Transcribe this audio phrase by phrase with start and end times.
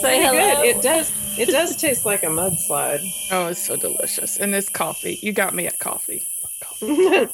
[0.00, 0.62] Say hello.
[0.62, 0.76] Good.
[0.76, 1.38] It does.
[1.38, 3.00] It does taste like a mudslide.
[3.32, 5.18] Oh, it's so delicious, and this coffee.
[5.22, 6.24] You got me at coffee.
[6.82, 7.26] Ooh.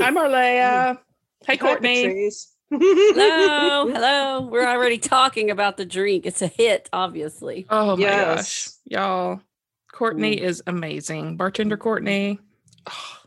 [0.00, 0.96] Hi, Marleah.
[0.96, 0.98] Mm.
[1.46, 2.30] Hey, Courtney.
[2.70, 4.40] hello, hello.
[4.40, 6.26] We're already talking about the drink.
[6.26, 7.66] It's a hit, obviously.
[7.70, 8.36] Oh my yes.
[8.36, 9.40] gosh, y'all!
[9.92, 10.44] Courtney Ooh.
[10.44, 11.36] is amazing.
[11.36, 12.40] Bartender Courtney.
[12.88, 13.18] Oh,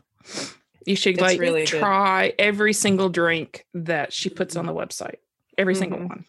[0.84, 2.34] you should it's like really try good.
[2.40, 4.80] every single drink that she puts on the mm-hmm.
[4.80, 5.16] website.
[5.56, 5.80] Every mm-hmm.
[5.80, 6.24] single one.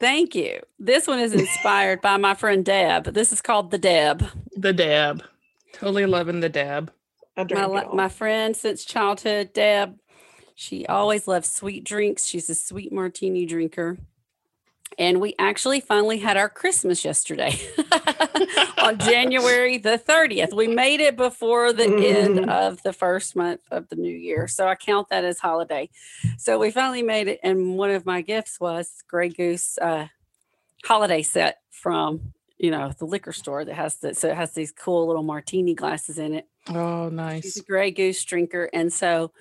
[0.00, 0.60] Thank you.
[0.78, 3.04] This one is inspired by my friend Deb.
[3.14, 4.24] This is called the Deb.
[4.56, 5.24] The Deb.
[5.72, 6.92] Totally loving the Deb.
[7.36, 9.98] My, my friend since childhood, Deb.
[10.54, 12.26] She always loves sweet drinks.
[12.26, 13.98] She's a sweet martini drinker.
[14.98, 17.60] And we actually finally had our Christmas yesterday
[18.82, 20.54] on January the 30th.
[20.54, 22.48] We made it before the end mm-hmm.
[22.48, 24.48] of the first month of the new year.
[24.48, 25.90] So I count that as holiday.
[26.36, 27.40] So we finally made it.
[27.42, 30.06] And one of my gifts was Grey Goose uh,
[30.84, 34.72] holiday set from, you know, the liquor store that has the, so it has these
[34.72, 36.46] cool little martini glasses in it.
[36.68, 37.44] Oh, nice.
[37.44, 38.68] She's a Grey Goose drinker.
[38.72, 39.32] And so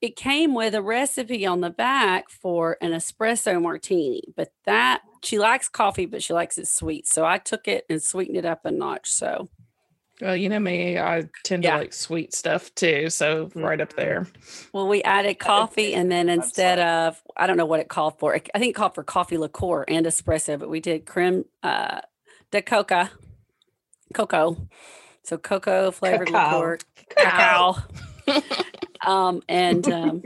[0.00, 5.38] it came with a recipe on the back for an espresso martini, but that she
[5.38, 7.06] likes coffee, but she likes it sweet.
[7.06, 9.10] So I took it and sweetened it up a notch.
[9.10, 9.50] So,
[10.22, 13.10] well, you know me, I tend to like sweet stuff too.
[13.10, 13.60] So mm-hmm.
[13.60, 14.26] right up there.
[14.72, 18.34] Well, we added coffee, and then instead of I don't know what it called for.
[18.34, 22.00] I think it called for coffee liqueur and espresso, but we did creme uh,
[22.50, 23.10] de coca,
[24.14, 24.56] cocoa.
[25.24, 26.58] So cocoa flavored cacao.
[26.58, 26.78] liqueur,
[27.14, 27.72] cacao.
[27.74, 28.06] cacao.
[29.06, 30.22] um, and um,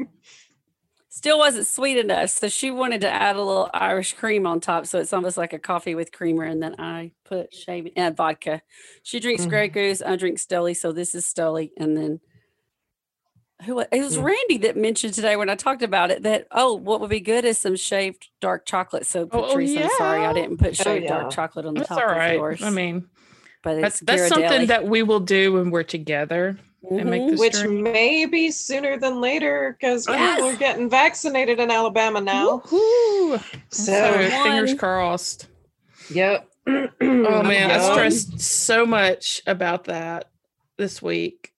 [1.09, 2.31] still wasn't sweet enough.
[2.31, 4.87] So she wanted to add a little Irish cream on top.
[4.87, 6.45] So it's almost like a coffee with creamer.
[6.45, 8.61] And then I put shaving and vodka.
[9.03, 9.51] She drinks mm-hmm.
[9.51, 10.03] Grey Goose.
[10.03, 10.77] I drink Stoli.
[10.77, 11.71] So this is Stoli.
[11.79, 12.21] And then
[13.65, 14.25] who it was mm.
[14.25, 17.45] Randy that mentioned today when I talked about it that oh what would be good
[17.45, 19.07] is some shaved dark chocolate.
[19.07, 19.85] So oh, Patrice, oh, yeah.
[19.85, 21.21] I'm sorry I didn't put oh, shaved oh, yeah.
[21.21, 22.33] dark chocolate on the that's top all right.
[22.33, 22.63] of yours.
[22.63, 23.09] I mean,
[23.63, 26.59] but that's that's something that we will do when we're together
[26.91, 27.37] mm-hmm.
[27.39, 27.83] which journey.
[27.83, 30.37] may be sooner than later because yes.
[30.37, 32.63] people are getting vaccinated in Alabama now.
[32.65, 33.41] So,
[33.71, 35.49] so fingers crossed.
[36.11, 36.49] Yep.
[36.67, 40.31] oh man, I stressed so much about that
[40.77, 41.53] this week.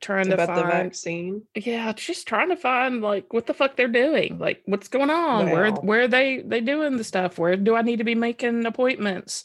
[0.00, 1.42] Trying about to find the vaccine.
[1.54, 4.38] Yeah, just trying to find like what the fuck they're doing.
[4.38, 5.46] Like what's going on?
[5.46, 5.52] Wow.
[5.52, 7.38] Where where are they they doing the stuff?
[7.38, 9.44] Where do I need to be making appointments?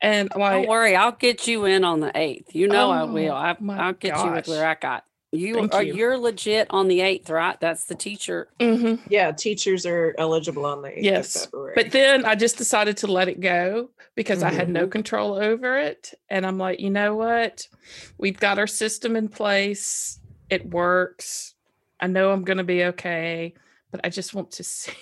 [0.00, 2.54] And like, don't worry, I'll get you in on the eighth.
[2.54, 3.34] You know oh, I will.
[3.34, 4.24] I, will get gosh.
[4.24, 5.04] you with where I got.
[5.30, 5.94] You are you.
[5.94, 7.60] you're legit on the eighth, right?
[7.60, 8.48] That's the teacher.
[8.60, 9.06] Mm-hmm.
[9.10, 11.48] Yeah, teachers are eligible on the eighth yes.
[11.74, 14.48] But then I just decided to let it go because mm-hmm.
[14.48, 14.90] I had no mm-hmm.
[14.90, 16.14] control over it.
[16.30, 17.68] And I'm like, you know what?
[18.16, 20.18] We've got our system in place.
[20.48, 21.54] It works.
[22.00, 23.52] I know I'm gonna be okay,
[23.90, 24.92] but I just want to see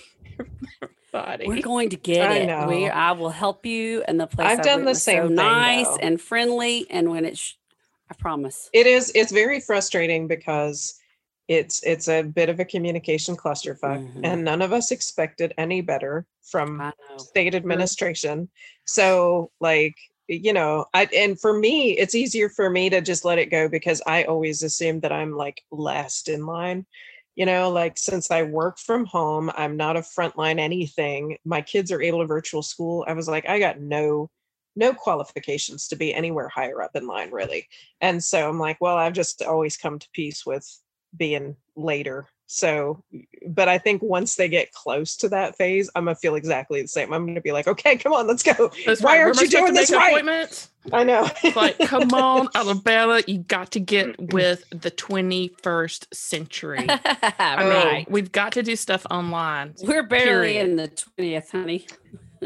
[1.25, 1.45] body.
[1.47, 2.47] We're going to get I it.
[2.47, 2.67] Know.
[2.69, 4.03] We I will help you.
[4.07, 5.23] And the place I've, I've done the same.
[5.23, 5.97] So thing, nice though.
[5.97, 6.87] and friendly.
[6.91, 7.57] And when it's,
[8.11, 8.71] I promise.
[8.73, 9.13] It is.
[9.15, 10.99] It's very frustrating because
[11.49, 14.25] it's it's a bit of a communication clusterfuck, mm-hmm.
[14.25, 18.49] and none of us expected any better from state administration.
[18.85, 19.95] So like
[20.29, 23.69] you know i and for me it's easier for me to just let it go
[23.69, 26.85] because i always assume that i'm like last in line
[27.37, 31.37] you know like since i work from home i'm not a frontline anything.
[31.45, 33.05] My kids are able to virtual school.
[33.07, 34.29] I was like i got no
[34.75, 37.69] no qualifications to be anywhere higher up in line really.
[38.01, 40.67] And so i'm like well i've just always come to peace with
[41.17, 43.03] being later so,
[43.49, 46.89] but I think once they get close to that phase, I'm gonna feel exactly the
[46.89, 47.13] same.
[47.13, 48.71] I'm gonna be like, okay, come on, let's go.
[48.87, 49.25] That's Why right.
[49.25, 50.69] aren't you doing this right?
[50.93, 51.29] I know.
[51.57, 56.87] like, come on, Alabama, you got to get with the 21st century.
[56.89, 58.11] I mean, right.
[58.11, 59.75] we've got to do stuff online.
[59.83, 60.69] We're barely period.
[60.69, 61.87] in the 20th, honey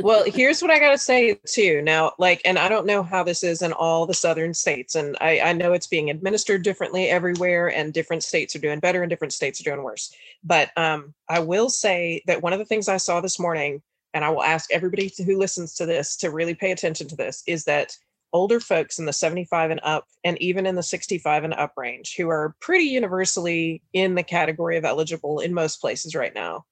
[0.03, 1.83] well, here's what I got to say too.
[1.83, 5.17] Now, like, and I don't know how this is in all the southern states, and
[5.21, 9.11] I, I know it's being administered differently everywhere, and different states are doing better and
[9.11, 10.15] different states are doing worse.
[10.45, 13.83] But um, I will say that one of the things I saw this morning,
[14.15, 17.43] and I will ask everybody who listens to this to really pay attention to this,
[17.47, 17.97] is that
[18.33, 22.15] older folks in the 75 and up, and even in the 65 and up range,
[22.17, 26.65] who are pretty universally in the category of eligible in most places right now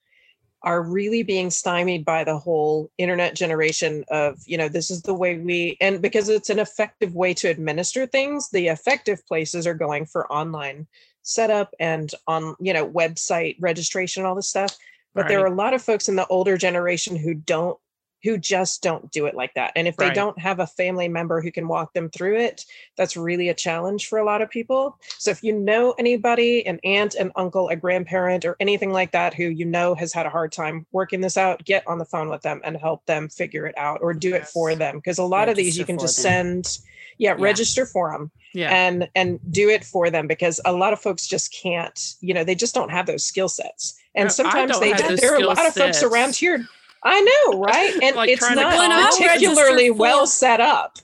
[0.62, 5.14] are really being stymied by the whole internet generation of you know this is the
[5.14, 9.75] way we and because it's an effective way to administer things the effective places are
[9.75, 10.87] going for online
[11.22, 14.76] setup and on you know website registration all this stuff
[15.14, 15.28] but right.
[15.28, 17.78] there are a lot of folks in the older generation who don't
[18.23, 19.73] who just don't do it like that.
[19.76, 20.15] And if they right.
[20.15, 22.65] don't have a family member who can walk them through it,
[22.97, 24.99] that's really a challenge for a lot of people.
[25.19, 29.35] So if you know anybody, an aunt, an uncle, a grandparent, or anything like that
[29.35, 32.29] who you know has had a hard time working this out, get on the phone
[32.29, 34.49] with them and help them figure it out or do yes.
[34.49, 34.97] it for them.
[34.97, 36.56] Because a lot register of these you can just them.
[36.65, 36.79] send,
[37.19, 38.31] yeah, yeah, register for them.
[38.55, 38.75] Yeah.
[38.75, 42.44] and and do it for them because a lot of folks just can't you know
[42.44, 45.75] they just don't have those skill sets and sometimes they there are a lot of
[45.75, 46.67] folks around here
[47.03, 47.99] I know, right?
[48.03, 50.99] And like it's not particularly well set up.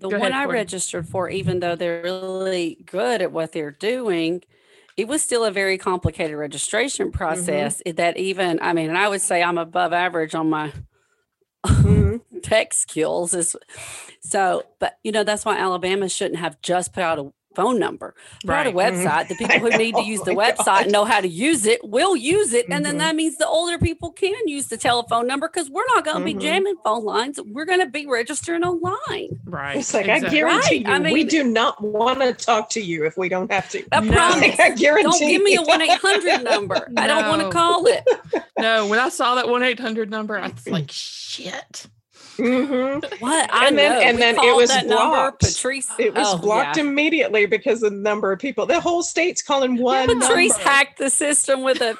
[0.00, 3.70] The Go one ahead, I registered for, even though they're really good at what they're
[3.70, 4.42] doing,
[4.96, 7.16] it was still a very complicated registration mm-hmm.
[7.16, 7.82] process.
[7.86, 7.96] Mm-hmm.
[7.96, 10.72] That even, I mean, and I would say I'm above average on my
[11.66, 12.38] mm-hmm.
[12.42, 13.34] tech skills.
[13.34, 13.56] Is
[14.20, 18.14] so, but you know, that's why Alabama shouldn't have just put out a phone number.
[18.44, 18.66] Right.
[18.66, 18.78] a mm-hmm.
[18.78, 19.28] website.
[19.28, 20.82] The people who need to use the oh website God.
[20.84, 22.66] and know how to use it will use it.
[22.66, 22.84] And mm-hmm.
[22.84, 26.24] then that means the older people can use the telephone number because we're not going
[26.24, 26.38] to mm-hmm.
[26.38, 27.40] be jamming phone lines.
[27.44, 29.40] We're going to be registering online.
[29.44, 29.76] Right.
[29.76, 30.28] It's like, exactly.
[30.28, 30.86] I guarantee right.
[30.86, 33.68] you, I mean, we do not want to talk to you if we don't have
[33.70, 33.84] to.
[33.92, 34.12] I no.
[34.12, 34.58] promise.
[34.58, 36.88] I guarantee Don't give me a 1 800 number.
[36.90, 37.02] no.
[37.02, 38.04] I don't want to call it.
[38.58, 41.86] no, when I saw that 1 800 number, I was like, shit.
[42.36, 43.00] Mm-hmm.
[43.20, 43.52] What?
[43.52, 44.00] I and then know.
[44.00, 44.88] and we then it was blocked.
[44.88, 45.88] Number, Patrice.
[45.98, 46.82] It was oh, blocked yeah.
[46.82, 48.66] immediately because of the number of people.
[48.66, 50.08] The whole state's calling one.
[50.08, 50.64] Yeah, Patrice number.
[50.64, 51.96] hacked the system with a.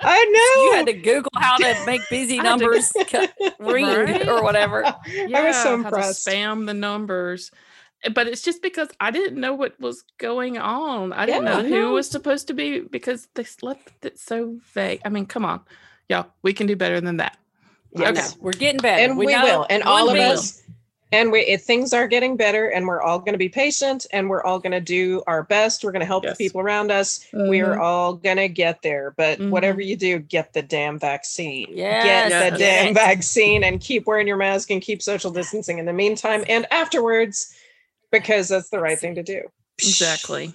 [0.00, 0.64] I know.
[0.64, 2.92] You had to Google how to make busy numbers
[3.58, 4.28] ring right?
[4.28, 4.82] or whatever.
[5.08, 6.26] Yeah, I was so impressed.
[6.26, 7.50] spam the numbers
[8.14, 11.12] but it's just because I didn't know what was going on.
[11.12, 15.00] I didn't yeah, know who was supposed to be because they left it so vague.
[15.04, 15.60] I mean, come on,
[16.08, 17.38] yeah, we can do better than that.
[17.94, 18.40] Yes, okay.
[18.40, 19.02] we're getting better.
[19.02, 19.66] And we, we will.
[19.68, 20.62] And all of us.
[21.14, 24.30] And we, if things are getting better, and we're all going to be patient, and
[24.30, 25.84] we're all going to do our best.
[25.84, 26.38] We're going to help yes.
[26.38, 27.26] the people around us.
[27.34, 27.50] Mm-hmm.
[27.50, 27.82] We are mm-hmm.
[27.82, 29.12] all going to get there.
[29.18, 29.50] But mm-hmm.
[29.50, 31.66] whatever you do, get the damn vaccine.
[31.68, 32.04] Yes.
[32.04, 32.52] Get yes.
[32.52, 36.44] the damn vaccine, and keep wearing your mask and keep social distancing in the meantime
[36.48, 37.54] and afterwards,
[38.10, 39.42] because that's the right thing to do.
[39.80, 40.54] Exactly.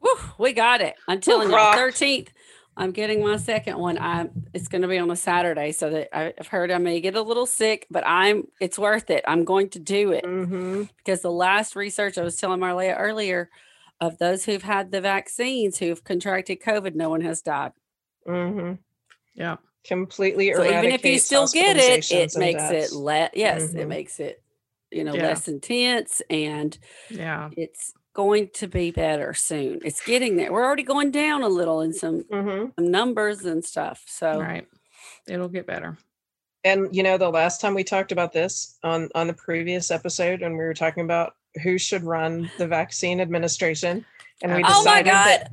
[0.00, 0.94] Whew, we got it.
[1.08, 2.28] I'm telling you, 13th
[2.76, 3.98] I'm getting my second one.
[3.98, 7.14] I it's going to be on a Saturday, so that I've heard I may get
[7.14, 9.24] a little sick, but I'm it's worth it.
[9.26, 10.84] I'm going to do it mm-hmm.
[10.98, 13.50] because the last research I was telling Marleah earlier
[14.00, 17.72] of those who've had the vaccines who've contracted COVID, no one has died.
[18.26, 18.74] Mm-hmm.
[19.34, 20.52] Yeah, completely.
[20.54, 22.92] So even if you still get it, it makes deaths.
[22.92, 23.30] it less.
[23.34, 23.78] Yes, mm-hmm.
[23.78, 24.42] it makes it
[24.90, 25.22] you know yeah.
[25.28, 26.76] less intense, and
[27.08, 29.80] yeah, it's going to be better soon.
[29.82, 30.52] It's getting there.
[30.52, 32.66] We're already going down a little in some, mm-hmm.
[32.76, 34.02] some numbers and stuff.
[34.06, 34.66] So right,
[35.26, 35.96] it'll get better.
[36.62, 40.42] And you know, the last time we talked about this on on the previous episode,
[40.42, 44.04] and we were talking about who should run the vaccine administration,
[44.42, 45.50] and we decided oh that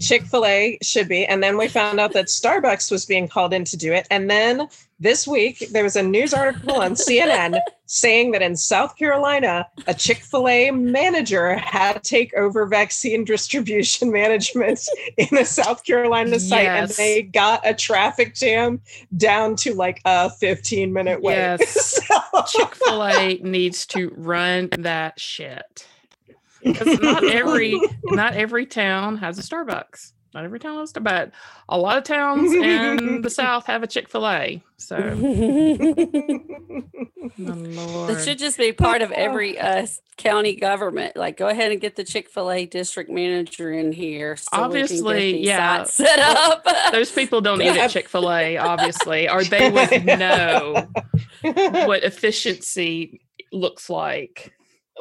[0.00, 1.26] Chick fil A should be.
[1.26, 4.06] And then we found out that Starbucks was being called in to do it.
[4.10, 4.68] And then
[4.98, 9.94] this week, there was a news article on CNN saying that in South Carolina, a
[9.94, 14.80] Chick fil A manager had to take over vaccine distribution management
[15.16, 16.64] in a South Carolina site.
[16.64, 16.90] Yes.
[16.90, 18.80] And they got a traffic jam
[19.16, 21.34] down to like a 15 minute wait.
[21.34, 22.04] Yes.
[22.06, 22.42] so.
[22.46, 25.86] Chick fil A needs to run that shit
[26.62, 30.12] because not every not every town has a Starbucks.
[30.32, 31.32] Not every town has a but
[31.68, 34.62] a lot of towns in the South have a Chick Fil A.
[34.76, 34.96] So,
[37.36, 41.16] it should just be part of every uh, county government.
[41.16, 44.36] Like, go ahead and get the Chick Fil A district manager in here.
[44.36, 46.64] So obviously, yeah, set up.
[46.92, 50.86] Those people don't eat at Chick Fil A, obviously, or they would know
[51.42, 53.20] what efficiency
[53.52, 54.52] looks like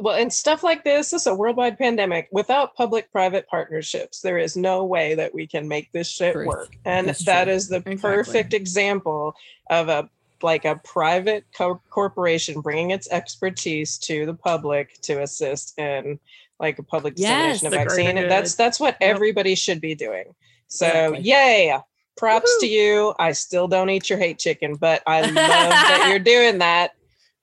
[0.02, 2.28] well, and stuff like this, this is a worldwide pandemic.
[2.32, 6.48] Without public-private partnerships, there is no way that we can make this shit Truth.
[6.48, 6.78] work.
[6.86, 7.54] And That's that true.
[7.54, 7.98] is the exactly.
[7.98, 9.36] perfect example
[9.70, 10.10] of a
[10.42, 16.18] like a private co- corporation bringing its expertise to the public to assist in
[16.62, 18.18] like a public dissemination yes, of vaccine.
[18.18, 19.16] And that's that's what yep.
[19.16, 20.34] everybody should be doing.
[20.68, 21.22] So exactly.
[21.22, 21.78] yay.
[22.16, 22.68] Props Woo-hoo.
[22.68, 23.14] to you.
[23.20, 26.96] I still don't eat your hate chicken, but I love that you're doing that.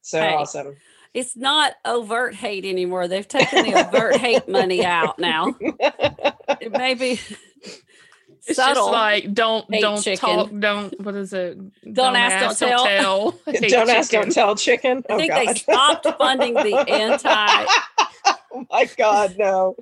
[0.03, 0.35] So hey.
[0.35, 0.77] awesome
[1.17, 3.09] it's not overt hate anymore.
[3.09, 5.57] They've taken the overt hate money out now.
[5.59, 7.13] It may be
[8.47, 8.75] it's subtle.
[8.75, 10.19] just like don't don't chicken.
[10.19, 13.61] talk don't what is it don't, don't ask, ask, don't, don't tell, tell.
[13.69, 15.47] don't ask don't tell chicken oh, i think God.
[15.49, 17.67] they stopped funding the anti
[18.57, 19.77] oh my God, no.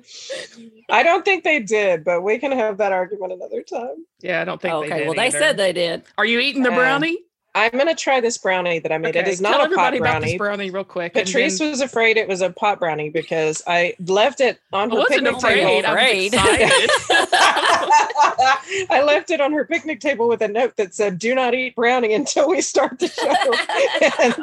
[0.89, 4.05] I don't think they did, but we can have that argument another time.
[4.19, 4.73] Yeah, I don't think.
[4.73, 6.03] okay, they did well, they said they did.
[6.17, 7.17] Are you eating the Uh, brownie?
[7.55, 9.15] I'm gonna try this brownie that I made.
[9.15, 10.57] It Okay, is tell not a pot everybody about this brownie.
[10.57, 11.13] brownie real quick.
[11.13, 14.95] Patrice then- was afraid it was a pot brownie because I left it on I
[14.95, 15.55] her wasn't picnic afraid.
[15.55, 15.71] table.
[15.71, 16.33] I was Afraid.
[16.33, 16.89] excited.
[18.89, 21.75] I left it on her picnic table with a note that said, "Do not eat
[21.75, 23.25] brownie until we start the show."
[24.23, 24.35] and,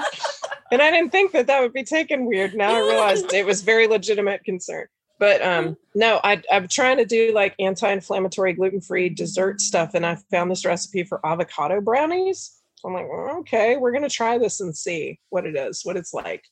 [0.71, 2.55] and I didn't think that that would be taken weird.
[2.55, 4.87] Now I realized it was very legitimate concern.
[5.19, 10.17] But um, no, I, I'm trying to do like anti-inflammatory, gluten-free dessert stuff, and I
[10.33, 12.51] found this recipe for avocado brownies.
[12.83, 15.97] So I'm like, "Well, okay, we're gonna try this and see what it is, what
[15.97, 16.45] it's like.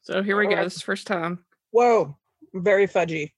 [0.00, 0.50] so here we go.
[0.50, 0.66] Alright.
[0.66, 1.44] This is first time.
[1.70, 2.16] Whoa,
[2.52, 3.30] very fudgy.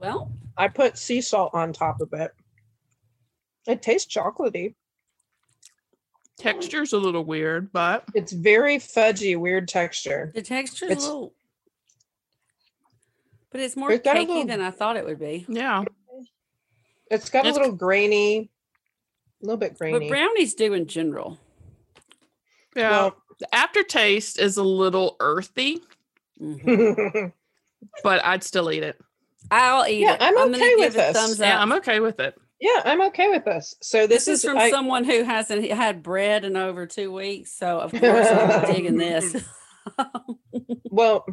[0.00, 2.32] Well, I put sea salt on top of it.
[3.68, 4.74] It tastes chocolatey.
[6.38, 10.32] Texture's a little weird, but It's very fudgy, weird texture.
[10.34, 11.34] the texture is a little,
[13.52, 15.46] but it's more It's got a cakey little- than I thought it would be.
[15.48, 15.84] yeah.
[17.08, 18.50] It's got a little grainy,
[19.42, 20.08] a little bit But grainy.
[20.08, 21.38] brownies do in general.
[22.76, 22.90] Yeah.
[22.90, 25.82] Well, the aftertaste is a little earthy,
[26.40, 27.32] Mhm.
[28.02, 28.98] but I'd still eat it.
[29.50, 30.22] I'll eat Yeah, it.
[30.22, 31.16] I'm gonna okay with it this.
[31.16, 31.60] thumbs Yeah.
[31.60, 32.34] I'm okay with it.
[32.60, 33.74] yeah, I'm okay with this.
[33.82, 37.52] So This, this, is from I, someone who hasn't had bread in over two weeks,
[37.52, 39.36] so of course I'm digging this.
[40.90, 41.26] well,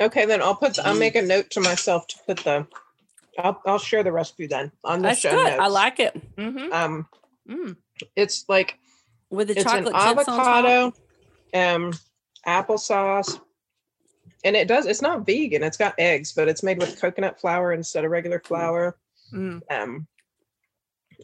[0.00, 0.74] okay, then I'll put.
[0.74, 2.66] The, I'll make a note to myself to put the.
[3.38, 5.58] I'll I'll share the recipe then on the That's show good.
[5.58, 6.72] I like it Mm-hmm.
[6.72, 7.06] Um,
[7.48, 7.76] Mm.
[8.16, 8.78] it's like
[9.30, 10.92] with the it's an chocolate chips avocado,
[11.54, 11.92] um,
[12.46, 13.40] applesauce,
[14.44, 14.86] and it does.
[14.86, 15.62] It's not vegan.
[15.62, 18.96] It's got eggs, but it's made with coconut flour instead of regular flour.
[19.32, 19.60] Mm.
[19.70, 20.06] Um,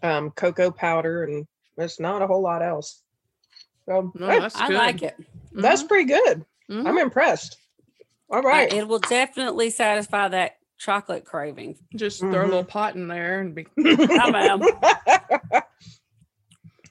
[0.02, 1.46] um, cocoa powder, and
[1.76, 3.02] there's not a whole lot else.
[3.86, 5.16] So No, hey, I like it.
[5.52, 6.44] that's pretty good.
[6.70, 6.86] Mhm.
[6.86, 7.56] I'm impressed.
[8.30, 8.74] All Uh.
[8.74, 11.78] It will definitely satisfy that chocolate craving.
[11.96, 12.48] Just throw a Mhm.
[12.48, 13.66] little pot in there and be.
[13.78, 14.60] Hi, ma'am.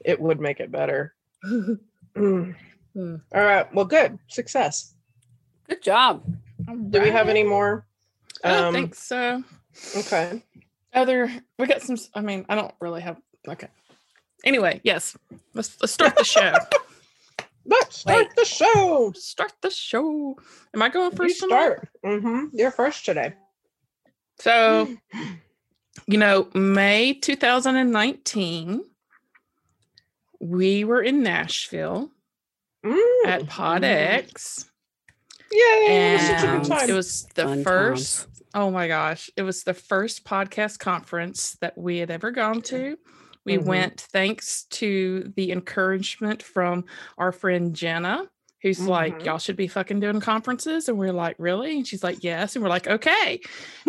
[0.07, 1.13] it would make it better.
[1.45, 1.79] Mm.
[2.97, 3.71] All right.
[3.73, 4.17] Well, good.
[4.27, 4.95] Success.
[5.69, 6.23] Good job.
[6.89, 7.85] Do we have any more?
[8.43, 9.43] I don't Um, think so.
[9.97, 10.41] Okay.
[10.93, 11.97] Other, we got some.
[12.15, 13.17] I mean, I don't really have.
[13.47, 13.67] Okay.
[14.43, 15.15] Anyway, yes.
[15.53, 16.53] Let's let's start the show.
[17.69, 18.35] Let's start Wait.
[18.37, 19.11] the show.
[19.13, 20.39] start the show.
[20.73, 21.41] Am I going first?
[21.41, 21.57] tonight?
[21.59, 21.89] start.
[22.05, 22.45] Mm-hmm.
[22.53, 23.33] You're first today.
[24.39, 24.87] So,
[26.07, 28.83] you know, May 2019,
[30.39, 32.11] we were in Nashville
[32.85, 33.25] Mm.
[33.25, 34.69] at Pod X,
[35.51, 35.59] Yay!
[35.59, 36.13] it
[36.61, 38.23] was and it was the Fun first.
[38.25, 38.41] times.
[38.53, 42.97] Oh my gosh, it was the first podcast conference that we had ever gone to.
[43.45, 43.65] We Mhm.
[43.65, 46.85] went thanks to the encouragement from
[47.17, 48.29] our friend Jenna,
[48.61, 49.25] who's like, Mhm.
[49.25, 50.87] Y'all should be fucking doing conferences.
[50.89, 51.77] And we're like, Really?
[51.77, 52.55] And she's like, Yes.
[52.55, 53.39] And we're like, Okay.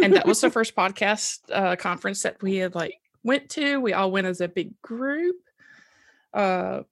[0.02, 3.80] And that was the first podcast uh, conference that we had like went to.
[3.80, 5.36] We all went as a big group.
[6.32, 6.82] Uh,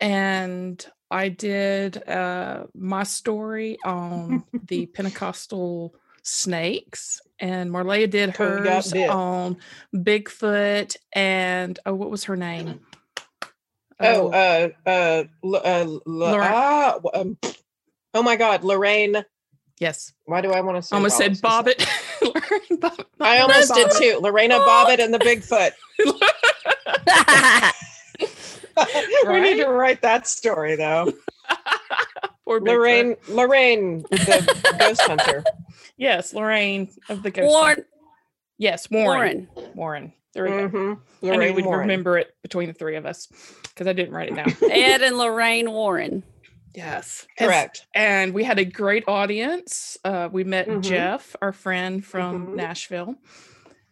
[0.00, 9.56] and I did uh, my story on the Pentecostal snakes, and Marleah did hers on
[9.94, 12.80] Bigfoot and oh, what was her name?
[14.00, 16.52] oh, uh, uh, uh, Lorraine.
[16.52, 17.38] ah, um,
[18.14, 19.24] oh my God, Lorraine.
[19.78, 20.96] yes, Why do I want to say?
[20.96, 21.32] almost said?
[21.34, 21.86] Bobbitt.
[22.22, 23.06] Lorraine Bobbitt.
[23.20, 24.18] I almost did too.
[24.20, 25.72] Lorena Bobbitt and the Bigfoot.
[29.28, 31.12] we need to write that story though.
[32.44, 32.66] Poor Bigfoot.
[32.66, 35.44] Lorraine, Lorraine, the ghost hunter.
[35.98, 37.48] Yes, Lorraine of the Ghost.
[37.48, 37.84] Warren.
[38.58, 39.48] Yes, Warren.
[39.54, 39.72] Warren.
[39.74, 40.12] Warren.
[40.34, 40.68] There we go.
[40.68, 40.98] Mhm.
[41.32, 41.80] I knew we'd Warren.
[41.80, 43.28] remember it between the three of us
[43.62, 44.54] because I didn't write it down.
[44.70, 46.22] Ed and Lorraine Warren.
[46.74, 47.26] yes.
[47.38, 47.86] And- Correct.
[47.94, 49.96] And we had a great audience.
[50.04, 50.82] Uh, we met Mhm.
[50.82, 52.54] Jeff, our friend from Mhm.
[52.56, 53.14] Nashville.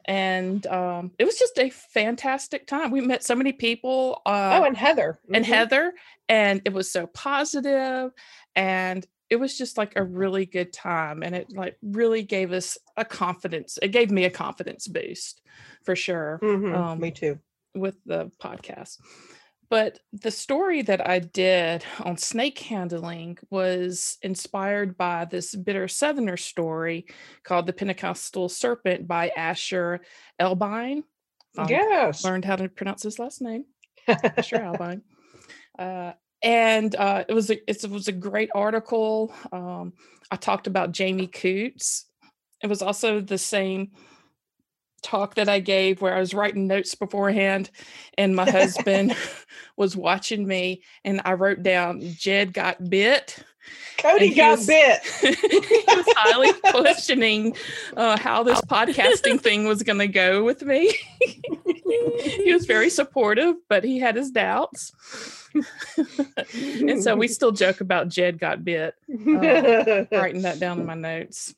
[0.06, 2.90] And um, it was just a fantastic time.
[2.90, 4.20] We met so many people.
[4.26, 5.18] Uh, oh, and Heather.
[5.32, 5.48] and Mhm.
[5.48, 5.92] Heather,
[6.28, 8.10] and it was so positive,
[8.54, 12.76] and it was just like a really good time, and it like really gave us
[12.96, 13.78] a confidence.
[13.82, 15.40] It gave me a confidence boost
[15.82, 16.74] for sure Mhm.
[16.74, 17.38] um, Me too.
[17.74, 18.98] with the podcast.
[19.70, 26.36] But the story that I did on snake handling was inspired by this bitter Southerner
[26.36, 27.06] story
[27.44, 30.00] called The Pentecostal Serpent by Asher
[30.38, 31.04] Elbein.
[31.56, 32.24] Um, yes.
[32.24, 33.64] Learned how to pronounce his last name.
[34.08, 35.02] Asher Albine.
[35.78, 39.32] Uh, and uh, it was a, it was a great article.
[39.50, 39.94] Um,
[40.30, 42.06] I talked about Jamie Coots.
[42.62, 43.92] It was also the same
[45.04, 47.70] talk that I gave where I was writing notes beforehand,
[48.18, 49.14] and my husband
[49.76, 53.44] was watching me, and I wrote down Jed got bit,
[53.98, 55.00] Cody got was, bit.
[55.20, 57.56] he was highly questioning
[57.96, 60.92] uh, how this podcasting thing was going to go with me.
[61.70, 64.92] he was very supportive, but he had his doubts.
[66.54, 68.94] and so we still joke about Jed got bit.
[69.10, 71.54] Uh, writing that down in my notes.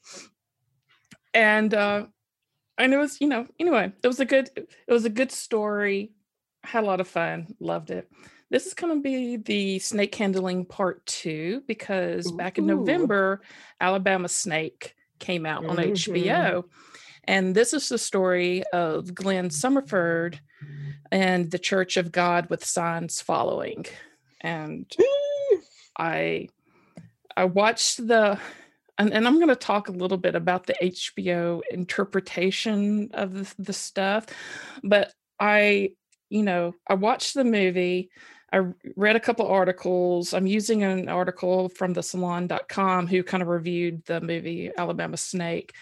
[1.32, 2.06] And uh,
[2.78, 6.12] and it was, you know, anyway, it was a good, it was a good story.
[6.64, 8.10] Had a lot of fun, loved it.
[8.50, 12.36] This is going to be the snake handling part two because Ooh.
[12.36, 13.40] back in November,
[13.80, 16.12] Alabama Snake came out on mm-hmm.
[16.12, 16.64] HBO.
[17.24, 20.38] And this is the story of Glenn Summerford
[21.10, 23.86] and the Church of God with signs following.
[24.40, 24.90] And
[25.98, 26.48] I
[27.36, 28.38] I watched the
[28.98, 33.54] and, and I'm going to talk a little bit about the HBO interpretation of the,
[33.58, 34.26] the stuff,
[34.82, 35.90] but I,
[36.30, 38.10] you know, I watched the movie.
[38.52, 38.62] I
[38.96, 40.32] read a couple articles.
[40.32, 45.74] I'm using an article from the salon.com who kind of reviewed the movie Alabama Snake.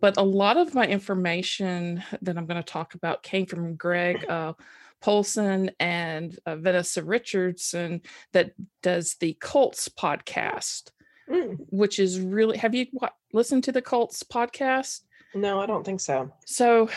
[0.00, 4.28] But a lot of my information that I'm going to talk about came from Greg
[4.28, 4.52] uh,
[5.00, 10.90] Polcyn and uh, Vanessa Richardson that does the Cults podcast
[11.30, 11.56] mm.
[11.70, 15.02] which is really have you what, listened to the cults podcast?
[15.34, 16.32] No i don't think so.
[16.46, 16.88] So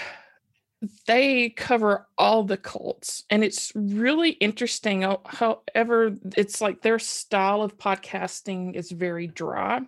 [1.08, 7.78] they cover all the cults and it's really interesting however it's like their style of
[7.78, 9.82] podcasting is very dry.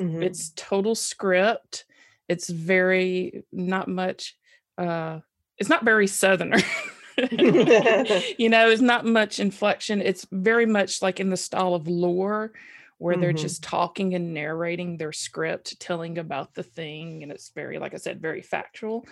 [0.00, 0.22] Mm-hmm.
[0.22, 1.84] it's total script.
[2.28, 4.36] It's very not much
[4.78, 5.20] uh
[5.58, 6.58] it's not very southerner.
[7.16, 10.02] You know it's not much inflection.
[10.02, 12.52] It's very much like in the style of lore
[12.98, 13.22] where mm-hmm.
[13.22, 17.22] they're just talking and narrating their script, telling about the thing.
[17.22, 19.06] And it's very, like I said, very factual.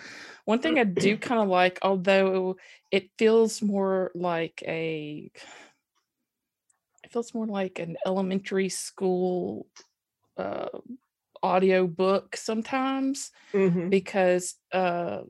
[0.45, 2.57] One thing I do kind of like, although
[2.91, 5.29] it feels more like a,
[7.03, 9.67] it feels more like an elementary school
[10.37, 10.69] uh,
[11.41, 13.89] audio book sometimes mm-hmm.
[13.89, 15.21] because, uh,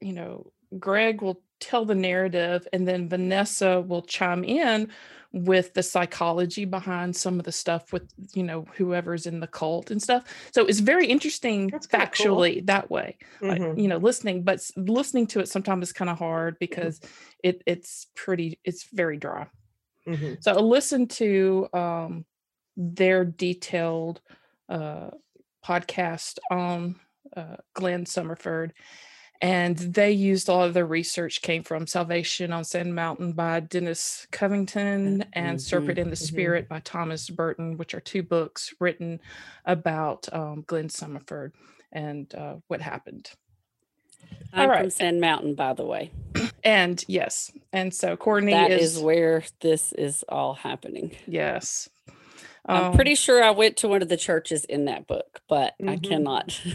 [0.00, 4.90] you know, Greg will tell the narrative and then Vanessa will chime in
[5.36, 9.90] with the psychology behind some of the stuff with you know whoever's in the cult
[9.90, 12.62] and stuff so it's very interesting factually cool.
[12.64, 13.78] that way mm-hmm.
[13.78, 16.60] you know listening but listening to it sometimes is kind of hard mm-hmm.
[16.60, 17.34] because mm-hmm.
[17.42, 19.46] it it's pretty it's very dry
[20.08, 20.34] mm-hmm.
[20.40, 22.24] so i listened to um
[22.78, 24.22] their detailed
[24.70, 25.10] uh
[25.62, 26.96] podcast on
[27.36, 28.70] uh, glenn summerford
[29.40, 33.60] and they used a lot of their research came from salvation on sand mountain by
[33.60, 36.24] dennis covington and mm-hmm, serpent in the mm-hmm.
[36.24, 39.20] spirit by thomas burton which are two books written
[39.64, 41.52] about um, glenn summerford
[41.92, 43.30] and uh, what happened
[44.52, 44.80] I'm right.
[44.80, 46.10] from Sand Mountain, by the way.
[46.64, 51.14] And yes, and so Courtney that is, is where this is all happening.
[51.26, 51.88] Yes,
[52.64, 55.74] I'm pretty um sure I went to one of the churches in that book, but
[55.80, 55.88] mm-hmm.
[55.90, 56.60] I cannot.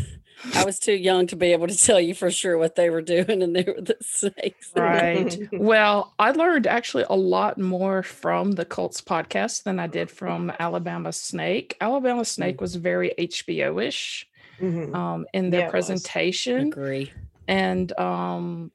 [0.56, 3.02] I was too young to be able to tell you for sure what they were
[3.02, 4.72] doing, and they were the snakes.
[4.76, 5.50] Right.
[5.54, 10.52] well, I learned actually a lot more from the Cults podcast than I did from
[10.60, 11.78] Alabama Snake.
[11.82, 12.62] Alabama Snake mm.
[12.62, 14.28] was very HBO ish
[14.60, 14.96] mm-hmm.
[14.96, 16.68] um, in their yeah, presentation.
[16.68, 17.12] Agree.
[17.48, 18.72] And um,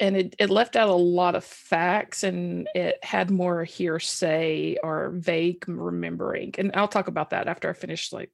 [0.00, 5.10] and it, it left out a lot of facts and it had more hearsay or
[5.14, 8.30] vague remembering and i'll talk about that after i finish like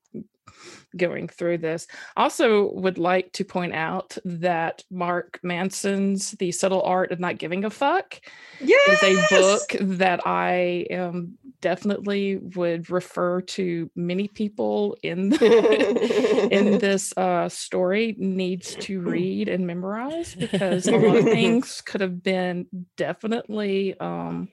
[0.97, 1.87] going through this.
[2.17, 7.65] Also, would like to point out that Mark Manson's The Subtle Art of Not Giving
[7.65, 8.21] a Fuck
[8.61, 9.03] yes!
[9.03, 16.79] is a book that I um, definitely would refer to many people in the, in
[16.79, 22.23] this uh, story needs to read and memorize because a lot of things could have
[22.23, 24.49] been definitely um,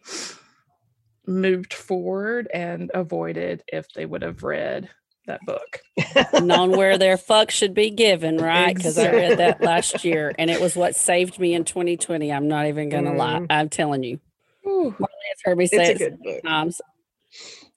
[1.27, 4.89] moved forward and avoided if they would have read
[5.27, 5.81] that book.
[6.41, 8.75] Known where their fuck should be given, right?
[8.75, 9.19] Because exactly.
[9.19, 12.31] I read that last year and it was what saved me in 2020.
[12.31, 13.17] I'm not even gonna mm.
[13.17, 13.45] lie.
[13.49, 14.19] I'm telling you.
[14.65, 14.95] Ooh.
[14.97, 16.81] Marley heard me say it's it times.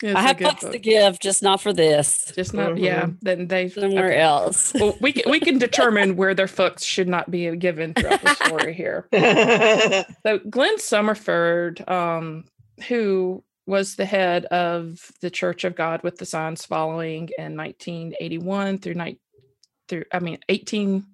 [0.03, 0.73] It's I have fucks book.
[0.73, 2.31] to give, just not for this.
[2.35, 2.85] Just not, mm-hmm.
[2.85, 3.07] yeah.
[3.23, 4.21] Then they somewhere okay.
[4.21, 4.75] else.
[4.81, 8.35] well, we can, we can determine where their fucks should not be given throughout the
[8.35, 9.09] story here.
[10.23, 12.45] so Glenn Summerford, um,
[12.89, 18.79] who was the head of the Church of God with the Signs following in 1981
[18.79, 19.19] through night
[19.89, 21.05] through I mean 18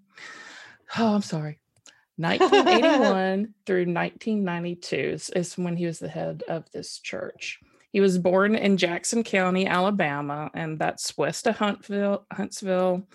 [0.98, 1.58] oh I'm sorry
[2.16, 7.58] 1981 through 1992 is, is when he was the head of this church.
[7.90, 13.08] He was born in Jackson County, Alabama, and that's west of Huntsville, Huntsville,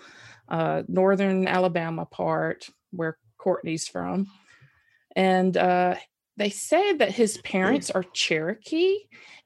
[0.49, 4.27] uh, northern Alabama part where Courtney's from.
[5.15, 5.95] And uh,
[6.37, 8.99] they say that his parents are Cherokee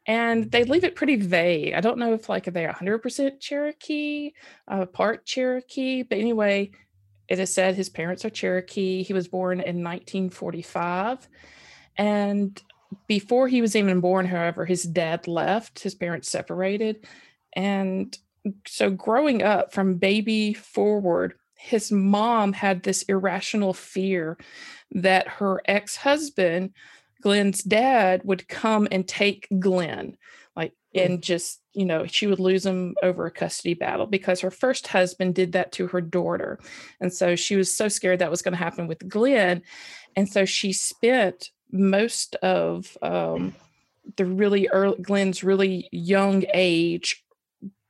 [0.05, 1.73] and they leave it pretty vague.
[1.73, 4.31] I don't know if like they're 100% Cherokee,
[4.67, 6.71] uh, part Cherokee, but anyway,
[7.27, 9.03] it is said his parents are Cherokee.
[9.03, 11.29] He was born in 1945,
[11.97, 12.61] and
[13.07, 15.79] before he was even born, however, his dad left.
[15.79, 17.07] His parents separated,
[17.53, 18.17] and
[18.67, 24.35] so growing up from baby forward, his mom had this irrational fear
[24.91, 26.73] that her ex-husband
[27.21, 30.17] Glenn's dad would come and take Glenn,
[30.55, 31.05] like, mm.
[31.05, 34.87] and just, you know, she would lose him over a custody battle because her first
[34.87, 36.59] husband did that to her daughter.
[36.99, 39.61] And so she was so scared that was going to happen with Glenn.
[40.15, 43.53] And so she spent most of um,
[44.17, 47.23] the really early, Glenn's really young age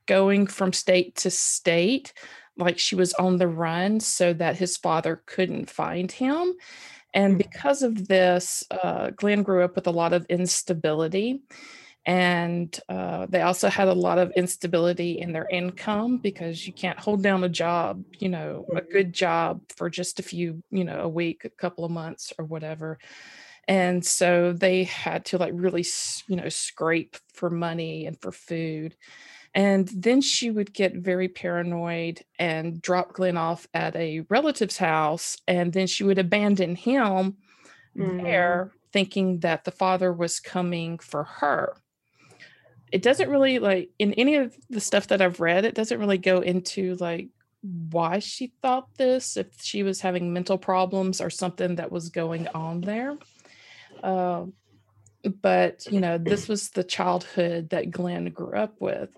[0.06, 2.12] going from state to state
[2.56, 6.54] like she was on the run so that his father couldn't find him
[7.14, 7.38] and mm.
[7.38, 11.42] because of this, uh, Glenn grew up with a lot of instability.
[12.04, 16.98] And uh, they also had a lot of instability in their income because you can't
[16.98, 18.92] hold down a job, you know, a mm-hmm.
[18.92, 22.44] good job for just a few, you know, a week, a couple of months or
[22.44, 22.98] whatever.
[23.68, 25.86] And so they had to like really,
[26.26, 28.96] you know, scrape for money and for food.
[29.54, 35.36] And then she would get very paranoid and drop Glenn off at a relative's house.
[35.46, 37.36] And then she would abandon him
[37.96, 38.22] mm.
[38.22, 41.76] there, thinking that the father was coming for her.
[42.90, 46.18] It doesn't really like in any of the stuff that I've read, it doesn't really
[46.18, 47.28] go into like
[47.62, 52.48] why she thought this, if she was having mental problems or something that was going
[52.48, 53.16] on there.
[54.02, 54.46] Uh,
[55.40, 59.10] but you know this was the childhood that glenn grew up with.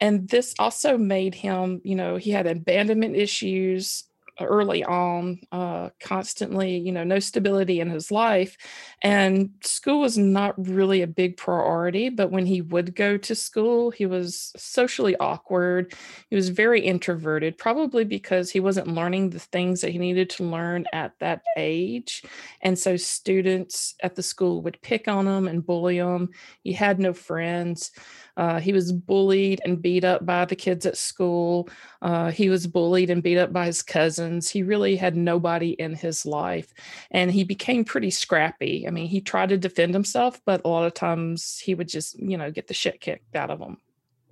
[0.00, 4.04] And this also made him you know he had abandonment issues
[4.40, 8.56] early on, uh, constantly, you know, no stability in his life.
[9.02, 12.08] And school was not really a big priority.
[12.08, 15.94] But when he would go to school, he was socially awkward.
[16.30, 20.44] He was very introverted, probably because he wasn't learning the things that he needed to
[20.44, 22.22] learn at that age.
[22.62, 26.30] And so students at the school would pick on him and bully him.
[26.62, 27.92] He had no friends.
[28.36, 31.68] Uh, he was bullied and beat up by the kids at school.
[32.02, 34.50] Uh, he was bullied and beat up by his cousins.
[34.50, 36.72] He really had nobody in his life.
[37.10, 38.86] And he became pretty scrappy.
[38.86, 42.18] I mean, he tried to defend himself, but a lot of times he would just,
[42.18, 43.78] you know, get the shit kicked out of him.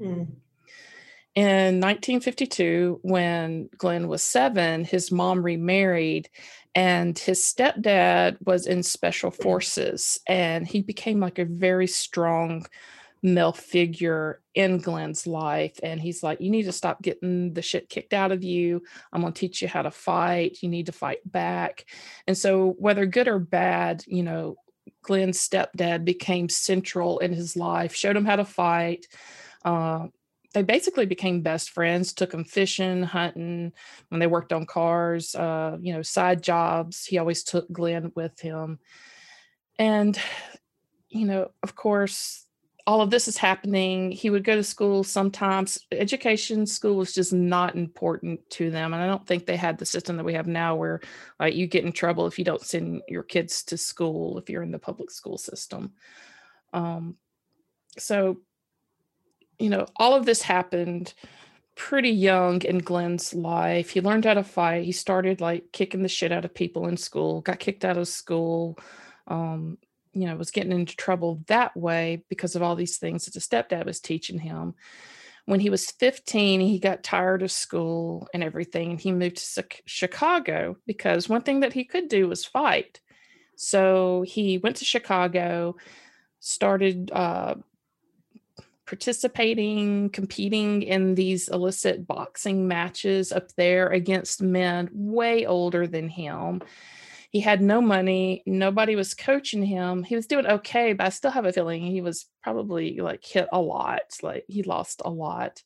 [0.01, 0.27] Mm.
[1.35, 6.29] In 1952, when Glenn was seven, his mom remarried
[6.77, 12.67] and his stepdad was in special forces and he became like a very strong
[13.25, 15.81] male figure in Glenn's life.
[15.83, 18.83] And he's like, You need to stop getting the shit kicked out of you.
[19.13, 20.59] I'm going to teach you how to fight.
[20.61, 21.87] You need to fight back.
[22.29, 24.57] And so, whether good or bad, you know,
[25.03, 29.07] Glenn's stepdad became central in his life, showed him how to fight.
[29.65, 30.09] Uh,
[30.53, 33.73] they basically became best friends, took him fishing, hunting
[34.11, 37.05] when they worked on cars, uh, you know, side jobs.
[37.05, 38.79] He always took Glenn with him.
[39.79, 40.17] And,
[41.09, 42.44] you know, of course,
[42.87, 44.11] all of this is happening.
[44.11, 45.79] He would go to school sometimes.
[45.91, 48.93] Education, school was just not important to them.
[48.93, 51.01] And I don't think they had the system that we have now where
[51.41, 54.63] like you get in trouble if you don't send your kids to school if you're
[54.63, 55.93] in the public school system.
[56.75, 57.17] Um,
[57.97, 58.39] so,
[59.59, 61.15] you know, all of this happened
[61.77, 63.91] pretty young in Glenn's life.
[63.91, 64.85] He learned how to fight.
[64.85, 68.09] He started like kicking the shit out of people in school, got kicked out of
[68.09, 68.79] school.
[69.27, 69.79] Um,
[70.15, 73.41] you know was getting into trouble that way because of all these things that the
[73.41, 74.75] stepdad was teaching him.
[75.47, 79.65] When he was 15 he got tired of school and everything and he moved to
[79.85, 83.01] chicago because one thing that he could do was fight.
[83.57, 85.77] So he went to chicago
[86.41, 87.55] started uh,
[88.87, 96.61] participating competing in these illicit boxing matches up there against men way older than him
[97.35, 101.33] he had no money nobody was coaching him he was doing okay but i still
[101.33, 105.63] have a feeling he was probably like hit a lot like he lost a lot.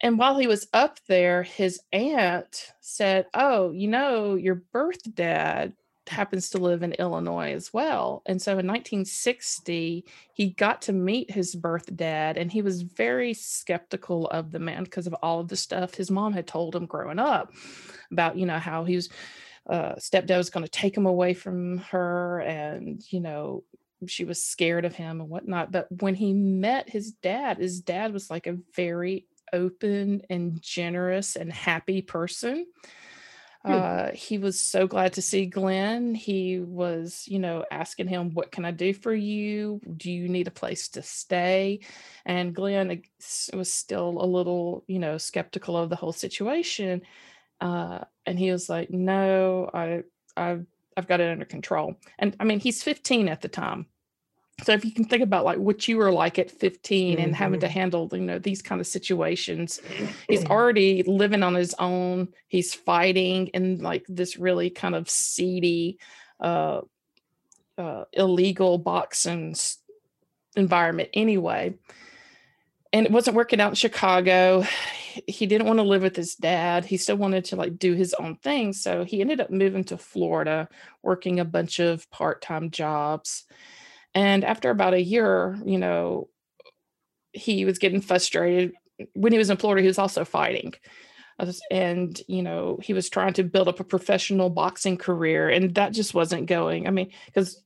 [0.00, 5.74] And while he was up there his aunt said oh you know your birth dad
[6.08, 8.22] happens to live in illinois as well.
[8.24, 13.34] And so in 1960 he got to meet his birth dad and he was very
[13.34, 16.86] skeptical of the man because of all of the stuff his mom had told him
[16.86, 17.52] growing up
[18.10, 19.10] about you know how he was
[19.68, 23.62] uh, stepdad was going to take him away from her and you know
[24.06, 28.12] she was scared of him and whatnot but when he met his dad his dad
[28.12, 32.66] was like a very open and generous and happy person
[33.64, 33.72] Hmm.
[33.72, 36.14] Uh, he was so glad to see Glenn.
[36.14, 39.80] He was, you know, asking him, What can I do for you?
[39.96, 41.80] Do you need a place to stay?
[42.24, 43.02] And Glenn
[43.52, 47.02] was still a little, you know, skeptical of the whole situation.
[47.62, 50.02] Uh, and he was like, No, I,
[50.36, 51.96] I've, I've got it under control.
[52.18, 53.86] And I mean, he's 15 at the time
[54.62, 57.24] so if you can think about like what you were like at 15 mm-hmm.
[57.24, 57.72] and having to mm-hmm.
[57.72, 59.80] handle you know these kind of situations
[60.28, 65.98] he's already living on his own he's fighting in like this really kind of seedy
[66.40, 66.80] uh,
[67.78, 69.54] uh illegal boxing
[70.56, 71.74] environment anyway
[72.92, 74.64] and it wasn't working out in chicago
[75.26, 78.14] he didn't want to live with his dad he still wanted to like do his
[78.14, 80.68] own thing so he ended up moving to florida
[81.02, 83.44] working a bunch of part-time jobs
[84.14, 86.28] and after about a year, you know,
[87.32, 88.74] he was getting frustrated.
[89.14, 90.74] When he was in Florida, he was also fighting.
[91.70, 95.92] And, you know, he was trying to build up a professional boxing career, and that
[95.92, 96.86] just wasn't going.
[96.86, 97.60] I mean, because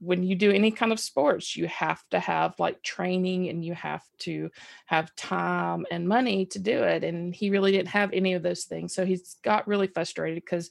[0.00, 3.74] when you do any kind of sports, you have to have like training and you
[3.74, 4.50] have to
[4.86, 7.04] have time and money to do it.
[7.04, 8.94] And he really didn't have any of those things.
[8.94, 10.70] So he's got really frustrated because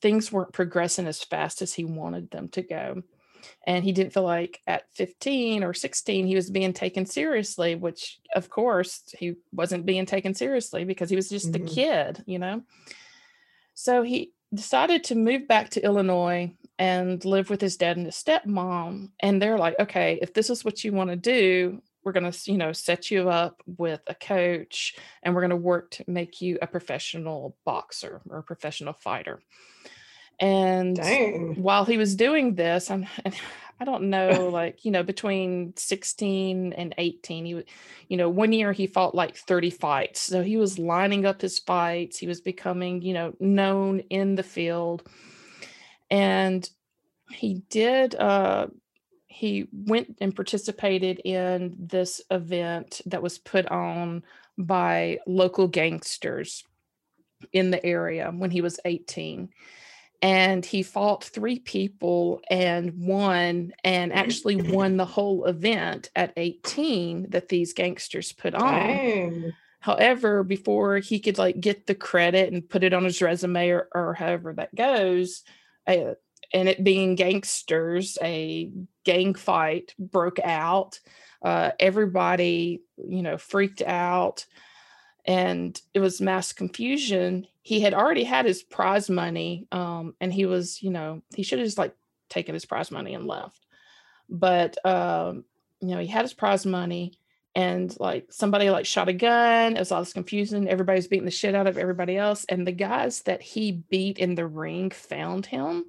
[0.00, 3.02] things weren't progressing as fast as he wanted them to go
[3.66, 8.18] and he didn't feel like at 15 or 16 he was being taken seriously which
[8.34, 11.64] of course he wasn't being taken seriously because he was just mm-hmm.
[11.64, 12.62] a kid you know
[13.74, 18.16] so he decided to move back to illinois and live with his dad and his
[18.16, 22.32] stepmom and they're like okay if this is what you want to do we're going
[22.32, 26.04] to you know set you up with a coach and we're going to work to
[26.08, 29.40] make you a professional boxer or a professional fighter
[30.40, 31.62] and Dang.
[31.62, 33.06] while he was doing this, I'm,
[33.82, 37.64] I don't know, like, you know, between 16 and 18, he,
[38.08, 40.20] you know, one year he fought like 30 fights.
[40.20, 42.18] So he was lining up his fights.
[42.18, 45.08] He was becoming, you know, known in the field.
[46.10, 46.68] And
[47.30, 48.68] he did, uh,
[49.26, 54.24] he went and participated in this event that was put on
[54.58, 56.64] by local gangsters
[57.52, 59.48] in the area when he was 18
[60.22, 67.30] and he fought three people and won and actually won the whole event at 18
[67.30, 69.52] that these gangsters put on Dang.
[69.80, 73.88] however before he could like get the credit and put it on his resume or,
[73.94, 75.42] or however that goes
[75.86, 78.70] and it being gangsters a
[79.04, 81.00] gang fight broke out.
[81.42, 84.44] Uh, everybody you know freaked out
[85.24, 87.46] and it was mass confusion.
[87.62, 91.58] He had already had his prize money um, and he was you know he should
[91.58, 91.94] have just like
[92.28, 93.66] taken his prize money and left.
[94.28, 95.44] But um,
[95.80, 97.19] you know he had his prize money
[97.54, 101.30] and like somebody like shot a gun it was all this confusion everybody's beating the
[101.30, 105.46] shit out of everybody else and the guys that he beat in the ring found
[105.46, 105.84] him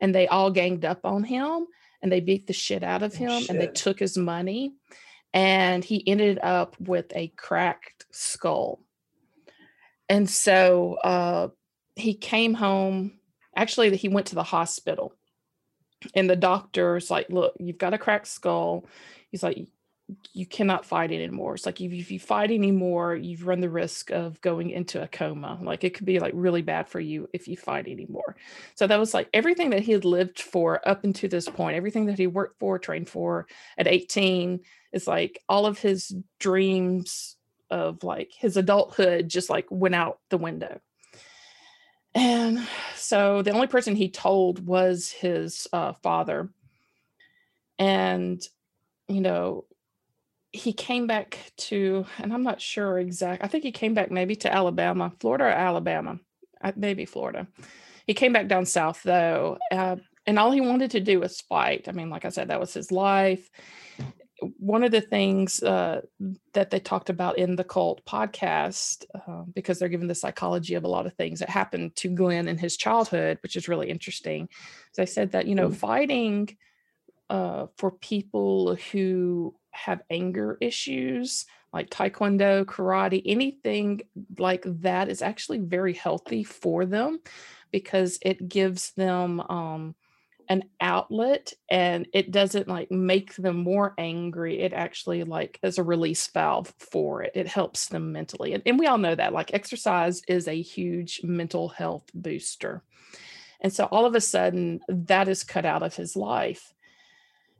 [0.00, 1.66] and they all ganged up on him
[2.02, 4.74] and they beat the shit out of oh, him and they took his money
[5.32, 8.80] and he ended up with a cracked skull
[10.08, 11.48] and so uh,
[11.96, 13.18] he came home.
[13.54, 15.12] Actually, he went to the hospital,
[16.14, 18.86] and the doctor's like, "Look, you've got a cracked skull."
[19.30, 19.68] He's like,
[20.32, 24.10] "You cannot fight anymore." It's like if, if you fight anymore, you've run the risk
[24.10, 25.58] of going into a coma.
[25.62, 28.36] Like it could be like really bad for you if you fight anymore.
[28.74, 32.06] So that was like everything that he had lived for up until this point, everything
[32.06, 34.60] that he worked for, trained for at 18
[34.92, 37.36] is like all of his dreams
[37.70, 40.80] of like his adulthood just like went out the window.
[42.14, 46.50] And so the only person he told was his uh, father.
[47.78, 48.42] And,
[49.08, 49.66] you know,
[50.58, 53.42] he came back to, and I'm not sure exact.
[53.42, 56.18] I think he came back maybe to Alabama, Florida or Alabama,
[56.76, 57.46] maybe Florida.
[58.06, 61.88] He came back down south though, uh, and all he wanted to do was fight.
[61.88, 63.50] I mean, like I said, that was his life
[64.58, 66.02] one of the things uh,
[66.52, 70.84] that they talked about in the cult podcast, uh, because they're given the psychology of
[70.84, 74.48] a lot of things that happened to Glenn in his childhood, which is really interesting.
[74.96, 75.74] They said that, you know, mm.
[75.74, 76.56] fighting
[77.30, 84.00] uh, for people who have anger issues, like taekwondo, karate, anything
[84.38, 87.20] like that is actually very healthy for them
[87.70, 89.40] because it gives them.
[89.40, 89.94] Um,
[90.48, 94.60] an outlet and it doesn't like make them more angry.
[94.60, 97.32] It actually like is a release valve for it.
[97.34, 98.54] It helps them mentally.
[98.54, 102.82] And, and we all know that like exercise is a huge mental health booster.
[103.60, 106.72] And so all of a sudden that is cut out of his life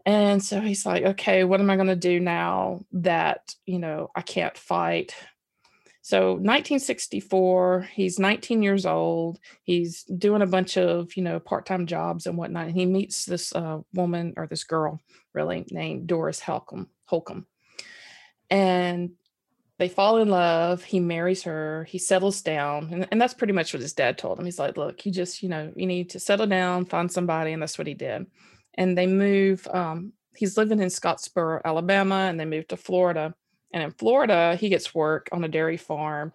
[0.07, 4.11] and so he's like okay what am i going to do now that you know
[4.15, 5.15] i can't fight
[6.03, 9.39] So 1964, he's 19 years old.
[9.63, 12.69] He's doing a bunch of, you know, part-time jobs and whatnot.
[12.69, 15.01] And he meets this uh, woman or this girl,
[15.35, 16.89] really named Doris Holcomb.
[17.05, 17.47] Holcomb,
[18.49, 19.11] and
[19.79, 20.83] they fall in love.
[20.83, 21.85] He marries her.
[21.85, 24.45] He settles down, and, and that's pretty much what his dad told him.
[24.47, 27.61] He's like, "Look, you just, you know, you need to settle down, find somebody," and
[27.63, 28.27] that's what he did.
[28.75, 29.67] And they move.
[29.69, 33.35] Um, he's living in Scottsboro, Alabama, and they move to Florida
[33.73, 36.33] and in Florida, he gets work on a dairy farm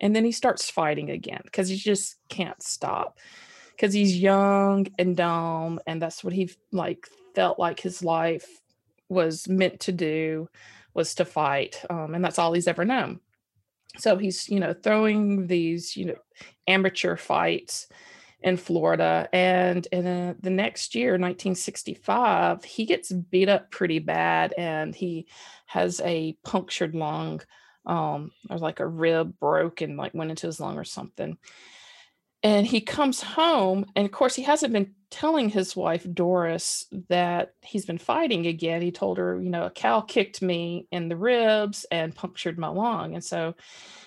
[0.00, 3.18] and then he starts fighting again because he just can't stop
[3.70, 8.60] because he's young and dumb and that's what he like felt like his life
[9.08, 10.48] was meant to do
[10.94, 13.20] was to fight um, and that's all he's ever known
[13.96, 16.16] so he's you know throwing these you know
[16.66, 17.88] amateur fights
[18.42, 19.28] in Florida.
[19.32, 25.26] And in uh, the next year, 1965, he gets beat up pretty bad and he
[25.66, 27.40] has a punctured lung
[27.86, 31.36] um, or like a rib broke and like went into his lung or something.
[32.42, 37.54] And he comes home, and of course, he hasn't been telling his wife Doris that
[37.60, 38.82] he's been fighting again.
[38.82, 42.68] He told her, you know, a cow kicked me in the ribs and punctured my
[42.68, 43.14] lung.
[43.14, 43.54] And so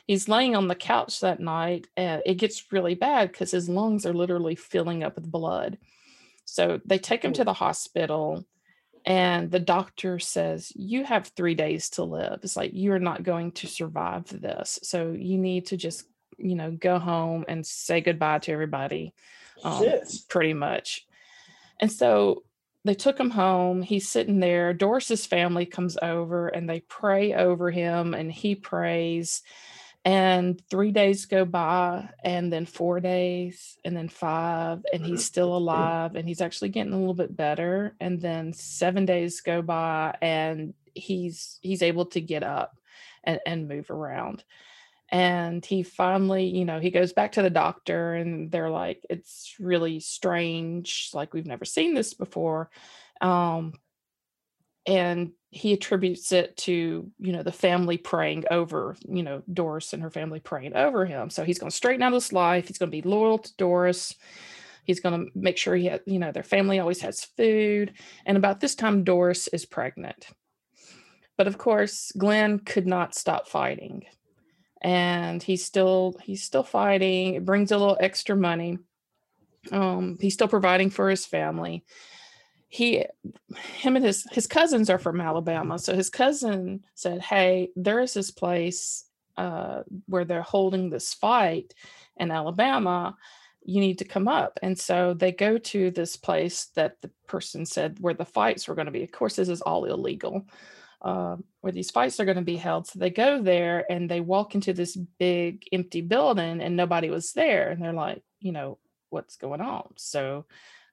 [0.08, 4.06] he's laying on the couch that night and it gets really bad because his lungs
[4.06, 5.78] are literally filling up with blood.
[6.44, 7.46] So they take him to oh.
[7.46, 8.44] the hospital
[9.06, 12.40] and the doctor says, You have three days to live.
[12.42, 14.80] It's like, you're not going to survive this.
[14.82, 16.06] So you need to just,
[16.38, 19.14] you know, go home and say goodbye to everybody,
[19.64, 19.86] um,
[20.30, 21.06] pretty much.
[21.80, 22.44] And so
[22.84, 23.82] they took him home.
[23.82, 24.74] He's sitting there.
[24.74, 29.42] Doris's family comes over and they pray over him and he prays
[30.06, 35.58] and three days go by and then four days and then five and he's still
[35.58, 40.16] alive and he's actually getting a little bit better and then seven days go by
[40.22, 42.78] and he's he's able to get up
[43.24, 44.44] and, and move around
[45.16, 49.56] and he finally you know he goes back to the doctor and they're like it's
[49.62, 52.70] really strange like we've never seen this before
[53.22, 53.72] um
[54.86, 60.04] and he attributes it to you know the family praying over you know doris and
[60.04, 61.30] her family praying over him.
[61.30, 64.16] So he's going to straighten out his life he's going to be loyal to doris
[64.84, 67.94] he's going to make sure he you know their family always has food
[68.26, 70.28] and about this time doris is pregnant.
[71.38, 74.04] But of course glenn could not stop fighting
[74.86, 78.78] and he's still he's still fighting it brings a little extra money
[79.72, 81.84] um he's still providing for his family
[82.76, 83.06] he
[83.78, 85.80] him and his his cousins are from Alabama.
[85.80, 89.06] So his cousin said, "Hey, there is this place
[89.38, 91.74] uh, where they're holding this fight
[92.18, 93.16] in Alabama.
[93.64, 97.66] You need to come up." And so they go to this place that the person
[97.66, 99.04] said where the fights were going to be.
[99.04, 100.46] Of course, this is all illegal.
[101.06, 102.88] Uh, where these fights are going to be held.
[102.88, 107.32] So they go there and they walk into this big empty building and nobody was
[107.34, 107.70] there.
[107.70, 108.80] And they're like, you know,
[109.12, 109.94] what's going on?
[109.98, 110.46] So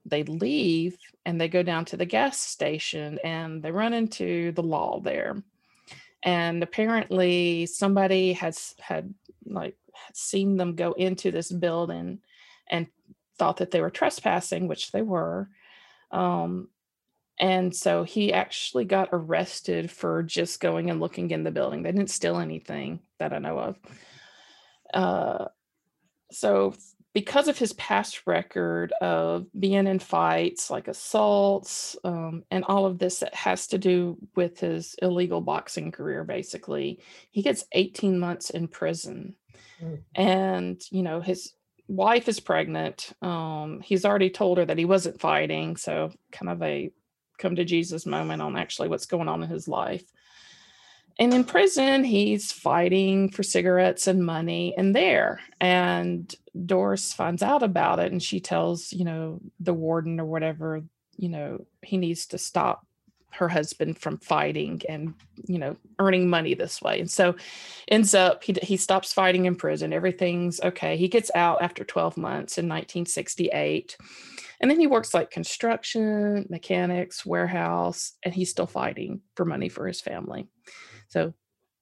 [0.04, 4.62] they leave and they go down to the gas station and they run into the
[4.62, 5.42] law there
[6.22, 9.12] and apparently somebody has had
[9.44, 9.76] like
[10.14, 12.20] seen them go into this building
[12.70, 12.86] and
[13.38, 15.48] thought that they were trespassing which they were
[16.10, 16.68] um,
[17.42, 21.82] and so he actually got arrested for just going and looking in the building.
[21.82, 23.76] They didn't steal anything that i know of.
[24.94, 25.46] Uh,
[26.30, 26.72] so
[27.12, 32.98] because of his past record of being in fights like assaults um, and all of
[32.98, 37.00] this that has to do with his illegal boxing career basically
[37.32, 39.34] he gets 18 months in prison.
[39.82, 40.02] Mm.
[40.14, 41.54] and you know his
[41.88, 43.12] wife is pregnant.
[43.20, 46.92] Um, he's already told her that he wasn't fighting so kind of a
[47.38, 50.04] come to jesus moment on actually what's going on in his life.
[51.18, 55.40] And in prison he's fighting for cigarettes and money and there.
[55.60, 56.34] And
[56.66, 60.82] doris finds out about it and she tells you know the warden or whatever
[61.16, 62.86] you know he needs to stop
[63.32, 65.14] her husband from fighting and
[65.46, 67.00] you know earning money this way.
[67.00, 67.34] And so
[67.88, 69.92] ends up he, he stops fighting in prison.
[69.92, 70.96] Everything's okay.
[70.96, 73.96] He gets out after 12 months in 1968
[74.62, 79.86] and then he works like construction mechanics warehouse and he's still fighting for money for
[79.86, 80.48] his family
[81.08, 81.34] so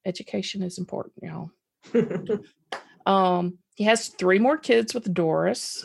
[0.05, 1.51] education is important, y'all.
[3.07, 5.85] um, he has three more kids with Doris.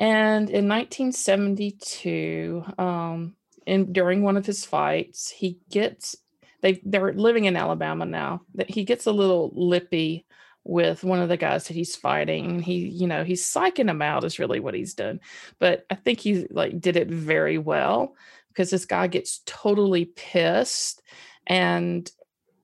[0.00, 3.34] And in 1972, um,
[3.66, 6.16] in during one of his fights, he gets
[6.60, 8.42] they they're living in Alabama now.
[8.54, 10.24] That he gets a little lippy
[10.68, 12.60] with one of the guys that he's fighting.
[12.60, 15.18] He, you know, he's psyching him out is really what he's done.
[15.58, 18.14] But I think he like did it very well
[18.48, 21.00] because this guy gets totally pissed
[21.46, 22.08] and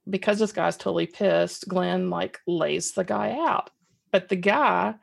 [0.09, 3.71] because this guy's totally pissed, Glenn like lays the guy out.
[4.13, 4.97] But the guy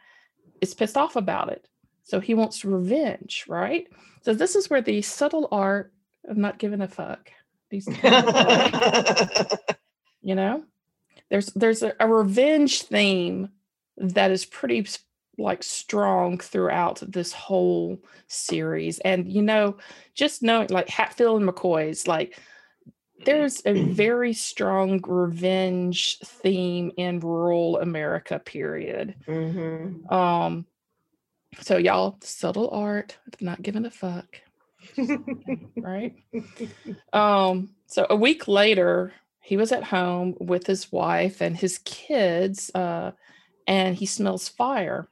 [0.61, 1.67] is pissed off about it.
[2.03, 3.87] So he wants revenge, right?
[4.21, 5.91] So this is where the subtle art
[6.25, 7.31] of not giving a fuck.
[7.71, 7.87] These
[10.21, 10.65] you know?
[11.31, 13.49] There's there's a, a revenge theme
[13.97, 14.85] that is pretty
[15.37, 18.99] like strong throughout this whole series.
[18.99, 19.77] And you know,
[20.13, 22.37] just knowing like Hatfield and McCoy's like
[23.25, 29.15] there's a very strong revenge theme in rural America, period.
[29.25, 30.13] Mm-hmm.
[30.13, 30.65] Um,
[31.61, 34.41] so y'all, subtle art not giving a fuck.
[35.77, 36.15] right?
[37.13, 42.71] Um, so a week later, he was at home with his wife and his kids,
[42.75, 43.11] uh,
[43.67, 45.07] and he smells fire.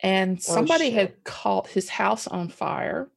[0.00, 3.08] And oh, somebody had caught his house on fire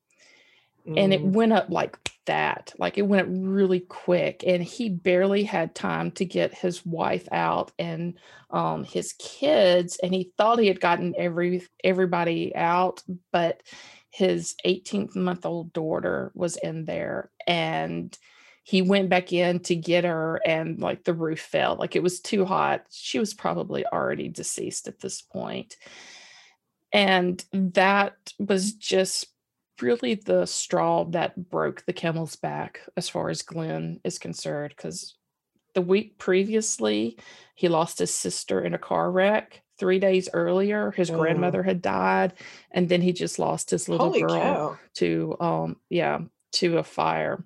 [0.88, 0.97] mm.
[0.97, 1.32] and it mm.
[1.32, 2.74] went up like that.
[2.78, 4.43] Like it went up really quick.
[4.45, 8.16] And he barely had time to get his wife out and
[8.49, 9.97] um, his kids.
[10.04, 13.01] And he thought he had gotten every everybody out,
[13.32, 13.64] but
[14.10, 18.16] his 18th month old daughter was in there and
[18.64, 22.20] he went back in to get her and like the roof fell like it was
[22.20, 25.78] too hot she was probably already deceased at this point
[26.93, 29.28] and that was just
[29.82, 34.74] really the straw that broke the camel's back as far as Glenn is concerned.
[34.76, 35.16] Because
[35.74, 37.18] the week previously,
[37.55, 39.61] he lost his sister in a car wreck.
[39.80, 41.18] Three days earlier, his oh.
[41.18, 42.34] grandmother had died,
[42.72, 44.78] and then he just lost his little Holy girl cow.
[44.95, 46.20] to um yeah
[46.53, 47.43] to a fire.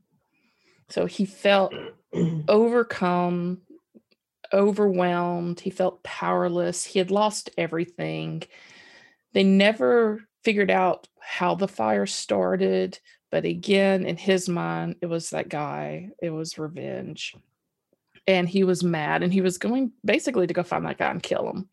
[0.89, 1.73] So he felt
[2.47, 3.61] overcome,
[4.53, 5.59] overwhelmed.
[5.59, 6.85] He felt powerless.
[6.85, 8.43] He had lost everything.
[9.33, 12.99] They never figured out how the fire started.
[13.31, 17.35] But again, in his mind, it was that guy, it was revenge.
[18.25, 21.23] And he was mad and he was going basically to go find that guy and
[21.23, 21.69] kill him.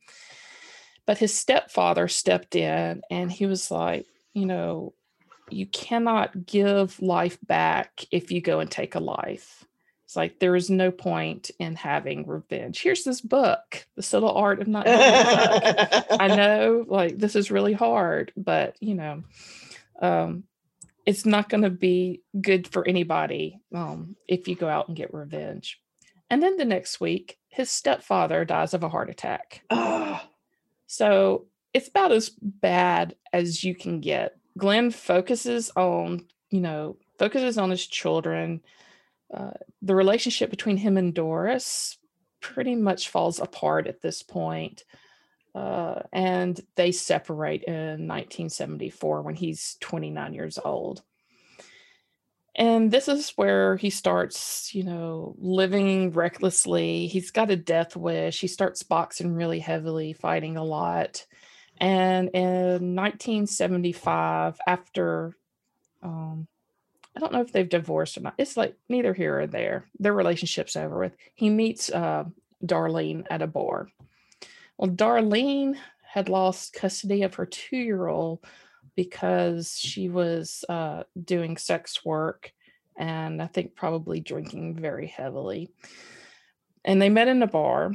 [1.06, 4.94] But his stepfather stepped in and he was like, you know,
[5.50, 9.64] you cannot give life back if you go and take a life.
[10.04, 12.82] It's like there is no point in having revenge.
[12.82, 18.32] Here's this book, The Subtle Art of Not I know, like this is really hard,
[18.36, 19.24] but you know,
[20.00, 20.44] um,
[21.06, 25.12] it's not going to be good for anybody um, if you go out and get
[25.12, 25.80] revenge.
[26.30, 29.62] And then the next week, his stepfather dies of a heart attack.
[30.86, 34.36] So it's about as bad as you can get.
[34.56, 38.60] Glenn focuses on, you know, focuses on his children
[39.32, 39.50] uh,
[39.82, 41.98] the relationship between him and Doris
[42.40, 44.84] pretty much falls apart at this point.
[45.54, 51.02] Uh, and they separate in 1974 when he's 29 years old.
[52.56, 57.08] And this is where he starts, you know, living recklessly.
[57.08, 58.40] He's got a death wish.
[58.40, 61.26] He starts boxing really heavily, fighting a lot.
[61.80, 65.36] And in 1975, after
[66.02, 66.46] um,
[67.16, 68.34] I don't know if they've divorced or not.
[68.38, 69.86] It's like neither here or there.
[69.98, 71.12] Their relationship's over with.
[71.34, 72.24] He meets uh,
[72.64, 73.88] Darlene at a bar.
[74.76, 78.44] Well, Darlene had lost custody of her two year old
[78.96, 82.52] because she was uh, doing sex work
[82.96, 85.70] and I think probably drinking very heavily.
[86.84, 87.92] And they met in a bar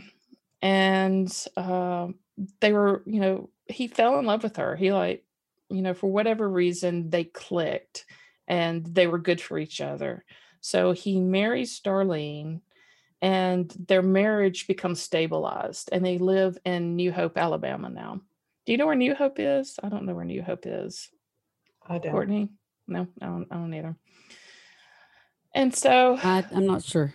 [0.62, 2.08] and uh,
[2.60, 4.76] they were, you know, he fell in love with her.
[4.76, 5.24] He, like,
[5.70, 8.06] you know, for whatever reason, they clicked
[8.48, 10.26] and they were good for each other.
[10.62, 12.62] So he marries Darlene
[13.22, 18.22] and their marriage becomes stabilized and they live in New Hope, Alabama now.
[18.66, 19.78] Do you know where New Hope is?
[19.82, 21.10] I don't know where New Hope is.
[21.88, 22.12] I don't.
[22.12, 22.50] Courtney?
[22.88, 23.96] No, I don't, I don't either.
[25.54, 27.14] And so I, I'm not sure.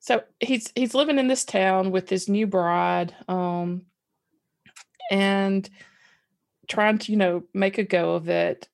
[0.00, 3.82] So he's he's living in this town with his new bride, um,
[5.10, 5.68] and
[6.68, 8.68] trying to, you know, make a go of it.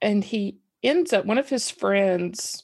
[0.00, 2.62] And he ends up one of his friends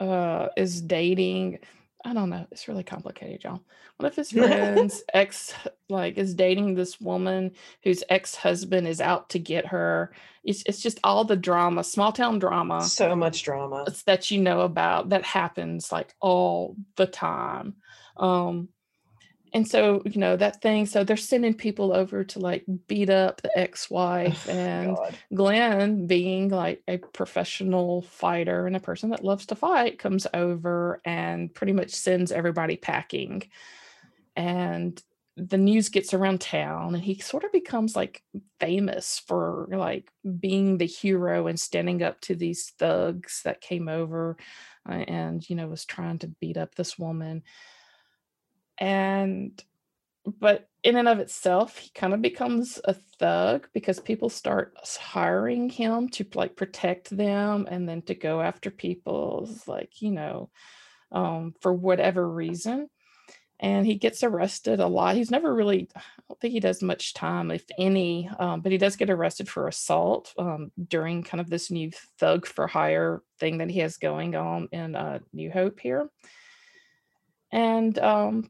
[0.00, 1.58] uh is dating
[2.04, 2.46] I don't know.
[2.50, 3.60] It's really complicated, y'all.
[3.96, 5.52] One of his friends, ex,
[5.88, 7.52] like, is dating this woman
[7.82, 10.12] whose ex husband is out to get her.
[10.44, 12.82] It's, it's just all the drama, small town drama.
[12.84, 17.74] So much drama that you know about that happens like all the time.
[18.16, 18.68] Um,
[19.52, 23.40] and so you know that thing so they're sending people over to like beat up
[23.42, 25.18] the ex-wife oh, and God.
[25.34, 31.00] glenn being like a professional fighter and a person that loves to fight comes over
[31.04, 33.42] and pretty much sends everybody packing
[34.36, 35.02] and
[35.36, 38.22] the news gets around town and he sort of becomes like
[38.58, 44.36] famous for like being the hero and standing up to these thugs that came over
[44.88, 47.42] uh, and you know was trying to beat up this woman
[48.78, 49.62] and
[50.38, 55.68] but in and of itself, he kind of becomes a thug because people start hiring
[55.68, 60.50] him to like protect them and then to go after people's like, you know,
[61.10, 62.88] um, for whatever reason.
[63.60, 65.16] And he gets arrested a lot.
[65.16, 68.78] He's never really, I don't think he does much time, if any, um, but he
[68.78, 73.58] does get arrested for assault um, during kind of this new thug for hire thing
[73.58, 76.08] that he has going on in uh, New Hope here.
[77.50, 78.48] And um,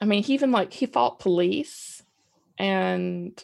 [0.00, 2.02] I mean, he even like he fought police
[2.58, 3.42] and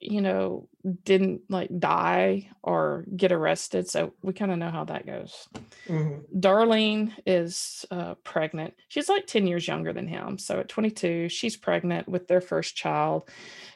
[0.00, 0.66] you know
[1.04, 3.88] didn't like die or get arrested.
[3.88, 5.48] So we kind of know how that goes.
[5.86, 6.38] Mm-hmm.
[6.38, 8.74] darlene is uh, pregnant.
[8.88, 10.38] She's like 10 years younger than him.
[10.38, 13.28] So at 22 she's pregnant with their first child.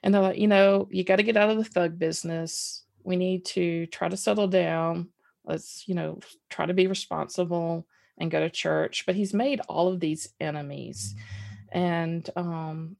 [0.02, 2.84] And they're like you know you got to get out of the thug business.
[3.02, 5.10] We need to try to settle down.
[5.44, 9.04] Let's you know try to be responsible and go to church.
[9.04, 11.14] But he's made all of these enemies
[11.74, 12.96] and um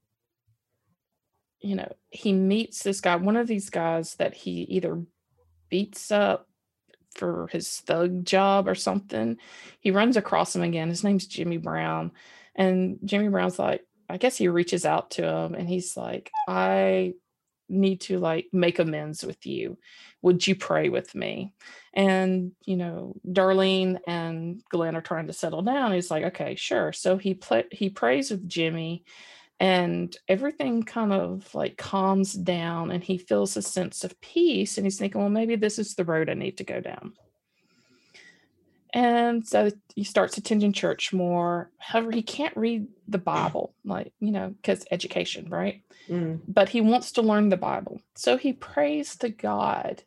[1.61, 5.01] you know he meets this guy one of these guys that he either
[5.71, 6.49] beats up
[7.15, 9.39] for his thug job or something
[9.81, 12.11] he runs across him again his name's jimmy brown
[12.57, 17.15] and jimmy brown's like i guess he reaches out to him and he's like i
[17.75, 19.79] need to like make amends with you.
[20.23, 21.53] Would you pray with me?
[21.93, 26.93] And you know darlene and glenn are trying to settle down he's like okay sure.
[26.93, 29.05] So he play he prays with jimmy
[29.61, 34.87] and everything kind of like calms down and he feels a sense of peace and
[34.87, 37.13] he's thinking well maybe this is the road i need to go down
[38.95, 41.71] and so he starts attending church more.
[41.79, 45.83] However he can't read the bible like you know because education right?
[46.09, 46.41] Mm.
[46.47, 48.01] but he wants to learn the bible.
[48.15, 50.05] So he prays to god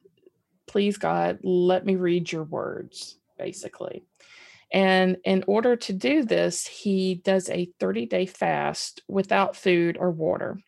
[0.67, 4.03] please god let me read your words basically.
[4.71, 10.11] And in order to do this he does a 30 day fast without food or
[10.11, 10.59] water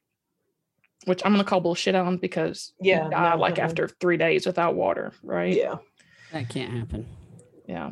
[1.06, 4.76] which i'm going to call bullshit on because yeah die like after three days without
[4.76, 5.56] water right?
[5.56, 5.78] Yeah.
[6.34, 7.08] That can't happen.
[7.66, 7.92] Yeah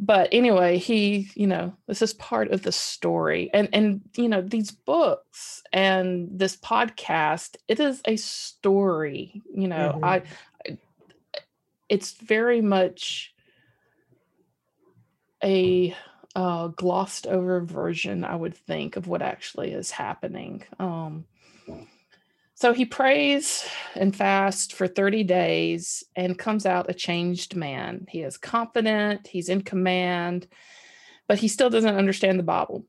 [0.00, 3.50] but anyway he you know this is part of the story.
[3.52, 9.92] And and you know these books and this podcast it is a story you know.
[9.94, 10.04] Mm-hmm.
[10.04, 10.22] I,
[10.66, 10.78] I
[11.88, 13.34] it's very much
[15.44, 15.94] a
[16.36, 20.62] uh, glossed over version i would think of what actually is happening.
[20.78, 21.24] Um
[22.60, 28.04] so he prays and fasts for 30 days and comes out a changed man.
[28.06, 30.46] He is confident, he's in command,
[31.26, 32.84] but he still doesn't understand the Bible.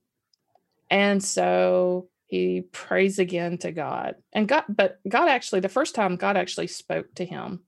[0.90, 4.16] And so he prays again to God.
[4.34, 7.62] And God, but God actually, the first time God actually spoke to him.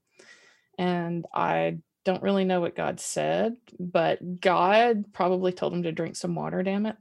[0.77, 6.17] And I don't really know what God said, but God probably told him to drink
[6.17, 6.97] some water, damn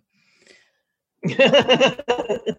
[1.25, 2.57] it.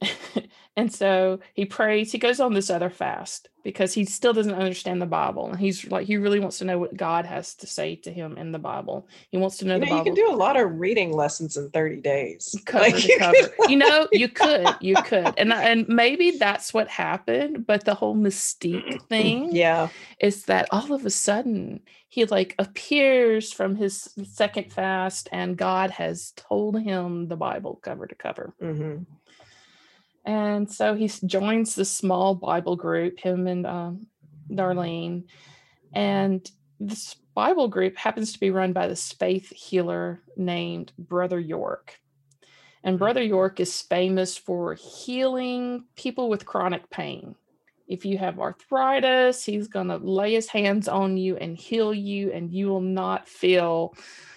[0.76, 5.00] And so he prays, he goes on this other fast because he still doesn't understand
[5.00, 5.48] the Bible.
[5.48, 8.36] And he's like, he really wants to know what God has to say to him
[8.36, 9.06] in the Bible.
[9.30, 9.98] He wants to know, you know the Bible.
[9.98, 12.56] You can do a lot of reading lessons in 30 days.
[12.66, 13.50] Cover like, to cover.
[13.68, 15.32] you know, you could, you could.
[15.38, 20.92] And and maybe that's what happened, but the whole mystique thing yeah, is that all
[20.92, 27.28] of a sudden he like appears from his second fast and God has told him
[27.28, 28.54] the Bible cover to cover.
[28.60, 29.02] Mm-hmm.
[30.24, 34.06] And so he joins the small Bible group, him and um,
[34.50, 35.24] Darlene.
[35.92, 36.50] And
[36.80, 41.98] this Bible group happens to be run by this faith healer named Brother York.
[42.82, 47.34] And Brother York is famous for healing people with chronic pain.
[47.86, 52.30] If you have arthritis, he's going to lay his hands on you and heal you,
[52.32, 53.94] and you will not feel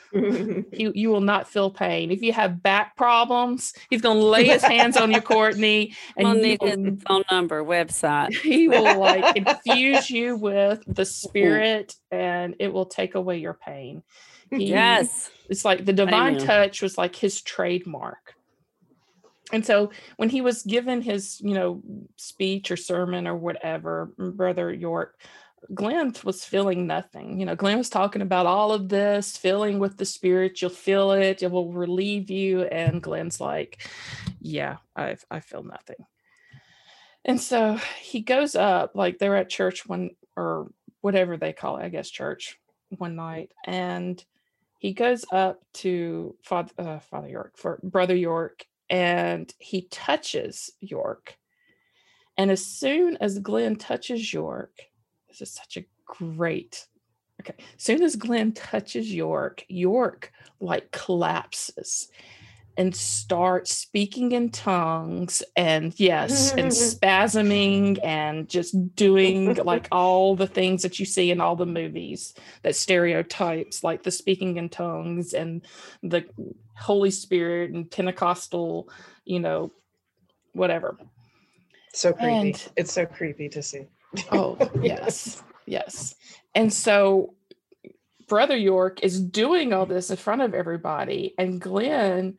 [0.14, 2.12] you you will not feel pain.
[2.12, 6.28] If you have back problems, he's going to lay his hands on you, Courtney, and
[6.28, 8.36] will need his phone number, website.
[8.47, 11.08] He will like infuse you with the mm.
[11.08, 14.03] spirit, and it will take away your pain.
[14.49, 16.45] He, yes, it's like the divine Amen.
[16.45, 18.36] touch was like his trademark.
[19.51, 21.82] And so when he was given his, you know,
[22.18, 25.20] speech or sermon or whatever, Brother York
[25.74, 27.39] Glenn was feeling nothing.
[27.39, 30.62] You know, Glenn was talking about all of this, filling with the spirit.
[30.62, 31.43] You'll feel it.
[31.43, 32.64] It will relieve you.
[32.64, 33.88] And Glenn's like,
[34.39, 35.97] yeah, I, I feel nothing.
[37.26, 41.84] And so he goes up, like they're at church one or whatever they call it,
[41.84, 42.58] I guess church
[42.89, 43.51] one night.
[43.66, 44.24] And
[44.80, 51.36] he goes up to Father, uh, Father York, for Brother York, and he touches York.
[52.38, 54.72] And as soon as Glenn touches York,
[55.39, 56.88] this is such a great.
[57.41, 57.55] Okay.
[57.77, 62.09] Soon as Glenn touches York, York like collapses
[62.77, 70.47] and start speaking in tongues and yes and spasming and just doing like all the
[70.47, 75.33] things that you see in all the movies that stereotypes like the speaking in tongues
[75.33, 75.65] and
[76.03, 76.23] the
[76.75, 78.88] holy spirit and pentecostal
[79.25, 79.71] you know
[80.53, 80.97] whatever
[81.93, 83.88] so creepy and, it's so creepy to see
[84.32, 86.16] oh yes yes
[86.55, 87.34] and so
[88.28, 92.38] brother york is doing all this in front of everybody and glenn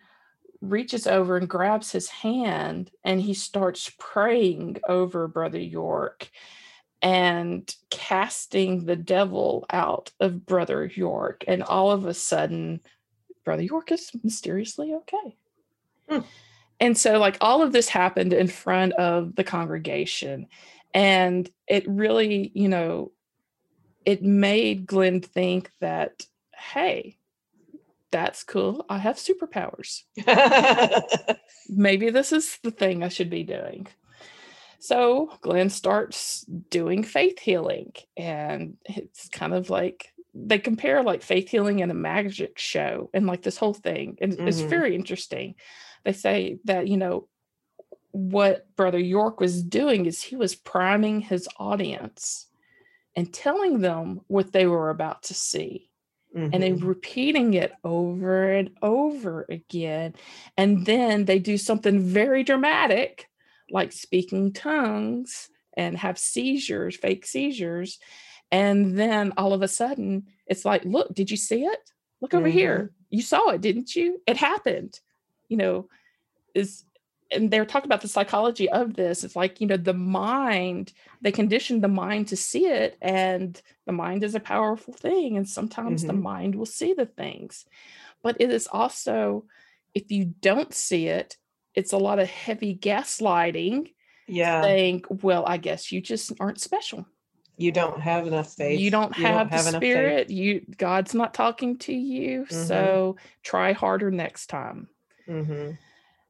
[0.60, 6.30] reaches over and grabs his hand and he starts praying over Brother York
[7.00, 11.44] and casting the devil out of Brother York.
[11.46, 12.80] And all of a sudden,
[13.44, 15.36] Brother York is mysteriously okay.
[16.08, 16.20] Hmm.
[16.80, 20.46] And so, like, all of this happened in front of the congregation.
[20.94, 23.12] And it really, you know,
[24.04, 26.26] it made Glenn think that,
[26.56, 27.18] hey,
[28.10, 28.86] that's cool.
[28.88, 30.02] I have superpowers.
[31.68, 33.86] Maybe this is the thing I should be doing.
[34.80, 41.48] So Glenn starts doing faith healing, and it's kind of like they compare like faith
[41.48, 44.18] healing and a magic show and like this whole thing.
[44.20, 44.48] And mm-hmm.
[44.48, 45.56] it's very interesting.
[46.04, 47.28] They say that, you know,
[48.10, 52.46] what Brother York was doing is he was priming his audience
[53.16, 55.88] and telling them what they were about to see
[56.36, 56.52] Mm-hmm.
[56.52, 60.14] and then repeating it over and over again.
[60.58, 63.30] And then they do something very dramatic,
[63.70, 67.98] like speaking tongues and have seizures, fake seizures.
[68.52, 71.90] And then all of a sudden, it's like, look, did you see it?
[72.20, 72.58] Look over mm-hmm.
[72.58, 72.92] here.
[73.08, 74.20] You saw it, didn't you?
[74.26, 75.00] It happened.
[75.48, 75.88] You know,
[76.54, 76.84] is
[77.30, 81.32] and they're talking about the psychology of this it's like you know the mind they
[81.32, 86.02] condition the mind to see it and the mind is a powerful thing and sometimes
[86.02, 86.08] mm-hmm.
[86.08, 87.64] the mind will see the things.
[88.22, 89.44] But it is also
[89.94, 91.36] if you don't see it
[91.74, 93.92] it's a lot of heavy gaslighting
[94.26, 94.62] yeah.
[94.62, 97.06] saying well i guess you just aren't special.
[97.60, 98.78] You don't have enough faith.
[98.78, 102.64] you don't have, you don't the spirit you god's not talking to you mm-hmm.
[102.66, 104.88] so try harder next time.
[105.28, 105.72] Mm-hmm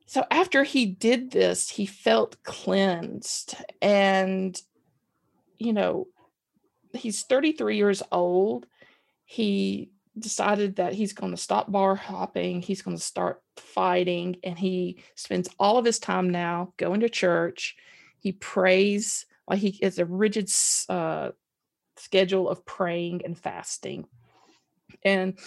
[0.08, 3.56] so after he did this, he felt cleansed.
[3.82, 4.58] And,
[5.58, 6.08] you know,
[6.94, 8.64] he's 33 years old.
[9.26, 14.58] He decided that he's going to stop bar hopping, he's going to start fighting, and
[14.58, 17.76] he spends all of his time now going to church.
[18.18, 20.50] He prays, like he has a rigid
[20.88, 21.32] uh,
[21.98, 24.06] schedule of praying and fasting
[25.02, 25.38] and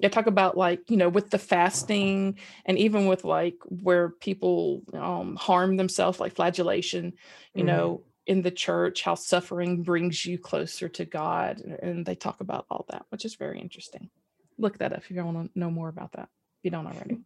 [0.00, 4.82] they talk about like you know with the fasting and even with like where people
[4.94, 7.12] um, harm themselves like flagellation
[7.54, 7.66] you mm-hmm.
[7.66, 12.66] know in the church how suffering brings you closer to god and they talk about
[12.70, 14.10] all that which is very interesting.
[14.58, 16.28] Look that up if you want to know more about that
[16.58, 17.20] if you don't already.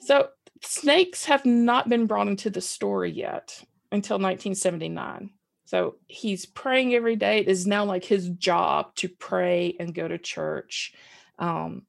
[0.00, 0.28] So
[0.62, 5.30] snakes have not been brought into the story yet until 1979
[5.70, 7.38] so he's praying every day.
[7.38, 10.92] It is now like his job to pray and go to church
[11.38, 11.82] um,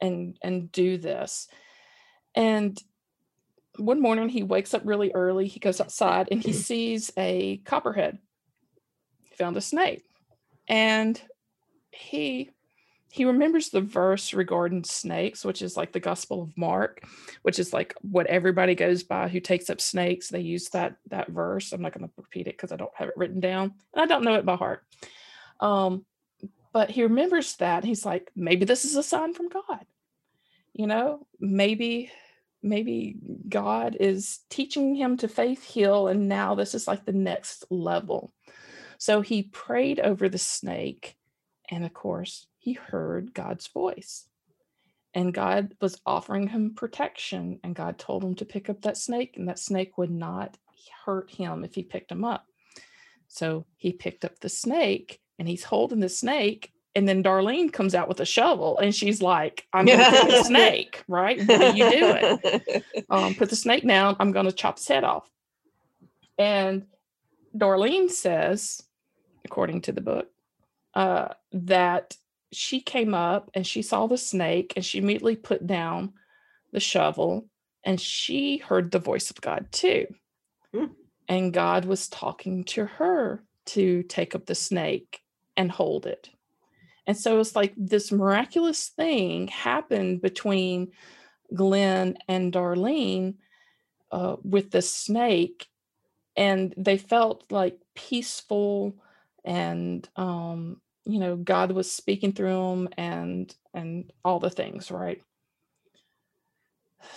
[0.00, 1.46] and and do this.
[2.34, 2.82] And
[3.76, 5.46] one morning he wakes up really early.
[5.46, 8.16] He goes outside and he sees a copperhead.
[9.24, 10.04] He found a snake.
[10.66, 11.20] And
[11.90, 12.48] he
[13.12, 17.04] he remembers the verse regarding snakes, which is like the Gospel of Mark,
[17.42, 20.30] which is like what everybody goes by who takes up snakes.
[20.30, 21.72] They use that that verse.
[21.72, 24.06] I'm not going to repeat it because I don't have it written down and I
[24.06, 24.86] don't know it by heart.
[25.60, 26.06] Um,
[26.72, 27.84] but he remembers that.
[27.84, 29.84] He's like, maybe this is a sign from God.
[30.72, 32.10] You know, maybe
[32.62, 37.66] maybe God is teaching him to faith heal, and now this is like the next
[37.68, 38.32] level.
[38.96, 41.14] So he prayed over the snake,
[41.70, 44.26] and of course, he heard God's voice.
[45.14, 47.58] And God was offering him protection.
[47.64, 50.56] And God told him to pick up that snake, and that snake would not
[51.04, 52.46] hurt him if he picked him up.
[53.26, 56.72] So he picked up the snake and he's holding the snake.
[56.94, 60.28] And then Darlene comes out with a shovel and she's like, I'm going to pick
[60.28, 61.38] the snake, right?
[61.48, 62.82] What are you doing?
[63.08, 64.16] Um, put the snake down.
[64.20, 65.28] I'm going to chop his head off.
[66.38, 66.86] And
[67.56, 68.82] Darlene says,
[69.44, 70.28] according to the book,
[70.94, 72.16] uh, that
[72.52, 76.12] she came up and she saw the snake and she immediately put down
[76.72, 77.48] the shovel
[77.84, 80.06] and she heard the voice of God too.
[80.74, 80.90] Mm.
[81.28, 85.20] And God was talking to her to take up the snake
[85.56, 86.28] and hold it.
[87.06, 90.92] And so it's like this miraculous thing happened between
[91.54, 93.34] Glenn and Darlene
[94.10, 95.66] uh, with the snake,
[96.36, 98.94] and they felt like peaceful
[99.44, 105.22] and um, you know god was speaking through him and and all the things right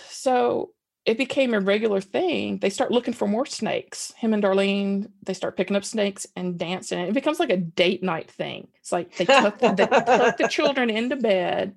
[0.08, 0.70] so
[1.06, 2.58] it became a regular thing.
[2.58, 4.12] They start looking for more snakes.
[4.16, 6.98] Him and Darlene, they start picking up snakes and dancing.
[6.98, 8.66] It becomes like a date night thing.
[8.80, 11.76] It's like they tuck, they tuck the children into bed,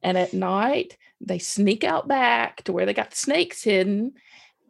[0.00, 4.12] and at night they sneak out back to where they got the snakes hidden,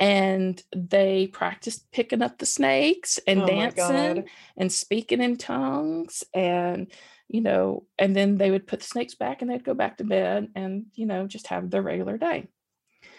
[0.01, 6.89] and they practiced picking up the snakes and Oh dancing and speaking in tongues and
[7.29, 10.05] you know and then they would put the snakes back and they'd go back to
[10.05, 12.49] bed and you know just have their regular day.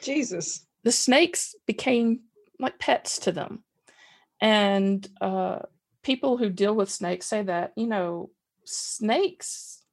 [0.01, 0.65] Jesus.
[0.83, 2.21] the snakes became
[2.59, 3.63] like pets to them.
[4.41, 5.59] And uh,
[6.03, 8.29] people who deal with snakes say that you know
[8.63, 9.83] snakes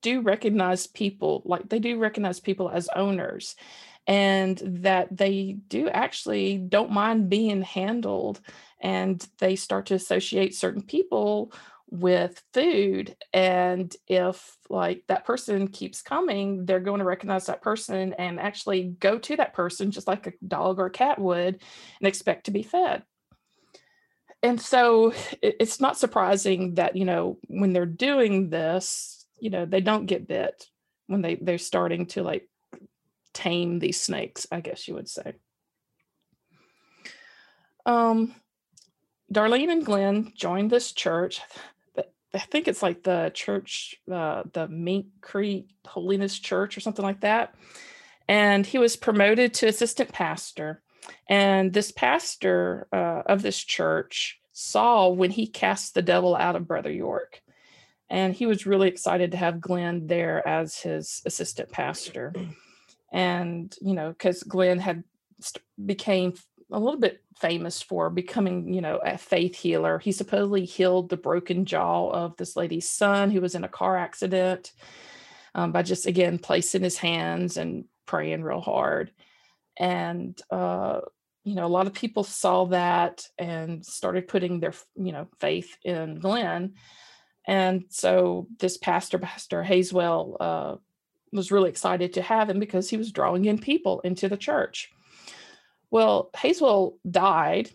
[0.00, 3.56] do recognize people like they do recognize people as owners
[4.06, 8.40] and that they do actually don't mind being handled
[8.80, 11.52] and they start to associate certain people
[11.88, 18.14] with food and if like that person keeps coming they're going to recognize that person
[18.14, 21.60] and actually go to that person just like a dog or a cat would
[22.00, 23.02] and expect to be fed.
[24.42, 29.80] And so it's not surprising that you know when they're doing this you know they
[29.80, 30.66] don't get bit
[31.08, 32.48] when they they're starting to like
[33.32, 35.34] tame these snakes i guess you would say.
[37.84, 38.34] Um
[39.32, 41.40] darlene and glenn joined this church.
[42.34, 47.20] I think it's like the church uh, the mink creek holiness church or something like
[47.20, 47.54] that.
[48.28, 50.82] And he was promoted to assistant pastor.
[51.28, 56.68] And this pastor uh, of this church saw when he cast the devil out of
[56.68, 57.42] brother york.
[58.08, 62.32] And he was really excited to have glenn there as his assistant pastor
[63.12, 65.04] and you know because glenn had
[65.40, 66.34] st- became
[66.72, 69.98] a little bit famous for becoming you know a faith healer.
[69.98, 73.96] He supposedly healed the broken jaw of this lady's son who was in a car
[73.96, 74.72] accident
[75.54, 79.12] um, by just again placing his hands and praying real hard.
[79.76, 81.00] And uh
[81.44, 85.76] you know a lot of people saw that and started putting their you know faith
[85.84, 86.74] in glenn.
[87.46, 90.76] And so this pastor pastor hazewell uh
[91.32, 94.90] was really excited to have him because he was drawing in people into the church.
[95.90, 97.70] Well, Hazewell died,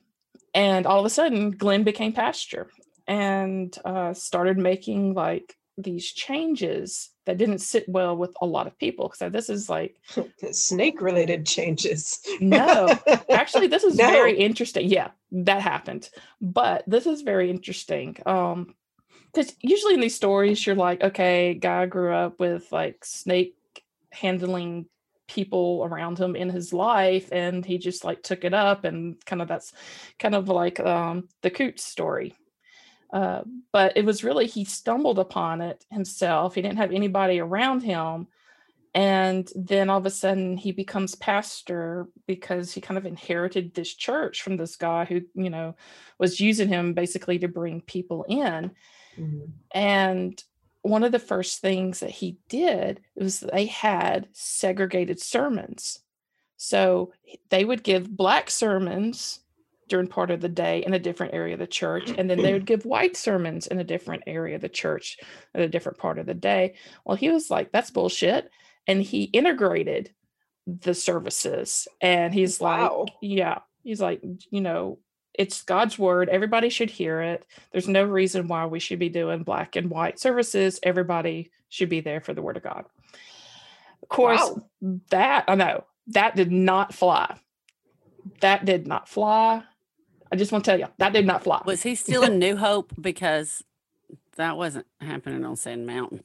[0.53, 2.70] and all of a sudden, Glenn became pastor
[3.08, 8.78] and uh, started making like these changes that didn't sit well with a lot of
[8.80, 9.12] people.
[9.16, 9.97] So this is like
[10.51, 12.20] Snake related changes.
[12.39, 12.97] no,
[13.30, 14.08] actually, this is No.
[14.10, 14.89] very interesting.
[14.89, 16.10] Yeah, that happened,
[16.41, 18.18] but this is very interesting.
[18.26, 18.74] Um,
[19.38, 23.56] because usually in these stories, you're like, okay, guy grew up with like snake
[24.12, 24.88] handling
[25.28, 29.42] people around him in his life, and he just like took it up, and kind
[29.42, 29.74] of that's
[30.18, 32.34] kind of like um the Coots story.
[33.14, 36.56] Uh, but it was really he stumbled upon it himself.
[36.56, 38.28] He didn't have anybody around him
[38.94, 43.94] and then all of a sudden he becomes pastor because he kind of inherited this
[43.94, 45.76] church from this guy who you know
[46.18, 48.72] was using him basically to bring people in
[49.18, 49.51] Mhm.
[49.72, 50.43] and
[50.84, 55.99] one of the first things that he did was they had segregated sermons
[56.57, 57.11] so
[57.49, 59.41] they would give black sermons
[59.89, 62.53] during part of the day in a different area of the church and then they
[62.53, 65.18] would give white sermons in a different area of the church
[65.53, 68.49] at a different part of the day well he was like that's bullshit
[68.88, 70.13] and he integrated
[70.65, 73.01] the services and he's Wow.
[73.05, 74.99] like yeah he's like you know
[75.38, 79.44] it's god's word everybody should hear it there's no reason why we should be doing
[79.44, 82.86] black and white services everybody should be there for the word of god
[84.02, 85.00] of course Wow.
[85.10, 87.38] that i know that did not fly
[88.42, 89.64] that did not fly
[90.32, 92.56] i just want to tell you that did not fly Was he still in New
[92.58, 92.94] Hope?
[93.00, 93.64] Because
[94.36, 96.24] that wasn't happening on Sand Mountain.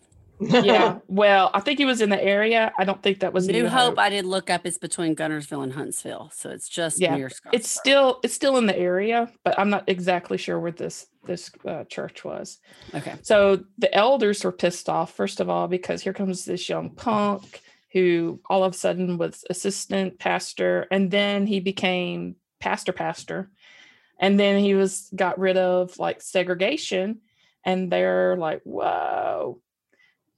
[0.51, 0.99] Yeah.
[1.09, 2.73] Well i think he was in the area.
[2.79, 5.73] I don't think that was New Hope, I did look up, It's between Guntersville and
[5.73, 6.31] Huntsville.
[6.35, 9.85] So it's just Yeah, near it's still it's still in the area but i'm not
[9.89, 12.59] exactly sure where this this uh, church was.
[12.95, 13.15] Okay.
[13.23, 17.61] so the elders were pissed off first of all because here comes this young punk
[17.93, 23.51] who all of a sudden was assistant pastor and then he became pastor pastor
[24.19, 27.21] and then he was got rid of like segregation
[27.65, 29.61] and they're like whoa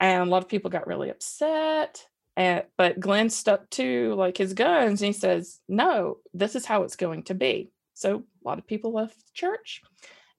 [0.04, 4.52] and a lot of people got really upset and but glenn stuck to like his
[4.54, 8.58] guns and he says no this is how it's going to be so a lot
[8.58, 9.82] of people left the church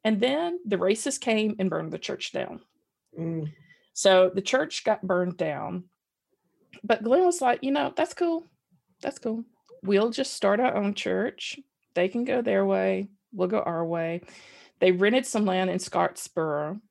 [0.04, 2.62] and then the racists came and burned the church down
[3.18, 3.52] Mm.
[3.94, 5.86] so the church got burned down.
[6.84, 8.44] But Glenn was like, you know, that's cool.
[9.02, 9.46] That's cool.
[9.84, 11.58] We'll just start our own church.
[11.94, 13.08] They can go their way.
[13.32, 14.22] We'll go our way.
[14.80, 16.82] They rented some land in Scottsboro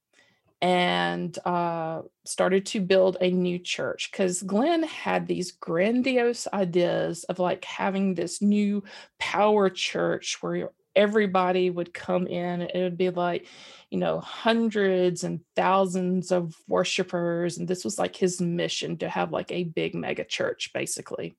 [0.64, 7.38] and uh, started to build a new church because Glenn had these grandiose ideas of
[7.38, 8.82] like having this new
[9.18, 12.62] power church where everybody would come in.
[12.62, 13.46] It would be like,
[13.90, 17.58] you know, hundreds and thousands of worshipers.
[17.58, 21.36] And this was like his mission to have like a big mega church, basically.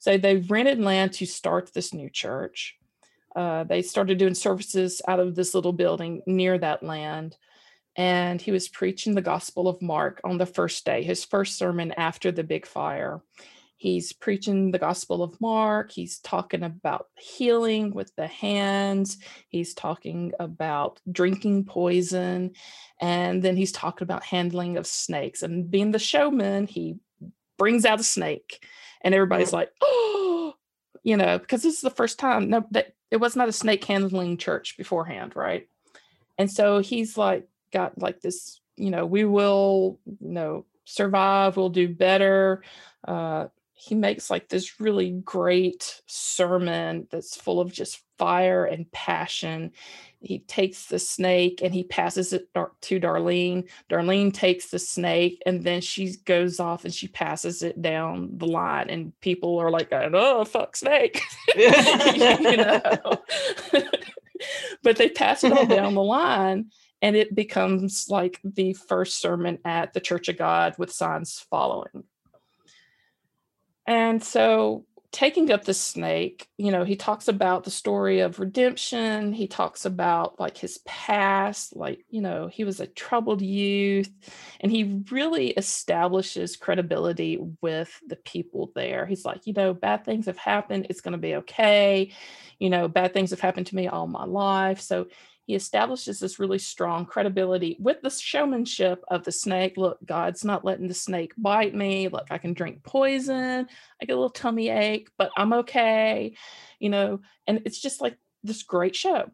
[0.00, 2.76] So they rented land to start this new church.
[3.34, 7.38] Uh, they started doing services out of this little building near that land
[7.96, 11.92] and he was preaching the Gospel of Mark on the first day, his first sermon
[11.96, 13.22] after the big fire.
[13.76, 15.92] He's preaching the Gospel of Mark.
[15.92, 19.18] He's talking about healing with the hands.
[19.48, 22.52] He's talking about drinking poison.
[23.00, 25.42] And then he's talking about handling of snakes.
[25.42, 26.96] And being the showman, he
[27.58, 28.64] brings out a snake.
[29.02, 30.54] And everybody's like, oh,
[31.02, 32.48] you know, because this is the first time.
[32.48, 35.68] No, that it was not a snake handling church beforehand, right?
[36.38, 41.68] And so he's like, got like this, you know, we will, you know, survive, we'll
[41.68, 42.62] do better.
[43.06, 49.72] Uh, he makes like this really great sermon that's full of just fire and passion.
[50.20, 53.68] He takes the snake and he passes it to Darlene.
[53.90, 58.46] Darlene takes the snake and then she goes off and she passes it down the
[58.46, 61.20] line, and people are like, "Oh, fuck snake,"
[61.56, 62.80] you know.
[64.82, 66.70] but they pass it all down the line,
[67.04, 72.04] and it becomes like the first sermon at the Church of God with signs following.
[73.86, 79.34] And so, taking up the snake, you know, he talks about the story of redemption.
[79.34, 84.10] He talks about like his past, like, you know, he was a troubled youth,
[84.60, 89.04] and he really establishes credibility with the people there.
[89.04, 90.86] He's like, you know, bad things have happened.
[90.88, 92.12] It's going to be okay.
[92.58, 94.80] You know, bad things have happened to me all my life.
[94.80, 95.08] So,
[95.46, 99.76] he establishes this really strong credibility with the showmanship of the snake.
[99.76, 102.08] Look, God's not letting the snake bite me.
[102.08, 103.68] Look, I can drink poison.
[104.00, 106.34] I get a little tummy ache, but I'm okay.
[106.78, 109.30] You know, and it's just like this great show.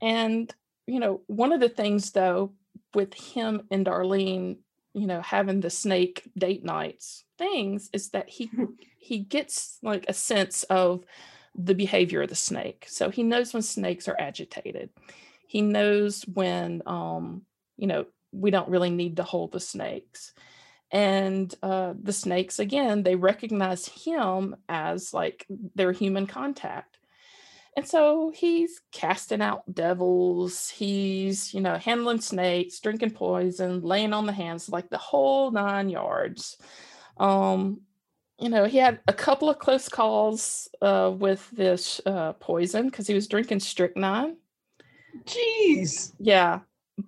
[0.00, 0.52] And,
[0.86, 2.52] you know, one of the things though,
[2.94, 4.56] with him and Darlene,
[4.94, 8.64] you know, having the snake date nights things is that he hmm.
[8.98, 11.04] he gets like a sense of
[11.64, 12.86] the behavior of the snake.
[12.88, 14.90] So he knows when snakes are agitated.
[15.46, 17.42] He knows when, um,
[17.76, 20.32] you know, we don't really need to hold the snakes.
[20.92, 26.98] And uh, the snakes, again, they recognize him as like their human contact.
[27.76, 30.68] And so he's casting out devils.
[30.68, 35.88] He's, you know, handling snakes, drinking poison, laying on the hands, like the whole nine
[35.88, 36.58] yards.
[37.16, 37.82] Um,
[38.40, 43.06] you know, he had a couple of close calls uh, with this uh, poison because
[43.06, 44.36] he was drinking strychnine.
[45.24, 46.12] Jeez.
[46.18, 46.60] Yeah.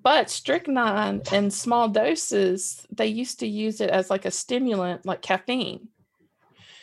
[0.02, 5.22] But strychnine in small doses, they used to use it as like a stimulant, like
[5.22, 5.88] caffeine.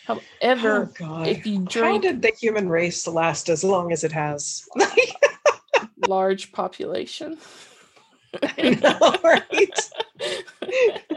[0.06, 2.04] However, oh if you drink.
[2.06, 4.68] How did the human race last as long as it has?
[6.08, 7.38] large population.
[8.43, 9.89] I know, right?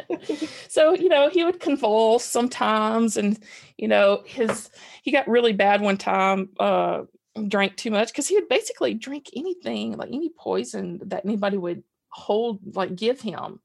[0.68, 3.38] so you know he would convulse sometimes and
[3.76, 4.70] you know his
[5.02, 7.02] he got really bad one time uh
[7.48, 11.82] drank too much because he would basically drink anything like any poison that anybody would
[12.08, 13.60] hold like give him.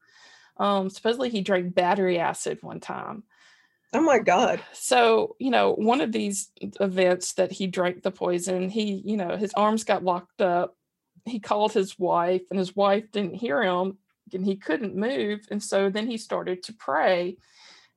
[0.57, 3.23] Um supposedly he drank battery acid one time.
[3.93, 4.61] Oh my god.
[4.73, 9.35] So you know one of these events that he drank the poison he you know
[9.35, 10.75] his arms got locked up.
[11.25, 13.97] He called his wife and his wife didn't hear him
[14.33, 15.47] and he couldn't move.
[15.51, 17.37] And so then he started to pray,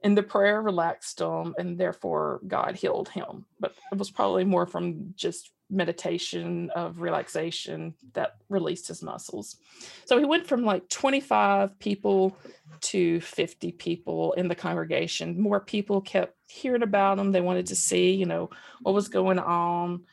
[0.03, 3.45] and the prayer relaxed him, and therefore God healed him.
[3.59, 9.57] But it was probably more from just meditation of relaxation that released his muscles.
[10.05, 12.37] So he went from like 25 people
[12.81, 15.41] to 50 people in the congregation.
[15.41, 17.33] More people kept hearing about him.
[17.33, 18.51] They wanted to see, you know,
[18.83, 20.05] what was going on.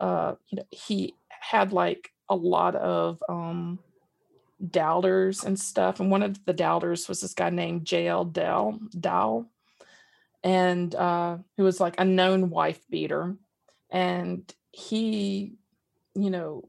[0.00, 3.78] Uh, you know, he had like a lot of um
[4.70, 6.00] doubters and stuff.
[6.00, 8.24] And one of the doubters was this guy named J.L.
[8.26, 9.46] Dell, Dow,
[10.42, 13.36] and uh, who was like a known wife beater.
[13.90, 15.54] And he,
[16.14, 16.68] you know,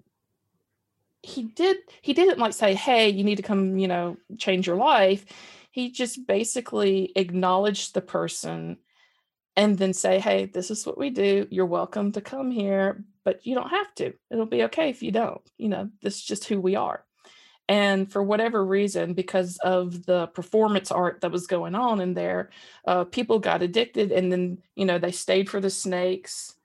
[1.24, 4.78] he did he didn't like say, hey, you need to come, you know, change your
[4.78, 5.26] life.
[5.72, 8.78] He just basically acknowledged the person
[9.58, 11.48] and then say, hey, this is what we do.
[11.50, 14.14] You're welcome to come here, but you don't have to.
[14.30, 15.42] It'll be okay if you don't.
[15.58, 17.04] You know, this is just who we are.
[17.68, 22.52] And for whatever reason, because of the performance art that was going on in there,
[22.86, 26.56] uh, people got addicted and then, you know, they stayed for the snakes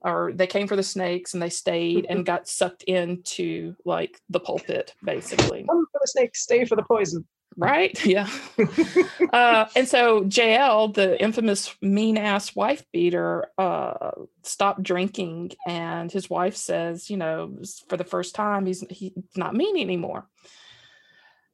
[0.00, 4.40] or they came for the snakes and they stayed and got sucked into like the
[4.40, 5.64] pulpit basically.
[5.68, 7.26] Come for the snakes, stay for the poison.
[7.56, 7.98] Right?
[8.04, 8.28] Yeah.
[9.32, 14.10] uh, and so JL, the infamous mean ass wife beater, uh,
[14.42, 17.56] stopped drinking, and his wife says, you know,
[17.88, 20.26] for the first time, he's he's not mean anymore.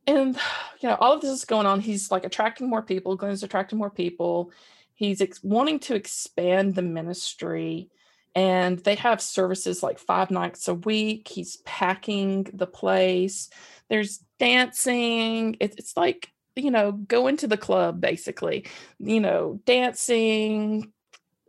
[0.07, 0.36] And
[0.80, 1.80] you know, all of this is going on.
[1.80, 3.16] He's like attracting more people.
[3.16, 4.50] Glenn's attracting more people.
[4.94, 7.88] He's ex- wanting to expand the ministry
[8.35, 11.28] and they have services like five nights a week.
[11.28, 13.51] He's packing the place.
[13.89, 15.57] There's dancing.
[15.61, 18.66] It's, like, you know, going to the club basically,
[18.99, 20.93] you know, dancing,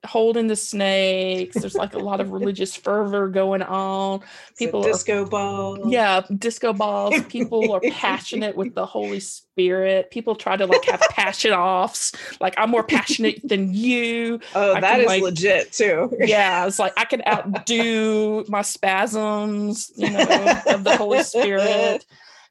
[0.06, 1.56] holding the snakes.
[1.56, 4.22] There's like a lot of religious fervor going on.
[4.58, 5.80] People disco balls.
[5.86, 7.22] Yeah, disco balls.
[7.30, 10.12] People are passionate with the Holy Spirit.
[10.12, 12.12] People try to like have passion offs.
[12.42, 14.40] Like I'm more passionate than you.
[14.56, 16.16] Oh, I that is like, legit too.
[16.20, 22.06] yeah, it's like I can outdo my spasms, you know, of the Holy Spirit.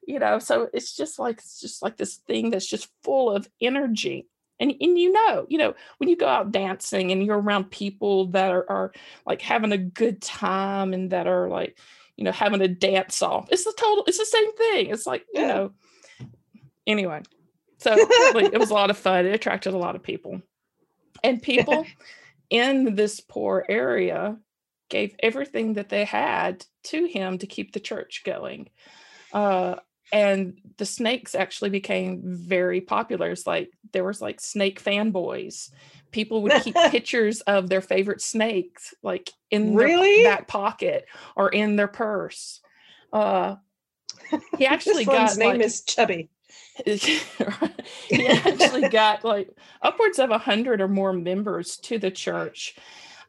[0.04, 3.48] You know, so it's just like it's just like this thing that's just full of
[3.60, 4.26] energy
[4.62, 8.26] and and you know you know when you go out dancing and you're around people
[8.28, 8.92] that are, are
[9.26, 11.78] like having a good time and that are like
[12.16, 15.26] you know having a dance off it's the total it's the same thing it's like
[15.34, 15.72] you know.
[16.86, 17.20] Anyway
[17.78, 20.40] so it was a lot of fun it attracted a lot of people.
[21.24, 21.84] And people
[22.50, 24.36] in this poor area
[24.88, 28.68] gave everything that they had to him to keep the church going.
[29.32, 29.76] Uh,
[30.12, 33.30] and the snakes actually became very popular.
[33.30, 35.70] It's like there was like snake fanboys.
[36.10, 40.22] People would keep pictures of their favorite snakes like in really?
[40.22, 42.60] their back pocket or in their purse.
[43.12, 43.56] Uh
[44.58, 46.28] he actually got one's name like, is chubby.
[46.86, 49.50] He actually got like
[49.80, 52.76] upwards of a hundred or more members to the church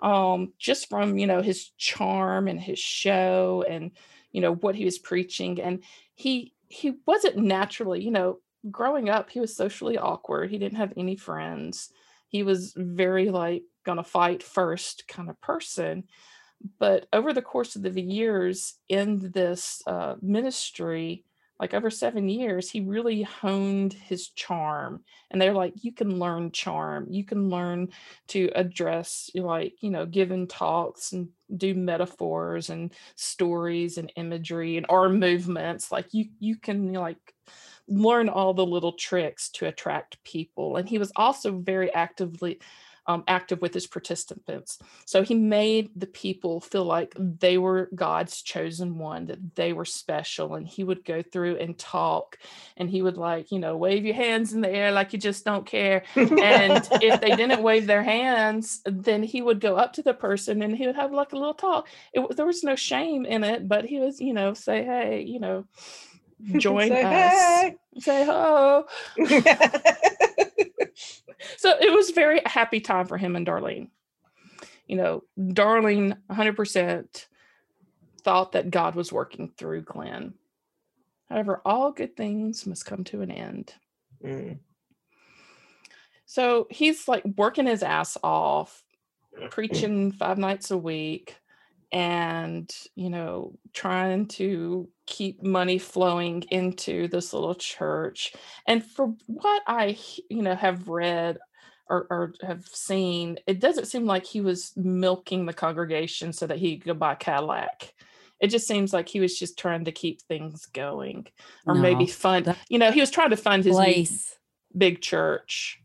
[0.02, 3.92] um just from you know his charm and his show and
[4.34, 5.62] you know what he was preaching.
[5.62, 5.84] And
[6.16, 8.40] he he wasn't naturally, you know,
[8.72, 10.50] growing up, he was socially awkward.
[10.50, 11.92] He didn't have any friends.
[12.28, 16.06] He was very like gonna fight first kind of person.
[16.80, 21.26] But over the course of the years in this uh, ministry,
[21.60, 25.04] like over seven years, he really honed his charm.
[25.30, 27.08] And they're like, you can learn charm.
[27.10, 27.90] You can learn
[28.30, 34.86] to address, like, you know, giving talks and do metaphors and stories and imagery and
[34.90, 35.92] arm movements.
[35.92, 37.18] Like you, you can like
[37.88, 40.78] learn all the little tricks to attract people.
[40.78, 42.60] And he was also very actively
[43.06, 44.80] um, active with his participants.
[45.06, 49.86] So he made the people feel like they were God's chosen one, that they were
[49.86, 50.56] special.
[50.56, 52.38] And he would go through and talk
[52.78, 55.44] and he would, like, you know, wave your hands in the air like you just
[55.44, 56.04] don't care.
[56.16, 60.62] And if they didn't wave their hands, then he would go up to the person
[60.62, 61.88] and he would have like a little talk.
[62.14, 65.40] It, there was no shame in it, but he was, you know, say, hey, you
[65.40, 65.66] know,
[66.58, 67.34] join say us.
[67.34, 67.76] Hey.
[68.00, 68.86] Say ho.
[71.58, 73.90] so it was very happy time for him and Darlene.
[74.88, 77.26] You know, Darlene 100%
[78.24, 80.34] thought that God was working through Glenn.
[81.30, 83.74] However, all good things must come to an end.
[84.24, 84.60] Mm.
[86.26, 88.84] So he's like working his ass off,
[89.50, 91.38] preaching five nights a week,
[91.92, 98.34] and you know trying to keep money flowing into this little church
[98.68, 99.98] and for what i
[100.30, 101.38] you know have read
[101.90, 106.58] or, or, have seen it doesn't seem like he was milking the congregation so that
[106.58, 107.94] he could buy cadillac.
[108.40, 111.28] It just seems like he was just trying to keep things going
[111.66, 114.36] or no, maybe fund you know he was trying to fund his place.
[114.76, 115.80] big church.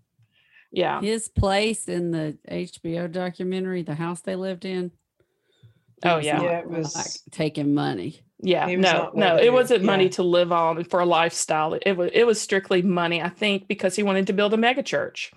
[0.73, 1.01] Yeah.
[1.01, 4.93] His place in the hbo documentary the house they lived in
[6.05, 6.43] Oh yeah.
[6.43, 8.21] yeah, it was like taking money.
[8.41, 10.11] Yeah, no, no, it wasn't money yeah.
[10.11, 11.75] to live on for a lifestyle.
[11.75, 15.33] It was it was strictly money, I think, because he wanted to build a megachurch.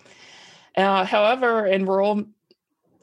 [0.77, 2.25] Uh, however, in rural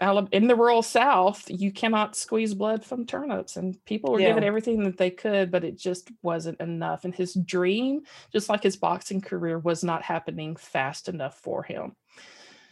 [0.01, 4.29] in the rural South, you cannot squeeze blood from turnips, and people were yeah.
[4.29, 7.05] giving everything that they could, but it just wasn't enough.
[7.05, 8.03] And his dream,
[8.33, 11.97] just like his boxing career, was not happening fast enough for him.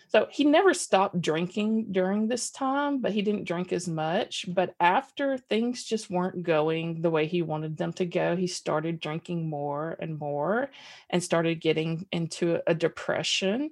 [0.08, 4.46] So he never stopped drinking during this time, but he didn't drink as much.
[4.48, 9.00] But after things just weren't going the way he wanted them to go, he started
[9.00, 10.70] drinking more and more
[11.10, 13.70] and started getting into a depression.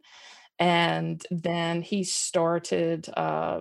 [0.58, 3.60] And then he started uh,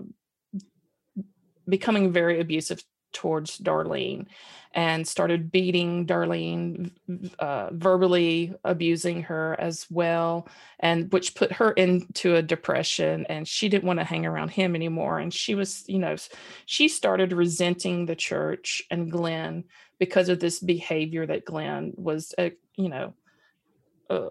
[1.67, 2.83] becoming very abusive
[3.13, 4.27] towards Darlene
[4.73, 6.91] and started beating Darlene,
[7.37, 10.47] uh, verbally abusing her as well,
[10.79, 13.25] and which put her into a depression.
[13.29, 15.19] And she didn't want to hang around him anymore.
[15.19, 16.15] And she was, you know,
[16.65, 19.65] she started resenting the church and Glenn
[19.99, 23.13] because of this behavior that Glenn was, uh, you know,
[24.09, 24.29] uh,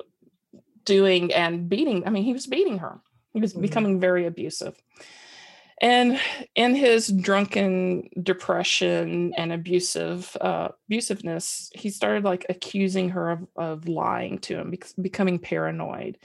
[0.84, 2.06] doing and beating.
[2.06, 3.00] I mean, he was beating her.
[3.32, 3.62] He was mm-hmm.
[3.62, 4.76] becoming very abusive.
[5.82, 6.20] And
[6.54, 13.88] in his drunken depression and abusive uh, abusiveness, he started like accusing her of, of
[13.88, 16.18] lying to him, becoming paranoid,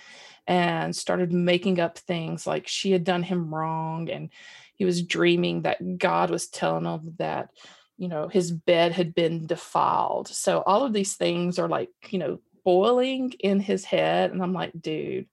[0.45, 4.29] and started making up things like she had done him wrong, and
[4.75, 7.49] he was dreaming that God was telling him that
[7.97, 10.27] you know his bed had been defiled.
[10.27, 14.53] So all of these things are like you know boiling in his head, and I'm
[14.53, 15.25] like, dude,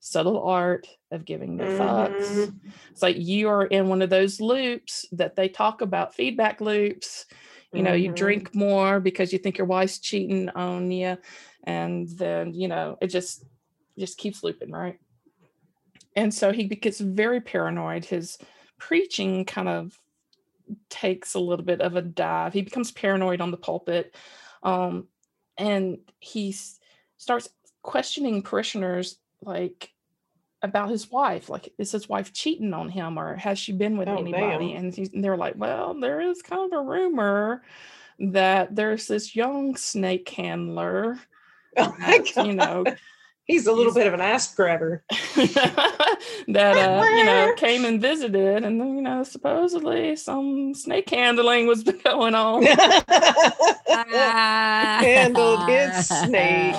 [0.00, 2.26] subtle art of giving no fucks.
[2.26, 2.68] Mm-hmm.
[2.90, 7.26] It's like you are in one of those loops that they talk about, feedback loops.
[7.72, 8.04] You know, mm-hmm.
[8.04, 11.18] you drink more because you think your wife's cheating on you,
[11.64, 13.44] and then you know it just
[13.98, 14.98] just keeps looping, right?
[16.14, 18.04] And so he gets very paranoid.
[18.04, 18.38] His
[18.78, 19.98] preaching kind of
[20.88, 22.52] takes a little bit of a dive.
[22.52, 24.14] He becomes paranoid on the pulpit,
[24.62, 25.08] um,
[25.58, 26.54] and he
[27.18, 27.48] starts
[27.82, 29.90] questioning parishioners like
[30.62, 34.08] about his wife like is his wife cheating on him or has she been with
[34.08, 34.72] oh, anybody?
[34.72, 37.62] and, and they're like well there is kind of a rumor
[38.18, 41.18] that there's this young snake handler
[41.76, 42.84] oh that, you know
[43.46, 45.02] he's a little he's, bit of an ass grabber.
[45.36, 51.82] that uh you know came and visited and you know supposedly some snake handling was
[52.04, 52.62] going on.
[55.02, 56.74] Handled his snake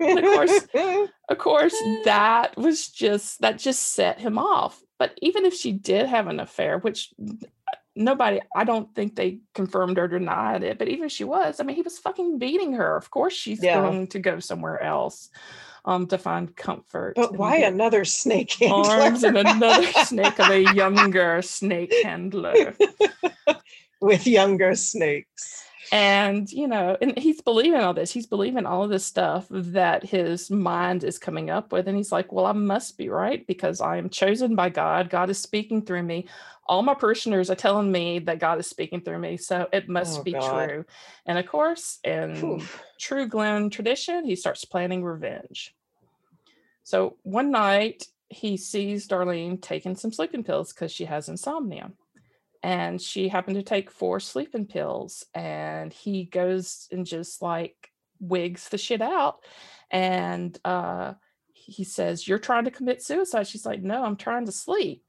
[0.00, 0.66] and of course,
[1.28, 4.80] of course, that was just that just set him off.
[4.98, 7.12] But even if she did have an affair, which
[7.96, 11.64] nobody, I don't think they confirmed or denied it, but even if she was, I
[11.64, 12.96] mean, he was fucking beating her.
[12.96, 13.80] Of course, she's yeah.
[13.80, 15.30] going to go somewhere else
[15.84, 17.14] um, to find comfort.
[17.16, 18.90] But why another snake handler?
[18.90, 22.74] Arms and another snake of a younger snake handler
[24.00, 28.90] with younger snakes and you know and he's believing all this he's believing all of
[28.90, 32.96] this stuff that his mind is coming up with and he's like well i must
[32.96, 36.26] be right because i am chosen by god god is speaking through me
[36.66, 40.20] all my parishioners are telling me that god is speaking through me so it must
[40.20, 40.68] oh, be god.
[40.68, 40.84] true
[41.26, 42.82] and of course in Oof.
[42.98, 45.74] true glenn tradition he starts planning revenge
[46.82, 51.90] so one night he sees darlene taking some sleeping pills because she has insomnia
[52.64, 57.90] and she happened to take four sleeping pills and he goes and just like
[58.20, 59.40] wigs the shit out
[59.90, 61.12] and uh
[61.52, 63.46] he says you're trying to commit suicide.
[63.46, 65.04] She's like no i'm trying to sleep.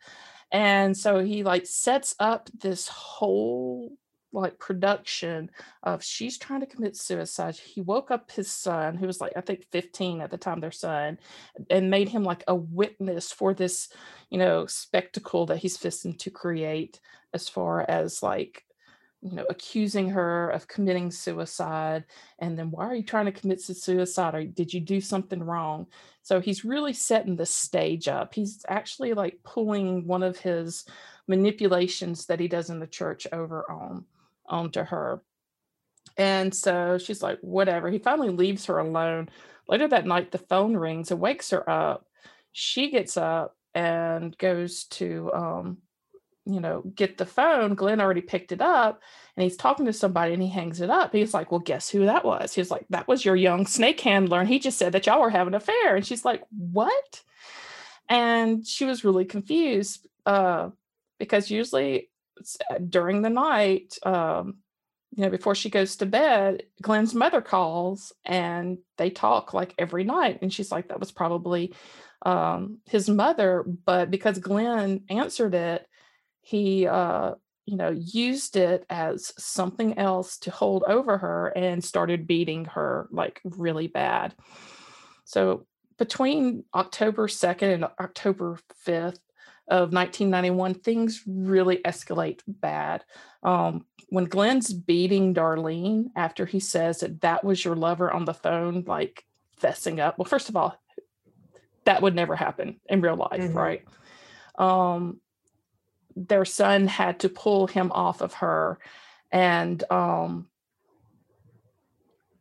[0.52, 3.90] And so he like sets up this whole
[4.42, 5.50] like production
[5.84, 7.56] of she's trying to commit suicide.
[7.56, 10.72] He woke up his son, who was like I think 15 at the time, their
[10.72, 11.18] son,
[11.70, 13.90] and made him like a witness for this,
[14.30, 17.00] you know, spectacle that he's fisting to create
[17.34, 18.64] as far as like
[19.22, 22.06] you know accusing her of committing suicide
[22.40, 24.36] and then why are you trying to commit suicide?
[24.36, 25.88] Or did you do something wrong?
[26.22, 28.34] So he's really setting the stage up.
[28.34, 30.86] He's actually like pulling one of his
[31.28, 34.06] manipulations that he does in the church over on
[34.48, 35.22] onto her.
[36.18, 37.90] And so she's like, whatever.
[37.90, 39.30] He finally leaves her alone.
[39.68, 42.06] Later that night, the phone rings and wakes her up.
[42.52, 45.78] She gets up and goes to, um,
[46.46, 47.76] you know, get the phone.
[47.76, 49.02] Glenn already picked it up
[49.36, 51.12] and he's talking to somebody and he hangs it up.
[51.12, 52.54] He's like, Well, guess who that was?
[52.54, 54.40] He's like, That was your young snake handler.
[54.40, 55.96] And he just said that y'all were having an affair.
[55.96, 57.24] And she's like, What?
[58.08, 60.70] And she was really confused uh,
[61.18, 62.10] because usually
[62.90, 64.58] during the night, um,
[65.16, 70.04] you know, before she goes to bed, Glenn's mother calls and they talk like every
[70.04, 70.40] night.
[70.42, 71.74] And she's like, that was probably
[72.26, 73.64] um, his mother.
[73.64, 75.88] But because Glenn answered it,
[76.42, 77.36] he, uh,
[77.66, 83.08] you know, used it as something else to hold over her and started beating her
[83.10, 84.36] like really bad.
[85.24, 85.66] So
[85.98, 89.20] between October 2nd and October 5th,
[89.68, 93.04] of 1991, things really escalate bad.
[93.44, 98.34] Um, when Glenn's beating Darlene after he says that that was your lover on the
[98.34, 99.26] phone, like
[99.60, 100.18] fessing up.
[100.18, 100.80] Well, first of all,
[101.86, 103.58] that would never happen in real life, mm-hmm.
[103.58, 103.86] right?
[104.58, 105.20] Um,
[106.16, 108.80] their son had to pull him off of her,
[109.32, 110.48] and um,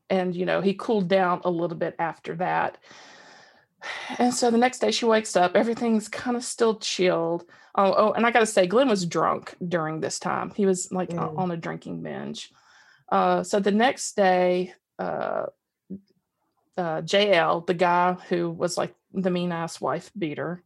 [0.08, 2.78] and you know he cooled down a little bit after that
[4.18, 7.44] and so the next day she wakes up, everything's kind of still chilled.
[7.74, 10.52] Oh, oh, and I gotta say, Glenn was drunk during this time.
[10.54, 11.38] He was like mm.
[11.38, 12.52] on a drinking binge.
[13.08, 15.46] Uh, so the next day, uh,
[16.76, 20.62] uh, JL, the guy who was like the mean ass wife beater,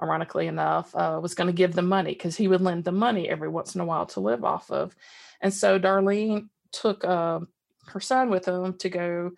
[0.00, 3.28] ironically enough, uh, was going to give the money because he would lend the money
[3.28, 4.94] every once in a while to live off of.
[5.40, 7.40] And so Darlene took uh,
[7.86, 9.32] her son with him to go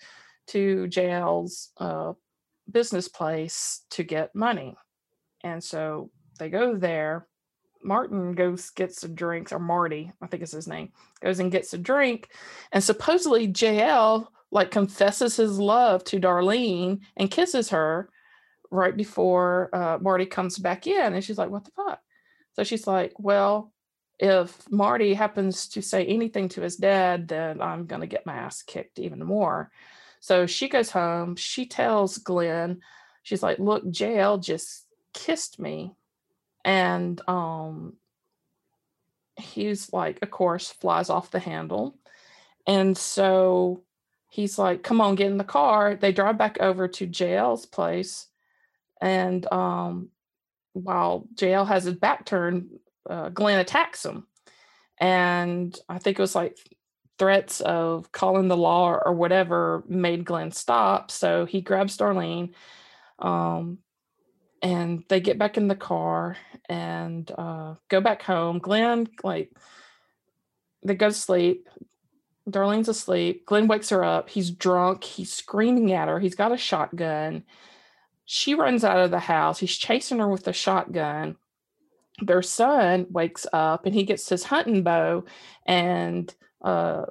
[0.49, 2.13] to JL's uh,
[2.71, 4.77] business place to get money.
[5.43, 7.27] And so they go there.
[7.83, 11.75] Martin goes gets a drink, or Marty, I think is his name, goes and gets
[11.75, 12.31] a drink.
[12.73, 18.09] And supposedly JL like confesses his love to Darlene and kisses her
[18.71, 21.13] right before uh, Marty comes back in.
[21.13, 22.01] And she's like, What the fuck?
[22.55, 23.73] So she's like, Well,
[24.19, 28.35] if Marty happens to say anything to his dad, then I'm going to get my
[28.35, 29.71] ass kicked even more.
[30.25, 31.37] So she goes home.
[31.37, 32.81] She tells Glenn,
[33.23, 35.93] she's like, Look, JL just kissed me.
[36.65, 37.99] And um,
[39.37, 41.99] he's like, of course, flies off the handle.
[42.67, 43.83] And so
[44.31, 45.95] he's like, Come on, get in the car.
[45.95, 48.27] They drive back over to JL's place.
[49.03, 50.09] And um,
[50.73, 52.71] while JL has his back turned,
[53.11, 54.27] uh, Glenn attacks him.
[54.99, 56.57] And I think it was like
[57.19, 61.11] threats of calling the law or, or whatever made Glenn stop.
[61.11, 62.53] So he grabs Darlene.
[63.19, 63.79] Um,
[64.63, 66.37] and they get back in the car
[66.69, 68.59] and uh, go back home.
[68.59, 69.53] Glenn, like,
[70.83, 71.69] they go to sleep.
[72.49, 73.47] Darlene's asleep.
[73.47, 74.29] Glenn wakes her up.
[74.29, 75.05] He's drunk.
[75.05, 76.19] He's screaming at her.
[76.19, 77.45] He's got a shotgun.
[78.25, 79.59] She runs out of the house.
[79.59, 81.37] He's chasing her with a shotgun.
[82.21, 85.25] Their son wakes up and he gets his hunting bow
[85.67, 86.33] and
[86.65, 87.05] uh,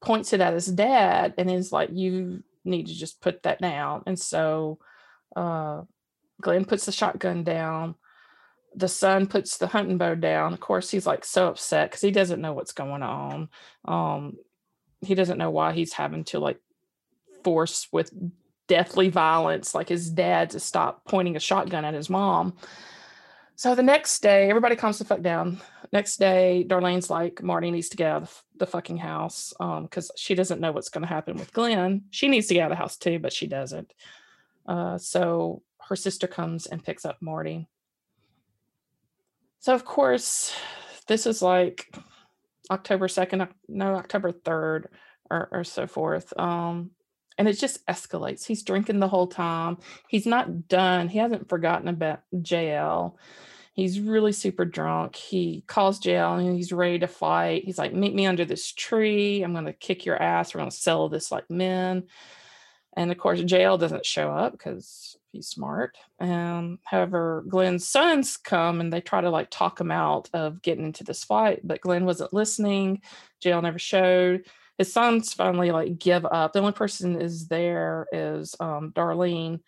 [0.00, 4.04] points it at his dad and is like, You need to just put that down.
[4.06, 4.78] And so
[5.36, 5.82] uh,
[6.40, 7.96] Glenn puts the shotgun down.
[8.74, 10.54] The son puts the hunting bow down.
[10.54, 13.48] Of course, he's like so upset because he doesn't know what's going on.
[13.84, 14.38] Um,
[15.00, 16.58] he doesn't know why he's having to like
[17.44, 18.12] force with
[18.68, 22.54] deathly violence, like his dad, to stop pointing a shotgun at his mom.
[23.56, 25.60] So the next day, everybody calms the fuck down.
[25.92, 30.16] Next day, Darlene's like, Marty needs to get out of the fucking house because um,
[30.16, 32.04] she doesn't know what's going to happen with Glenn.
[32.10, 33.92] She needs to get out of the house too, but she doesn't.
[34.66, 37.68] Uh, so her sister comes and picks up Marty.
[39.60, 40.54] So, of course,
[41.06, 41.94] this is like
[42.70, 44.86] October 2nd, no, October 3rd,
[45.30, 46.32] or, or so forth.
[46.38, 46.92] Um,
[47.42, 48.46] and it just escalates.
[48.46, 49.78] He's drinking the whole time.
[50.06, 51.08] He's not done.
[51.08, 53.16] He hasn't forgotten about JL.
[53.72, 55.16] He's really super drunk.
[55.16, 57.64] He calls JL and he's ready to fight.
[57.64, 59.42] He's like, Meet me under this tree.
[59.42, 60.54] I'm going to kick your ass.
[60.54, 62.04] We're going to settle this like men.
[62.96, 65.98] And of course, JL doesn't show up because he's smart.
[66.20, 70.84] Um, however, Glenn's sons come and they try to like talk him out of getting
[70.84, 73.02] into this fight, but Glenn wasn't listening.
[73.42, 74.44] JL never showed.
[74.78, 76.52] His sons finally like give up.
[76.52, 79.60] The only person is there is um, Darlene.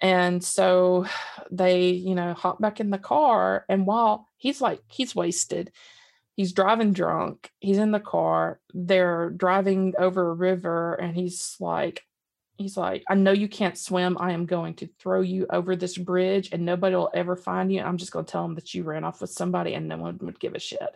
[0.00, 1.06] And so
[1.50, 3.66] they, you know, hop back in the car.
[3.68, 5.72] And while he's like, he's wasted,
[6.36, 12.02] he's driving drunk, he's in the car, they're driving over a river, and he's like,
[12.60, 14.16] he's like, I know you can't swim.
[14.20, 17.80] I am going to throw you over this bridge and nobody will ever find you.
[17.80, 20.18] I'm just going to tell them that you ran off with somebody and no one
[20.20, 20.94] would give a shit.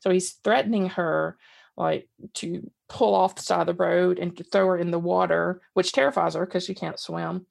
[0.00, 1.38] So he's threatening her
[1.76, 4.98] like to pull off the side of the road and to throw her in the
[4.98, 7.46] water, which terrifies her because she can't swim.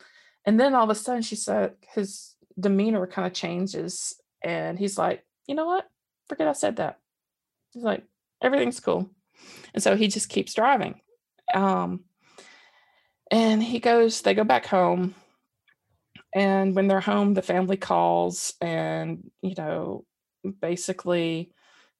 [0.45, 4.97] And then all of a sudden she said his demeanor kind of changes and he's
[4.97, 5.87] like, you know what?
[6.27, 6.99] Forget I said that.
[7.71, 8.03] He's like,
[8.41, 9.09] everything's cool.
[9.73, 11.01] And so he just keeps driving.
[11.53, 12.05] Um,
[13.31, 15.15] and he goes, they go back home.
[16.33, 20.05] And when they're home, the family calls and, you know,
[20.61, 21.51] basically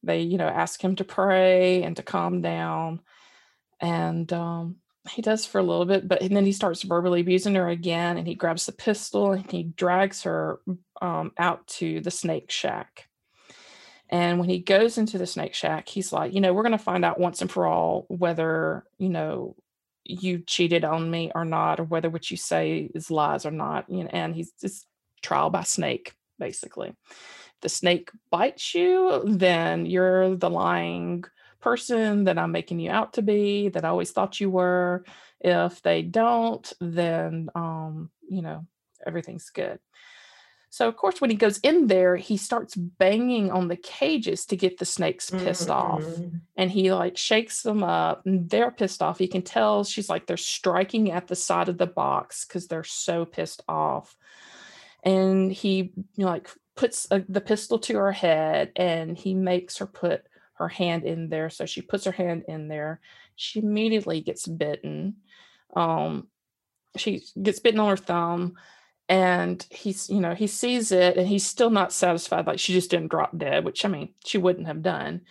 [0.06, 3.02] they, you know, ask him to pray and to calm down.
[3.80, 4.78] And um,
[5.10, 8.18] he does for a little bit, but and then he starts verbally abusing her again.
[8.18, 10.60] And he grabs the pistol and he drags her
[11.02, 13.08] um, out to the snake shack.
[14.10, 16.78] And when he goes into the snake shack, he's like, you know, we're going to
[16.78, 19.56] find out once and for all whether, you know,
[20.04, 23.90] you cheated on me or not, or whether what you say is lies or not.
[23.90, 24.86] You know, and he's just
[25.24, 26.94] trial by snake, basically.
[27.66, 31.24] The snake bites you, then you're the lying
[31.62, 35.04] person that I'm making you out to be, that I always thought you were.
[35.40, 38.68] If they don't, then um, you know,
[39.04, 39.80] everything's good.
[40.70, 44.56] So of course, when he goes in there, he starts banging on the cages to
[44.56, 45.92] get the snakes pissed mm-hmm.
[45.92, 46.04] off,
[46.56, 49.18] and he like shakes them up, and they're pissed off.
[49.18, 52.84] He can tell she's like they're striking at the side of the box because they're
[52.84, 54.16] so pissed off,
[55.02, 59.78] and he you know, like puts a, the pistol to her head, and he makes
[59.78, 60.24] her put
[60.56, 61.50] her hand in there.
[61.50, 63.00] So she puts her hand in there.
[63.36, 65.18] She immediately gets bitten.
[65.76, 66.28] Um,
[66.96, 68.56] she gets bitten on her thumb
[69.08, 72.90] and he's you know he sees it and he's still not satisfied like she just
[72.90, 75.22] didn't drop dead which i mean she wouldn't have done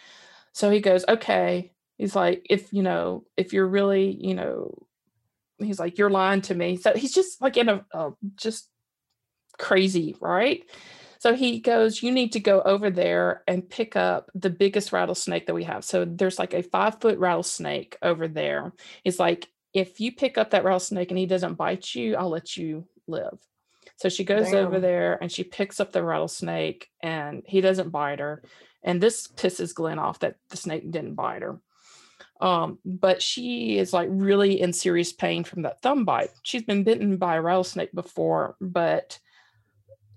[0.52, 4.86] so he goes okay He's like, if you know, if you're really, you know,
[5.58, 6.76] he's like, you're lying to me.
[6.76, 8.68] So he's just like in a, a just
[9.58, 10.64] crazy, right?
[11.24, 15.46] So he goes, You need to go over there and pick up the biggest rattlesnake
[15.46, 15.82] that we have.
[15.82, 18.74] So there's like a five foot rattlesnake over there.
[19.04, 22.58] It's like, if you pick up that rattlesnake and he doesn't bite you, I'll let
[22.58, 23.38] you live.
[23.96, 24.66] So she goes Damn.
[24.66, 28.42] over there and she picks up the rattlesnake and he doesn't bite her.
[28.82, 31.58] And this pisses Glenn off that the snake didn't bite her.
[32.42, 36.32] Um, but she is like really in serious pain from that thumb bite.
[36.42, 39.18] She's been bitten by a rattlesnake before, but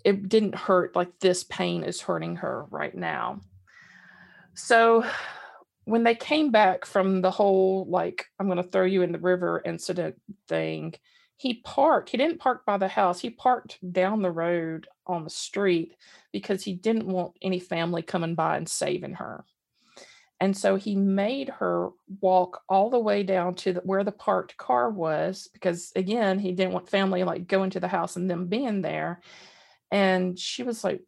[0.07, 3.41] it didn't hurt like this pain is hurting her right now.
[4.53, 5.05] So
[5.83, 9.19] when they came back from the whole like I'm going to throw you in the
[9.19, 10.15] river incident
[10.47, 10.93] thing,
[11.35, 12.09] he parked.
[12.09, 13.19] He didn't park by the house.
[13.19, 15.97] He parked down the road on the street
[16.31, 19.43] because he didn't want any family coming by and saving her.
[20.39, 21.89] And so he made her
[22.21, 26.53] walk all the way down to the, where the parked car was because again, he
[26.53, 29.19] didn't want family like going to the house and them being there.
[29.91, 31.01] And she was like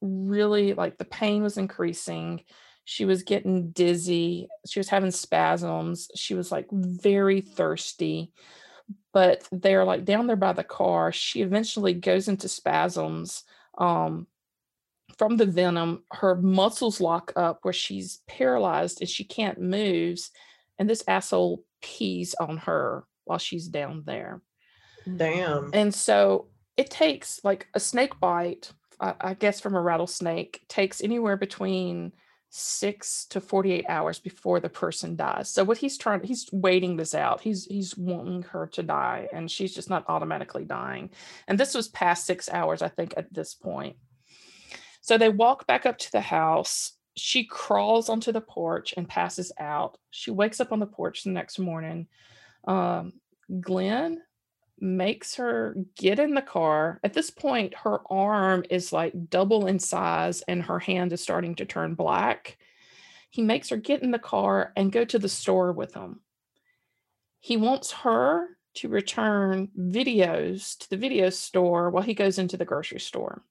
[0.00, 2.44] really like the pain was increasing.
[2.84, 4.48] She was getting dizzy.
[4.66, 6.08] She was having spasms.
[6.16, 8.32] She was like very thirsty.
[9.12, 11.12] But they're like down there by the car.
[11.12, 13.44] She eventually goes into spasms.
[13.78, 14.26] Um,
[15.18, 20.18] from the venom, her muscles lock up where she's paralyzed and she can't move.
[20.78, 24.40] And this asshole pees on her while she's down there.
[25.16, 25.70] Damn.
[25.72, 31.02] And so it takes like a snake bite, I, I guess from a rattlesnake, takes
[31.02, 32.12] anywhere between
[32.50, 35.48] six to 48 hours before the person dies.
[35.48, 37.40] So what he's trying, he's waiting this out.
[37.40, 41.10] He's he's wanting her to die, and she's just not automatically dying.
[41.46, 43.96] And this was past six hours, I think, at this point.
[45.00, 46.92] So they walk back up to the house.
[47.16, 49.98] She crawls onto the porch and passes out.
[50.10, 52.06] She wakes up on the porch the next morning.
[52.66, 53.14] Um,
[53.60, 54.20] Glenn
[54.80, 57.00] makes her get in the car.
[57.04, 61.54] At this point, her arm is like double in size and her hand is starting
[61.56, 62.58] to turn black.
[63.30, 66.20] He makes her get in the car and go to the store with him.
[67.38, 72.64] He wants her to return videos to the video store while he goes into the
[72.64, 73.42] grocery store.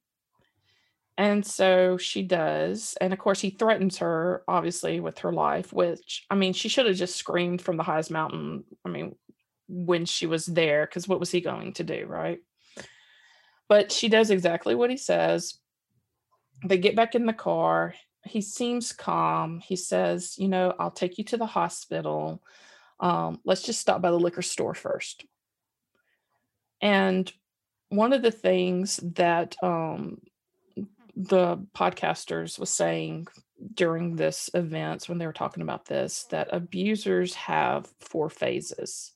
[1.17, 2.95] And so she does.
[3.01, 6.85] And of course, he threatens her, obviously, with her life, which, I mean, she should
[6.85, 8.63] have just screamed from the highest mountain.
[8.85, 9.15] I mean,
[9.69, 12.39] when she was there, because what was he going to do, right?
[13.69, 15.57] But she does exactly what he says.
[16.65, 17.93] They get back in the car.
[18.25, 19.59] He seems calm.
[19.59, 22.43] He says, You know, I'll take you to the hospital.
[22.99, 25.25] Um, let's just stop by the liquor store first.
[26.81, 27.31] And
[27.89, 30.19] one of the things that um,
[31.15, 33.27] the podcasters was saying
[33.73, 39.11] during this event when they were talking about this that abusers have four phases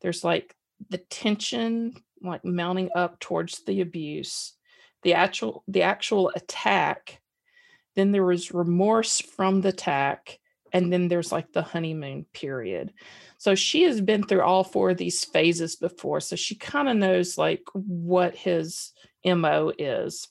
[0.00, 0.54] there's like
[0.90, 4.54] the tension like mounting up towards the abuse
[5.02, 7.20] the actual the actual attack
[7.98, 10.38] then there was remorse from the attack
[10.72, 12.92] and then there's like the honeymoon period.
[13.38, 16.96] So she has been through all four of these phases before so she kind of
[16.96, 18.92] knows like what his
[19.24, 20.28] mo is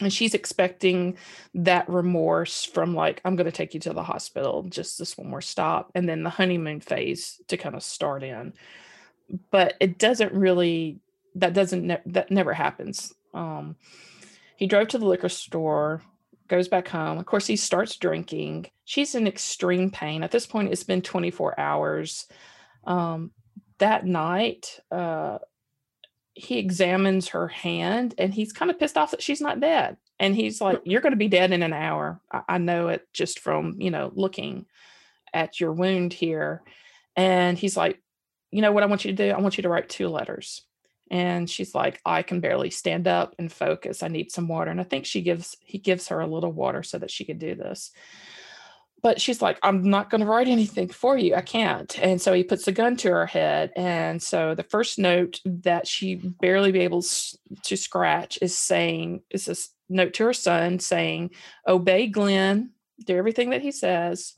[0.00, 1.16] and she's expecting
[1.54, 5.28] that remorse from like i'm going to take you to the hospital just this one
[5.28, 8.52] more stop and then the honeymoon phase to kind of start in.
[9.50, 11.00] But it doesn't really
[11.36, 13.12] that doesn't ne- that never happens.
[13.32, 13.76] Um
[14.56, 16.02] he drove to the liquor store
[16.46, 17.18] goes back home.
[17.18, 18.66] Of course he starts drinking.
[18.84, 20.22] She's in extreme pain.
[20.22, 22.26] At this point it's been 24 hours.
[22.84, 23.30] Um
[23.78, 25.38] that night uh
[26.34, 29.96] he examines her hand and he's kind of pissed off that she's not dead.
[30.18, 32.20] And he's like, You're going to be dead in an hour.
[32.30, 34.66] I, I know it just from, you know, looking
[35.32, 36.62] at your wound here.
[37.16, 38.00] And he's like,
[38.50, 39.30] You know what I want you to do?
[39.30, 40.62] I want you to write two letters.
[41.10, 44.02] And she's like, I can barely stand up and focus.
[44.02, 44.70] I need some water.
[44.70, 47.38] And I think she gives, he gives her a little water so that she could
[47.38, 47.92] do this
[49.04, 51.34] but she's like, I'm not going to write anything for you.
[51.34, 51.96] I can't.
[51.98, 53.70] And so he puts a gun to her head.
[53.76, 59.44] And so the first note that she barely be able to scratch is saying, is
[59.44, 61.32] this note to her son saying,
[61.68, 62.70] Obey Glenn,
[63.04, 64.36] do everything that he says.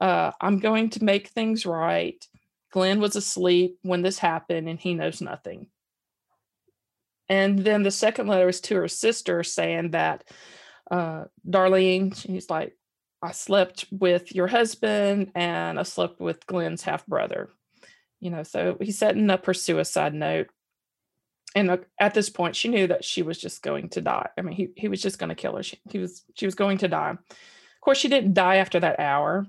[0.00, 2.24] Uh, I'm going to make things right.
[2.70, 5.66] Glenn was asleep when this happened and he knows nothing.
[7.28, 10.22] And then the second letter is to her sister saying that,
[10.92, 12.76] uh, Darlene, she's like,
[13.26, 17.50] I slept with your husband and I slept with Glenn's half brother.
[18.20, 20.48] You know, so he's setting up her suicide note.
[21.54, 24.28] And uh, at this point, she knew that she was just going to die.
[24.38, 25.62] I mean, he, he was just going to kill her.
[25.62, 27.10] She, he was she was going to die.
[27.10, 29.46] Of course, she didn't die after that hour.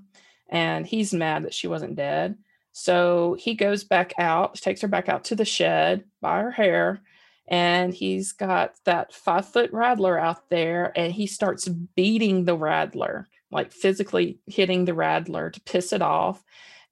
[0.48, 2.36] and he's mad that she wasn't dead.
[2.72, 7.00] So he goes back out, takes her back out to the shed by her hair,
[7.48, 13.28] and he's got that five foot rattler out there, and he starts beating the rattler,
[13.50, 16.42] like physically hitting the rattler to piss it off.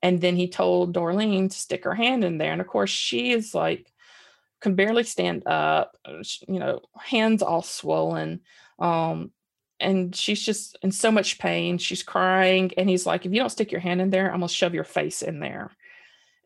[0.02, 2.52] And then he told Darlene to stick her hand in there.
[2.52, 3.92] And of course, she is like,
[4.60, 8.40] can barely stand up, uh, you know, hands all swollen.
[8.78, 9.32] Um,
[9.78, 11.78] and she's just in so much pain.
[11.78, 12.72] She's crying.
[12.78, 14.74] And he's like, if you don't stick your hand in there, I'm going to shove
[14.74, 15.70] your face in there.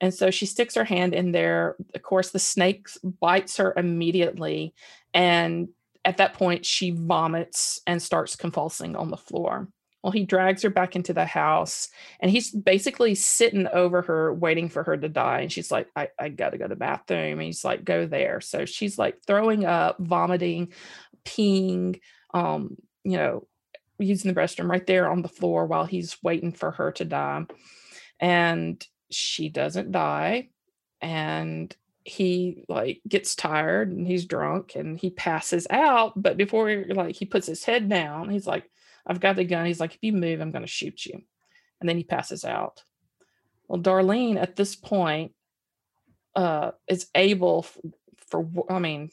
[0.00, 1.76] And so she sticks her hand in there.
[1.94, 2.88] Of course, the snake
[3.20, 4.74] bites her immediately.
[5.12, 5.68] And
[6.04, 9.68] at that point, she vomits and starts convulsing on the floor.
[10.02, 11.88] Well, he drags her back into the house
[12.20, 15.40] and he's basically sitting over her, waiting for her to die.
[15.40, 17.32] And she's like, I, I got to go to the bathroom.
[17.34, 18.40] And he's like, go there.
[18.40, 20.72] So she's like throwing up, vomiting,
[21.24, 22.00] peeing,
[22.32, 23.46] um, you know,
[23.98, 27.44] using the restroom right there on the floor while he's waiting for her to die.
[28.18, 30.48] And she doesn't die.
[31.02, 31.74] And
[32.04, 36.20] he like gets tired and he's drunk and he passes out.
[36.20, 38.64] But before like he puts his head down, he's like,
[39.06, 39.66] I've got the gun.
[39.66, 41.20] He's like, if you move, I'm going to shoot you.
[41.80, 42.82] And then he passes out.
[43.68, 45.32] Well, Darlene at this point
[46.34, 47.66] uh, is able
[48.28, 49.10] for, I mean,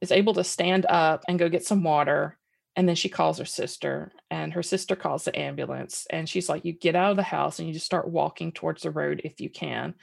[0.00, 2.36] is able to stand up and go get some water.
[2.76, 6.06] And then she calls her sister, and her sister calls the ambulance.
[6.10, 8.82] And she's like, You get out of the house and you just start walking towards
[8.82, 9.94] the road if you can.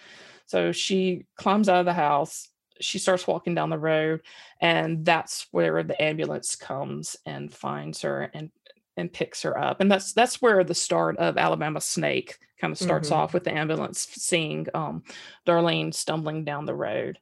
[0.46, 2.50] So she climbs out of the house.
[2.82, 4.22] She starts walking down the road,
[4.60, 8.52] and that's where the ambulance comes and finds her and
[8.98, 9.82] and picks her up.
[9.82, 13.20] And that's that's where the start of Alabama Snake kind of starts mm-hmm.
[13.20, 15.04] off with the ambulance seeing um,
[15.46, 17.20] Darlene stumbling down the road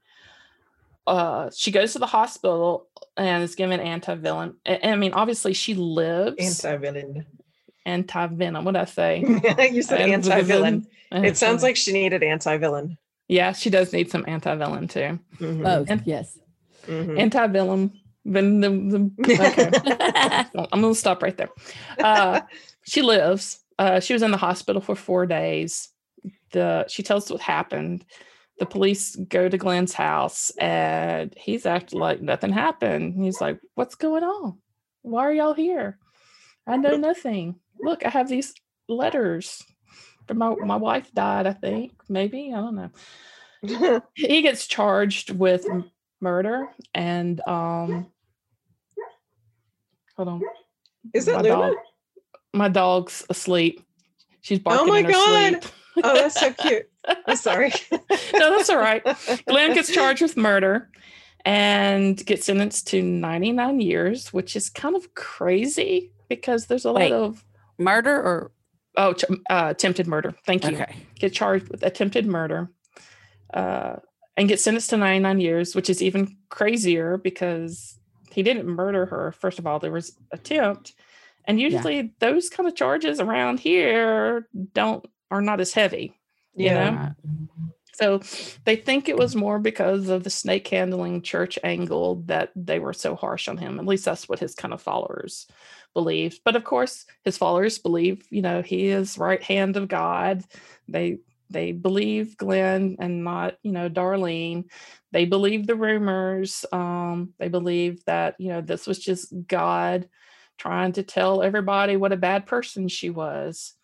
[1.07, 2.87] uh she goes to the hospital
[3.17, 7.25] and is given anti-venom i mean obviously she lives anti-villain.
[7.85, 9.19] anti-venom what did i say
[9.71, 12.97] you said anti-villain it sounds like she needed anti-villain
[13.27, 15.65] yeah she does need some anti-villain too mm-hmm.
[15.65, 16.37] oh and, yes
[16.87, 17.17] mm-hmm.
[17.17, 17.91] anti-villain
[18.25, 19.69] venom okay
[20.71, 21.49] i'm gonna stop right there
[21.99, 22.39] uh
[22.85, 25.89] she lives uh she was in the hospital for four days
[26.51, 28.05] the she tells what happened
[28.59, 33.21] the police go to Glenn's house and he's acting like nothing happened.
[33.23, 34.59] He's like, What's going on?
[35.01, 35.97] Why are y'all here?
[36.67, 37.55] I know nothing.
[37.79, 38.53] Look, I have these
[38.87, 39.63] letters.
[40.31, 41.93] My my wife died, I think.
[42.07, 42.53] Maybe.
[42.53, 44.01] I don't know.
[44.15, 45.65] he gets charged with
[46.21, 48.07] murder and um
[50.15, 50.41] hold on.
[51.13, 51.55] Is that my Luna?
[51.55, 51.75] Dog,
[52.53, 53.85] my dog's asleep.
[54.41, 54.85] She's oh barking.
[54.85, 55.63] Oh my in her god.
[55.63, 55.73] Sleep.
[56.05, 56.89] oh, that's so cute.
[57.27, 57.71] I'm sorry.
[57.91, 59.03] no, that's all right.
[59.47, 60.89] Glenn gets charged with murder
[61.45, 67.11] and gets sentenced to 99 years, which is kind of crazy because there's a Wait,
[67.11, 67.45] lot of
[67.77, 68.51] murder or
[68.97, 69.13] oh,
[69.49, 70.33] uh, attempted murder.
[70.45, 70.75] Thank you.
[70.75, 70.95] Okay.
[71.15, 72.69] Get charged with attempted murder.
[73.53, 73.97] Uh,
[74.35, 77.99] and get sentenced to 99 years, which is even crazier because
[78.33, 79.31] he didn't murder her.
[79.31, 80.93] First of all, there was attempt.
[81.45, 82.03] And usually yeah.
[82.19, 86.17] those kind of charges around here don't are not as heavy.
[86.55, 86.89] You yeah.
[86.91, 87.11] know?
[87.93, 88.21] So
[88.65, 92.93] they think it was more because of the snake handling church angle that they were
[92.93, 93.79] so harsh on him.
[93.79, 95.47] At least that's what his kind of followers
[95.93, 96.39] believe.
[96.43, 100.43] But of course, his followers believe, you know, he is right hand of God.
[100.87, 101.19] They
[101.49, 104.65] they believe Glenn and not, you know, Darlene.
[105.13, 106.65] They believe the rumors.
[106.73, 110.09] Um, they believe that, you know, this was just God
[110.57, 113.75] trying to tell everybody what a bad person she was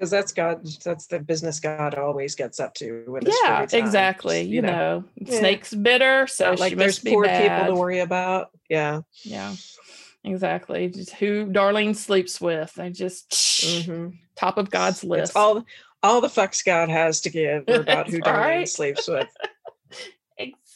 [0.00, 0.66] because that's God.
[0.82, 4.40] That's the business God always gets up to with yeah, exactly.
[4.40, 5.38] You, you know, know yeah.
[5.38, 7.60] snake's bitter, so like there's poor bad.
[7.60, 8.48] people to worry about.
[8.70, 9.54] Yeah, yeah,
[10.24, 10.88] exactly.
[10.88, 12.78] Just who Darlene sleeps with.
[12.78, 14.16] I just mm-hmm.
[14.36, 15.30] top of God's list.
[15.30, 15.66] It's all
[16.02, 18.68] all the fucks God has to give about who Darlene right.
[18.68, 19.28] sleeps with.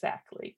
[0.05, 0.57] exactly.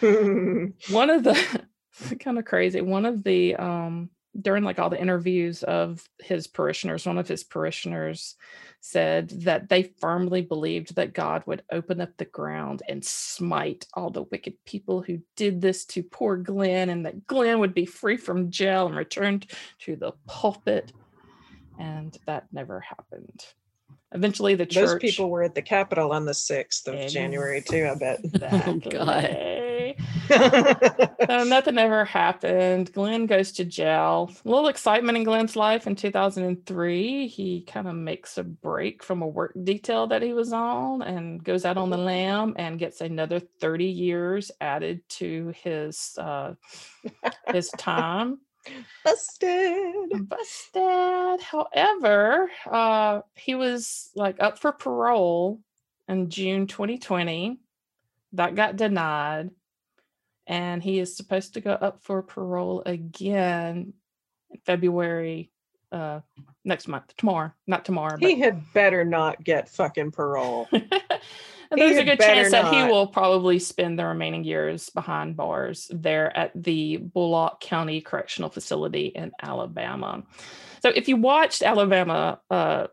[0.90, 1.62] One of the
[2.20, 2.80] kind of crazy.
[2.80, 7.42] One of the um during like all the interviews of his parishioners, one of his
[7.42, 8.36] parishioners
[8.80, 14.10] said that they firmly believed that God would open up the ground and smite all
[14.10, 18.18] the wicked people who did this to poor Glenn, and that Glenn would be free
[18.18, 19.50] from jail and returned
[19.80, 20.92] to the pulpit.
[21.78, 23.42] And that never happened.
[24.16, 25.02] Eventually, the church.
[25.02, 27.08] Those people were at the Capitol on the 6th of exactly.
[27.08, 28.20] January, too, I bet.
[28.66, 29.94] oh, God.
[30.28, 32.92] so nothing ever happened.
[32.94, 34.32] Glenn goes to jail.
[34.44, 37.28] A little excitement in Glenn's life in 2003.
[37.28, 41.44] He kind of makes a break from a work detail that he was on and
[41.44, 46.54] goes out on the lam and gets another 30 years added to his uh,
[47.52, 48.38] his time.
[49.04, 50.28] Busted.
[50.28, 51.40] Busted.
[51.40, 55.60] However, uh, he was like up for parole
[56.08, 57.58] in June 2020.
[58.32, 59.50] That got denied.
[60.46, 63.94] And he is supposed to go up for parole again
[64.50, 65.50] in February
[65.92, 66.20] uh
[66.64, 68.16] next month, tomorrow, not tomorrow.
[68.18, 70.68] He had better not get fucking parole.
[71.70, 75.90] And there's a good chance that he will probably spend the remaining years behind bars
[75.92, 80.22] there at the Bullock County Correctional Facility in Alabama.
[80.82, 82.86] So if you watched Alabama uh,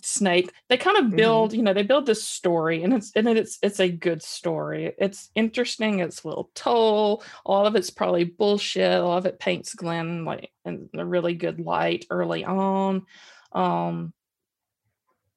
[0.00, 1.16] Snake, they kind of Mhm.
[1.16, 4.94] build, you know, they build this story, and it's and it's it's a good story.
[4.98, 6.00] It's interesting.
[6.00, 7.24] It's well told.
[7.44, 9.00] All of it's probably bullshit.
[9.00, 13.06] A lot of it paints Glenn like in a really good light early on.
[13.52, 14.14] Um,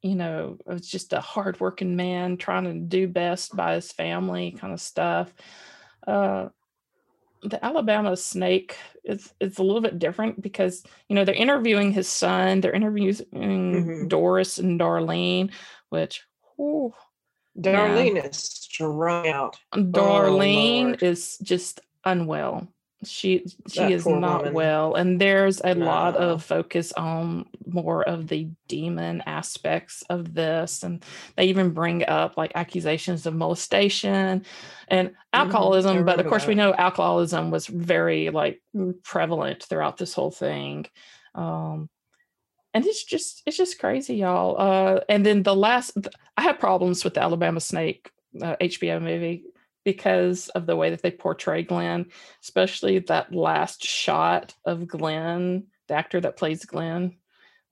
[0.06, 4.52] you know, it was just a hardworking man trying to do best by his family,
[4.52, 5.34] kind of stuff.
[6.06, 6.50] Uh,
[7.42, 12.08] the Alabama snake is is a little bit different because you know they're interviewing his
[12.08, 14.08] son, they're interviewing Mhm.
[14.08, 15.52] Doris and Darlene,
[15.90, 16.24] which
[16.56, 16.94] whew,
[17.58, 19.58] Darlene is strung out.
[19.74, 22.68] Darlene Oh, is just unwell.
[23.06, 24.54] She she That is not woman.
[24.54, 30.84] well, and there's a lot of focus on more of the demon aspects of this,
[30.84, 31.04] and
[31.36, 34.46] they even bring up like accusations of molestation
[34.88, 36.06] and alcoholism.
[36.06, 38.62] But of course, we know alcoholism was very like
[39.04, 40.86] prevalent throughout this whole thing.
[41.34, 41.90] Um,
[42.76, 45.98] and it's just it's just crazy y'all uh and then the last
[46.38, 48.12] i have problems with the alabama snake
[48.42, 49.46] uh, hbo movie
[49.86, 52.08] because of the way that they portray glenn
[52.44, 57.16] especially that last shot of glenn the actor that plays glenn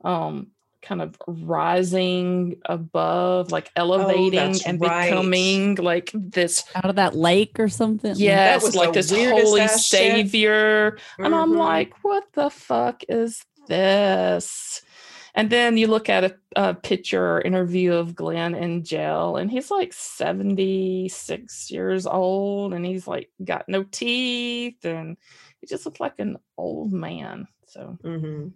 [0.05, 0.47] um
[0.81, 5.09] kind of rising above like elevating Oh, and right.
[5.09, 8.13] becoming like this Out of that lake or something.
[8.17, 9.99] yes was like this holy ass shit.
[9.99, 11.57] savior and I'm Mhm.
[11.57, 14.81] like, what the fuck is this?
[15.35, 19.49] And then you look at a, a picture or interview of Glenn in jail, and
[19.49, 25.17] he's like 76 years old, and he's like got no teeth, and
[25.59, 27.47] he just looks like an old man.
[27.67, 28.51] So Mhm.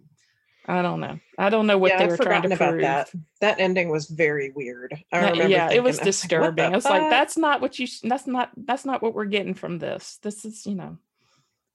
[0.66, 1.18] I don't know.
[1.38, 2.82] I don't know what Yeah, they were trying to about prove.
[2.82, 3.10] that.
[3.40, 5.02] That ending was very weird.
[5.10, 5.48] I remember.
[5.48, 6.66] yeah, it was like, disturbing.
[6.66, 7.86] I was like, that's not what you.
[7.86, 8.50] sh- That's not.
[8.56, 10.18] That's not what we're getting from this.
[10.22, 10.98] This is, you know,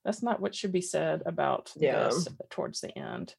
[0.04, 2.04] that's not what should be said about Yeah.
[2.04, 3.34] this towards the end.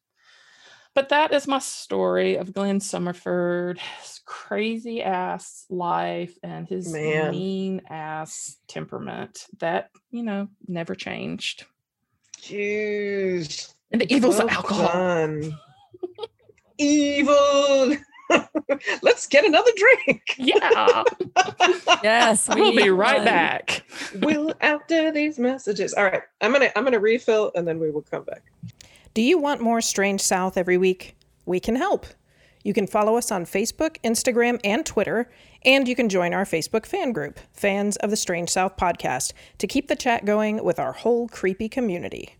[0.96, 7.32] But that is my story of Glenn Summerford, his crazy ass life and his Man.
[7.32, 11.66] mean ass temperament that you know never changed.
[12.40, 13.74] Jeez.
[13.92, 14.88] And the evils of alcohol.
[14.88, 15.58] done.
[16.78, 17.94] Evil.
[19.02, 20.22] Let's get another drink.
[20.38, 21.04] Yeah,
[22.02, 22.48] Yes.
[22.54, 23.24] we'll be right won.
[23.26, 23.84] back.
[24.20, 25.92] Will after these messages.
[25.92, 26.22] All right.
[26.40, 28.42] I'm gonna I'm gonna refill and then we will come back.
[29.16, 31.16] Do you want more Strange South every week?
[31.46, 32.04] We can help.
[32.62, 35.30] You can follow us on Facebook, Instagram, and Twitter,
[35.64, 39.66] and you can join our Facebook fan group, Fans of the Strange South podcast, to
[39.66, 42.36] keep the chat going with our whole creepy community.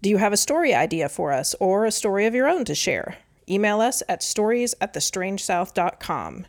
[0.00, 2.74] Do you have a story idea for us or a story of your own to
[2.74, 3.18] share?
[3.46, 6.46] Email us at stories at thestrangesouth.com.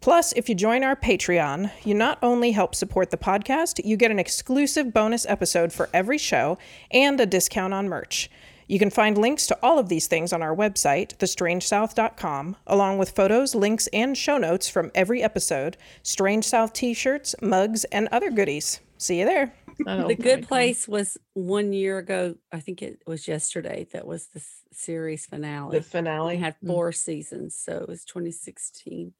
[0.00, 4.10] Plus, if you join our Patreon, you not only help support the podcast, you get
[4.10, 6.58] an exclusive bonus episode for every show
[6.90, 8.28] and a discount on merch.
[8.68, 13.10] You can find links to all of these things on our website, thestrangesouth.com, along with
[13.10, 18.30] photos, links, and show notes from every episode, Strange South t shirts, mugs, and other
[18.30, 18.80] goodies.
[18.98, 19.54] See you there.
[19.86, 20.48] Oh The my Good God.
[20.48, 22.34] Place was one year ago.
[22.52, 23.86] I think it was yesterday.
[23.92, 24.42] That was the
[24.72, 25.78] series finale.
[25.78, 26.36] The finale.
[26.36, 26.66] We had Mm.
[26.66, 29.14] four seasons, so it was 2016.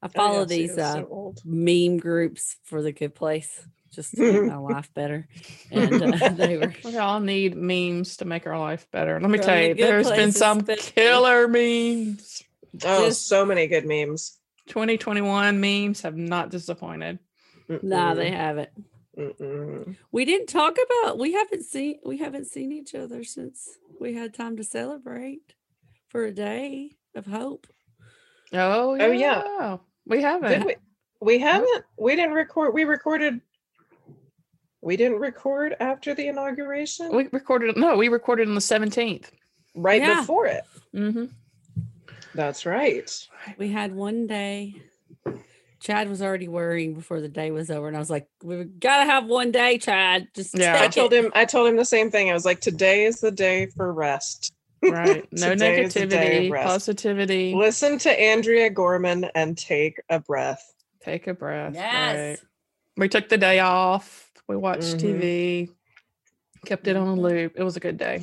[0.00, 4.14] I Oh, follow yeah, see, these uh, so meme groups for the Good Place just
[4.16, 5.28] to make my life better,
[5.70, 6.72] and uh, they were.
[6.84, 9.20] We all need memes to make our life better.
[9.20, 12.42] Let me From tell you, there's been some killer memes.
[12.84, 14.38] Oh, just- so many good memes.
[14.68, 17.18] 2021 memes have not disappointed.
[17.82, 18.70] Nah, they haven't.
[19.18, 19.96] mm-mm.
[20.12, 21.18] We didn't talk about.
[21.18, 21.98] We haven't seen.
[22.04, 23.68] We haven't seen each other since
[24.00, 25.54] we had time to celebrate
[26.08, 27.66] for a day of hope.
[28.52, 29.76] Oh yeah, Oh, yeah.
[30.06, 30.50] we haven't.
[30.50, 30.76] Did we?
[31.20, 31.84] We haven't.
[31.98, 32.74] We didn't record.
[32.74, 33.40] We recorded.
[34.82, 37.14] We didn't record after the inauguration.
[37.14, 37.76] We recorded.
[37.76, 39.30] No, we recorded on the 17th.
[39.74, 40.20] right Yeah.
[40.20, 40.64] before it.
[40.94, 41.26] Mm-hmm.
[42.34, 43.10] That's right.
[43.58, 44.74] We had one day.
[45.80, 49.04] Chad was already worrying before the day was over, and I was like, "We gotta
[49.04, 50.28] have one day, Chad.
[50.34, 50.80] Just Yeah.
[50.80, 51.32] I told it." him.
[51.34, 52.30] I told him the same thing.
[52.30, 54.52] I was like, today is the day for rest.
[54.82, 55.26] Right.
[55.32, 57.54] No Today is the day negativity, positivity.
[57.54, 60.72] Listen to Amanda Gorman and take a breath.
[61.04, 61.74] Take a breath.
[61.74, 62.16] Yes.
[62.40, 62.48] Right.
[62.96, 64.31] We took the day off.
[64.52, 65.00] We watched Mhm.
[65.00, 65.70] TV.
[66.66, 67.54] Kept it on a loop.
[67.56, 68.22] It was a good day.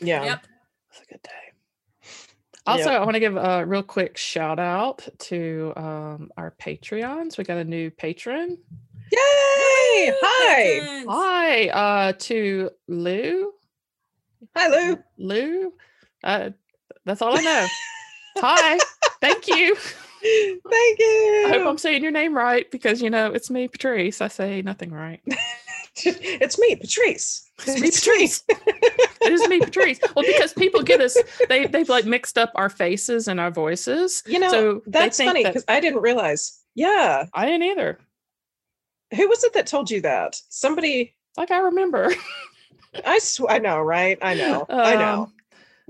[0.00, 0.24] Yeah.
[0.24, 0.44] Yep.
[0.44, 0.48] It
[0.90, 1.30] was a good day.
[2.66, 7.36] Also, I want to give a real quick shout out to um, our Patreons.
[7.36, 8.56] We got a new patron.
[9.12, 10.12] Yay!
[10.22, 10.80] Hi.
[10.80, 11.06] Patrons.
[11.10, 13.52] Hi uh, to Lou.
[14.56, 14.98] Hi, Lou.
[15.18, 15.72] Lou.
[16.24, 16.50] Uh,
[17.04, 17.66] that's all I know.
[18.38, 18.78] Hi.
[19.20, 19.76] Thank you.
[20.22, 21.44] Thank you.
[21.46, 24.20] I hope I'm saying your name right because you know it's me, Patrice.
[24.20, 25.20] I say nothing right.
[25.96, 27.50] it's me, Patrice.
[27.66, 28.44] It's me, Patrice.
[28.48, 29.98] it is me, Patrice.
[30.14, 31.16] Well, because people get us,
[31.48, 34.22] they they've like mixed up our faces and our voices.
[34.26, 36.58] You know, So that's funny that- because I didn't realize.
[36.74, 37.26] Yeah.
[37.34, 37.98] I didn't either.
[39.16, 40.40] Who was it that told you that?
[40.48, 42.12] Somebody Like I remember.
[43.04, 44.18] I sw- I know, right?
[44.22, 44.66] I know.
[44.68, 45.32] I um, know.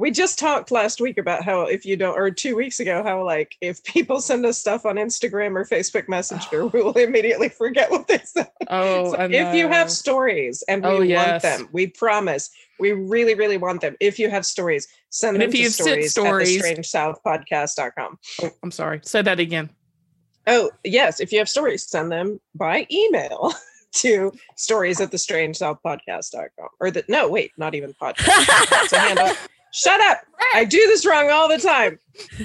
[0.00, 3.22] We just talked last week about how if you don't or 2 weeks ago how
[3.22, 7.90] like if people send us stuff on Instagram or Facebook Messenger, we will immediately forget
[7.90, 8.48] what they said.
[8.68, 12.48] Oh, So if you have stories and we Oh, want them, we promise.
[12.78, 13.94] We really, really want them.
[14.00, 18.18] If you have stories, send And them if to sent stories, stories- at thestrangesouthpodcast.com.
[18.42, 19.00] Oh, I'm sorry.
[19.02, 19.68] Say that again.
[20.46, 21.20] Oh, yes.
[21.20, 23.52] If you have stories, send them by email
[23.96, 26.68] to stories at thestrangesouthpodcast.com.
[26.80, 28.46] Or the no, wait, not even podcast.
[28.70, 29.36] That's a handle.
[29.72, 30.18] Shut up.
[30.54, 31.98] I do this wrong all the time.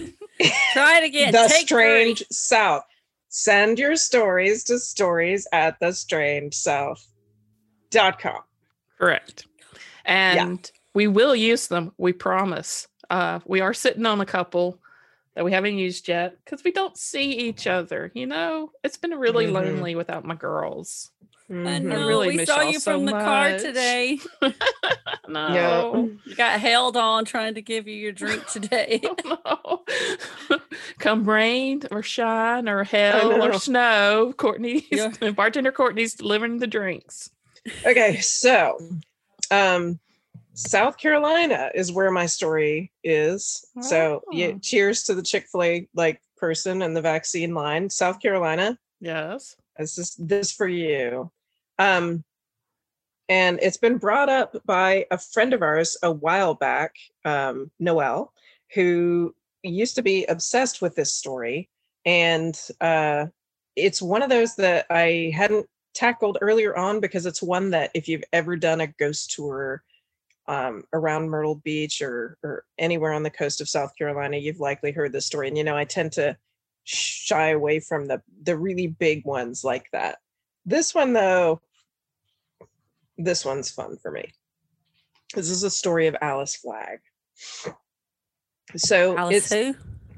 [0.73, 1.31] Try it again.
[1.31, 2.27] the Take Strange three.
[2.31, 2.83] South.
[3.29, 8.41] Send your stories to stories at thestrangesouth.com.
[8.97, 9.45] Correct.
[10.05, 11.91] And we will use them.
[11.97, 12.87] We promise.
[13.09, 14.79] Uh, we are sitting on a couple
[15.35, 18.11] that we haven't used yet because we don't see each other.
[18.13, 19.51] You know, it's been really Mhm.
[19.53, 21.11] lonely without my girls.
[21.47, 21.83] I Mhm.
[21.83, 22.07] know.
[22.07, 24.19] really we saw y'all so from the car today.
[25.27, 26.11] no.
[26.25, 29.01] You got held on trying to give you your drink today.
[29.23, 29.83] no.
[30.99, 35.11] Come rain or shine or hell or snow, Courtney's Yeah.
[35.31, 37.29] bartender Courtney's delivering the drinks.
[37.85, 38.77] Okay, so
[39.51, 39.99] um
[40.53, 43.65] South Carolina is where my story is.
[43.81, 44.59] So yeah, Oh.
[44.61, 47.89] cheers to the Chick-fil-A like person and the vaccine line.
[47.89, 48.79] South Carolina.
[49.01, 49.55] Yes.
[49.77, 51.29] This is this for you.
[51.79, 52.23] Um
[53.27, 56.93] and it's been brought up by a friend of ours a while back,
[57.25, 58.31] um, Noel,
[58.75, 59.33] who
[59.63, 61.69] used to be obsessed with this story.
[62.05, 63.27] And uh
[63.75, 68.07] it's one of those that I hadn't tackled earlier on because it's one that if
[68.07, 69.83] you've ever done a ghost tour
[70.47, 74.91] um, around Myrtle Beach or or anywhere on the coast of South Carolina, you've likely
[74.91, 75.47] heard this story.
[75.47, 76.37] And you know, I tend to
[76.83, 80.19] shy away from the the really big ones like that.
[80.65, 81.61] This one though,
[83.17, 84.33] this one's fun for me.
[85.33, 86.99] This is a story of Alice Flagg.
[88.75, 89.75] So Alice it's who?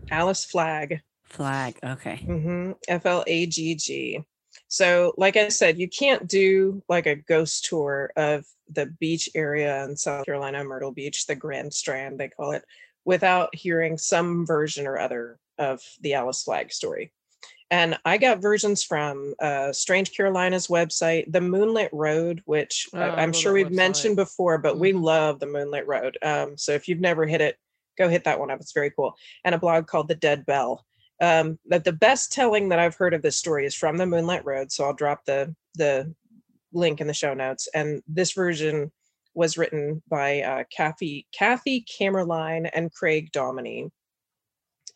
[0.09, 1.01] Alice Flagg.
[1.25, 1.77] Flag.
[1.83, 2.23] Okay.
[2.25, 2.71] Mm-hmm.
[2.87, 4.23] F L A G G.
[4.69, 9.85] So, like I said, you can't do like a ghost tour of the beach area
[9.85, 12.65] in South Carolina, Myrtle Beach, the Grand Strand, they call it,
[13.05, 17.11] without hearing some version or other of the Alice Flagg story.
[17.69, 23.21] And I got versions from uh, Strange Carolina's website, the Moonlit Road, which Oh, I-
[23.21, 23.71] I'm sure we've website.
[23.71, 25.01] mentioned before, but we Mhm.
[25.03, 26.17] love the Moonlit Road.
[26.21, 27.57] Um, so if you've never hit it,
[27.97, 28.61] go hit that one up.
[28.61, 29.15] It's very cool.
[29.43, 30.85] And a blog called The Dead Bell
[31.19, 34.45] um that the best telling that i've heard of this story is from the Moonlit
[34.45, 36.13] road so i'll drop the the
[36.73, 38.91] link in the show notes and this version
[39.33, 43.89] was written by uh kathy kathy camerline and craig dominey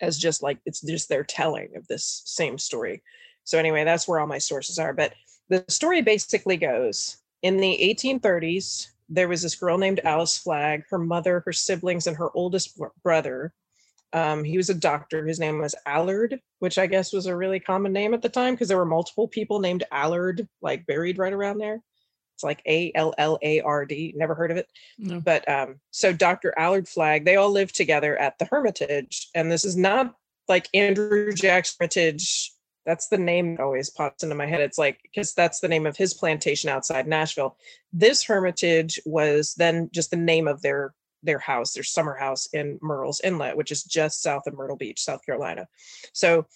[0.02, 3.02] as just like it's just their telling of this same story
[3.44, 5.14] so anyway that's where all my sources are but
[5.50, 11.00] the story basically goes in the 1830s there was this girl named alice flagg her
[11.00, 13.54] mother her siblings and her oldest brother
[14.14, 15.26] um, he was a doctor.
[15.26, 18.54] His name was Allard, which I guess was a really common name at the time
[18.54, 21.82] because there were multiple people named Allard, like buried right around there.
[22.42, 24.14] It's like A L L A R D.
[24.16, 24.68] Never heard of it.
[24.98, 25.20] No.
[25.20, 26.54] But um, so Dr.
[26.58, 29.30] Allard Flagg, they all lived together at the Hermitage.
[29.36, 30.16] And this is not
[30.48, 32.52] like Andrew Jackson Hermitage.
[32.84, 34.62] That's the name that always pops into my head.
[34.62, 37.58] It's like, because that's the name of his plantation outside Nashville.
[37.94, 40.94] This Hermitage was then just the name of their
[41.24, 45.00] their house, their summer house in Murrells Inlet, which is just south of Myrtle Beach,
[45.00, 45.68] South Carolina.
[46.14, 46.48] So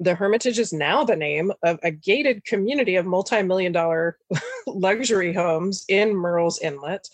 [0.00, 4.18] the Hermitage is now the name of a gated community of multi-million dollar
[4.66, 7.08] luxury homes in Murrells Inlet,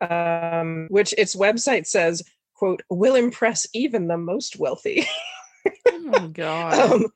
[0.00, 2.22] um, which its website says,
[2.54, 5.06] quote, will impress even the most wealthy.
[5.88, 6.74] Oh my god.
[6.74, 7.06] um,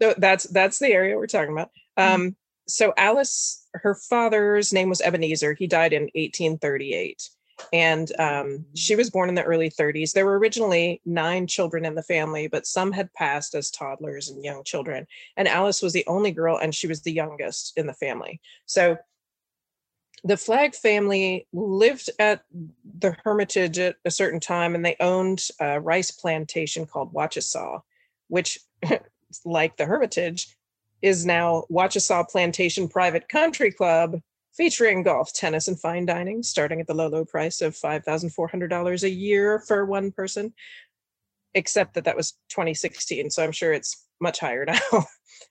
[0.00, 1.70] so that's that's the area we're talking about.
[1.98, 2.14] Mm-hmm.
[2.14, 2.36] Um,
[2.66, 5.54] so Alice, her father's name was Ebenezer.
[5.54, 7.28] He died in 1838,
[7.72, 10.12] and um, she was born in the early 30s.
[10.12, 14.44] There were originally nine children in the family, but some had passed as toddlers and
[14.44, 15.06] young children.
[15.36, 18.40] And Alice was the only girl, and she was the youngest in the family.
[18.66, 18.98] So
[20.24, 22.44] the Flagg family lived at
[22.98, 27.82] the Hermitage at a certain time, and they owned a rice plantation called Wachesaw,
[28.28, 28.58] which,
[29.44, 30.56] like the Hermitage,
[31.02, 34.20] is now Wachesaw Plantation Private Country Club,
[34.56, 39.10] featuring golf, tennis, and fine dining, starting at the low, low price of $5,400 a
[39.10, 40.52] year for one person,
[41.54, 43.30] except that that was 2016.
[43.30, 45.06] So I'm sure it's much higher now.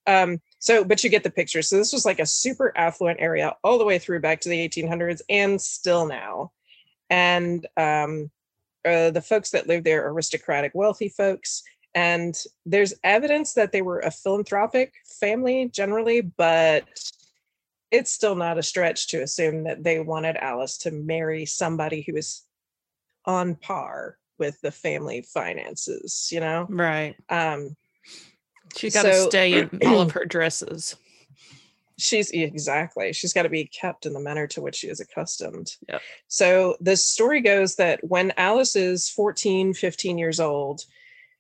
[0.08, 1.62] um, so, but you get the picture.
[1.62, 4.70] So this was like a super affluent area all the way through back to the
[4.70, 6.52] 1800s and still now.
[7.10, 8.32] And um,
[8.86, 11.64] uh, the folks that lived there aristocratic, wealthy folks.
[11.96, 12.36] And
[12.66, 16.88] there's evidence that they were a philanthropic family generally, but
[17.94, 22.14] it's still not a stretch to assume that they wanted Alice to marry somebody who
[22.14, 22.44] was
[23.24, 26.66] on par with the family finances, you know?
[26.68, 27.16] Right.
[27.30, 27.76] Um,
[28.76, 30.96] she got to so, stay in all of her dresses.
[32.00, 33.14] She's exactly.
[33.14, 35.76] She's got to be kept in the manner to which she is accustomed.
[35.88, 36.02] Yep.
[36.28, 40.82] So the story goes that when Alice is 14, 15 years old,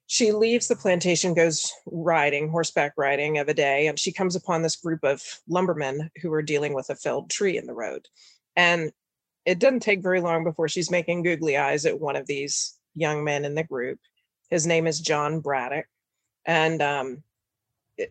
[0.07, 4.61] she leaves the plantation, goes riding, horseback riding of a day, and she comes upon
[4.61, 8.07] this group of lumbermen who are dealing with a felled tree in the road.
[8.55, 8.91] And
[9.45, 13.23] it doesn't take very long before she's making googly eyes at one of these young
[13.23, 13.99] men in the group.
[14.49, 15.87] His name is John Braddock.
[16.45, 17.23] And um,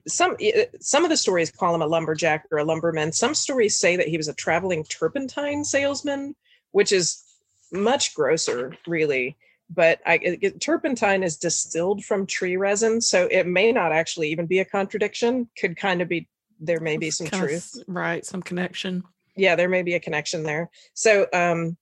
[0.06, 0.36] some
[0.81, 3.12] some of the stories call him a lumberjack or a lumberman.
[3.12, 6.35] Some stories say that he was a traveling turpentine salesman,
[6.70, 7.23] which is
[7.70, 9.36] much grosser, really
[9.74, 14.46] but I, it, turpentine is distilled from tree resin, so it may not actually even
[14.46, 15.48] be a contradiction.
[15.58, 16.28] Could kind of be
[16.60, 18.24] there may be some kind truth, of, right?
[18.24, 19.02] Some connection.
[19.36, 20.70] Yeah, there may be a connection there.
[20.94, 21.76] So, um,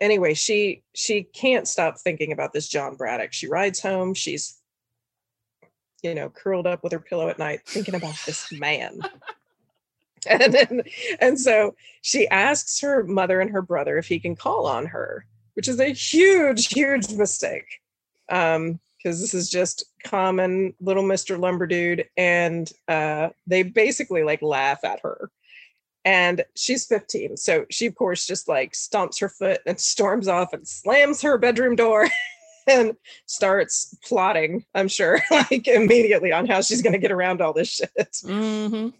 [0.00, 3.32] anyway, she she can't stop thinking about this John Braddock.
[3.32, 4.14] She rides home.
[4.14, 4.58] She's
[6.02, 9.00] you know curled up with her pillow at night thinking about this man.
[10.26, 10.82] and then,
[11.20, 15.26] and so she asks her mother and her brother if he can call on her
[15.54, 17.80] which is a huge, huge mistake.
[18.28, 21.36] Um, because this is just common little Mr.
[21.38, 25.30] Lumber Dude, and uh, they basically like laugh at her.
[26.04, 30.52] And she's 15, so she of course just like stomps her foot and storms off
[30.52, 32.08] and slams her bedroom door
[32.68, 32.96] and
[33.26, 34.64] starts plotting.
[34.74, 37.90] I'm sure, like immediately on how she's going to get around all this shit.
[37.96, 38.90] Mm-hmm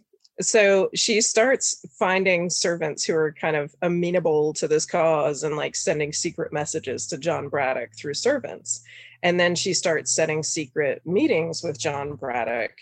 [0.40, 5.76] so she starts finding servants who are kind of amenable to this cause and like
[5.76, 8.82] sending secret messages to John Braddock through servants.
[9.22, 12.72] And then she starts setting secret meetings with John Braddock.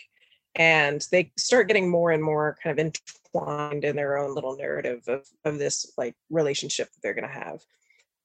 [0.55, 2.85] And they start getting more and more kind of
[3.33, 7.33] entwined in their own little narrative of, of this like relationship that they're going to
[7.33, 7.61] have.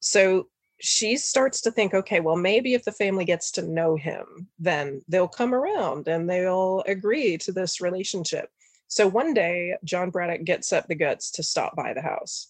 [0.01, 0.49] So
[0.81, 5.03] she starts to think, okay, well, maybe if the family gets to know him, then
[5.09, 8.51] they'll come around and they'll agree to this relationship.
[8.89, 12.49] So one day, John Braddock gets up the guts to stop by the house.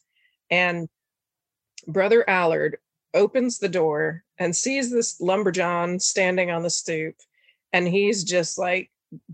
[0.50, 0.88] And
[1.86, 2.78] Brother Allard
[3.14, 7.16] opens the door and sees this lumberjohn standing on the stoop.
[7.72, 8.90] And he's just like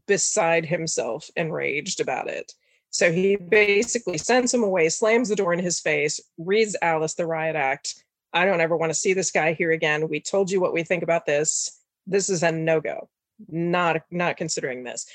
[0.07, 2.53] beside himself, enraged about it.
[2.91, 7.27] So he basically sends him away, slams the door in his face, reads Alice the
[7.27, 8.05] riot act.
[8.35, 10.09] I don't ever want to see this guy here again.
[10.09, 11.81] We told you what we think about this.
[12.07, 13.09] This is a no-go.
[13.49, 15.07] Not not considering this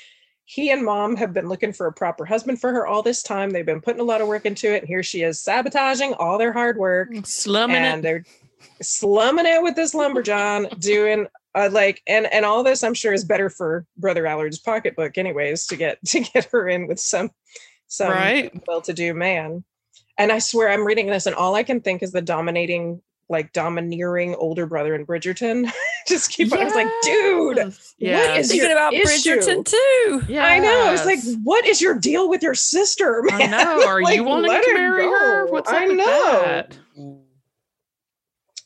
[0.50, 3.50] he and mom have been looking for a proper husband for her all this time.
[3.50, 4.78] They've been putting a lot of work into it.
[4.78, 7.10] And here she is sabotaging all their hard work.
[7.12, 8.02] Mm, slumming and it.
[8.02, 8.24] they're
[8.80, 13.24] slumming it with this lumberjohn doing uh, like and and all this I'm sure is
[13.24, 17.30] better for brother Allard's pocketbook anyways to get to get her in with some
[17.86, 18.50] some right.
[18.66, 19.64] well-to-do man.
[20.16, 23.52] And I swear I'm reading this and all I can think is the dominating like
[23.52, 25.70] domineering older brother in Bridgerton.
[26.06, 26.60] Just keep yes.
[26.60, 28.16] I was like, dude, yeah.
[28.16, 29.36] what is thinking about issue?
[29.36, 30.22] Bridgerton too?
[30.28, 30.92] Yeah, I know.
[30.92, 33.22] It's like, what is your deal with your sister?
[33.24, 33.54] Man?
[33.54, 33.82] I know.
[33.86, 35.10] Are like, you wanting to marry go.
[35.10, 35.46] her?
[35.46, 36.42] What's I know.
[36.44, 36.78] That?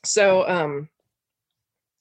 [0.05, 0.89] So, um,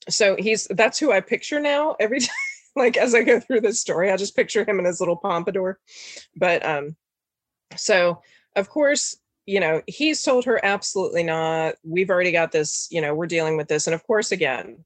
[0.08, 1.96] so he's that's who I picture now.
[1.98, 2.30] Every time,
[2.76, 5.78] like as I go through this story, I just picture him in his little pompadour.
[6.36, 6.96] But um,
[7.76, 8.22] so
[8.54, 9.16] of course
[9.52, 11.74] you know, he's told her absolutely not.
[11.84, 13.86] We've already got this, you know, we're dealing with this.
[13.86, 14.82] And of course, again,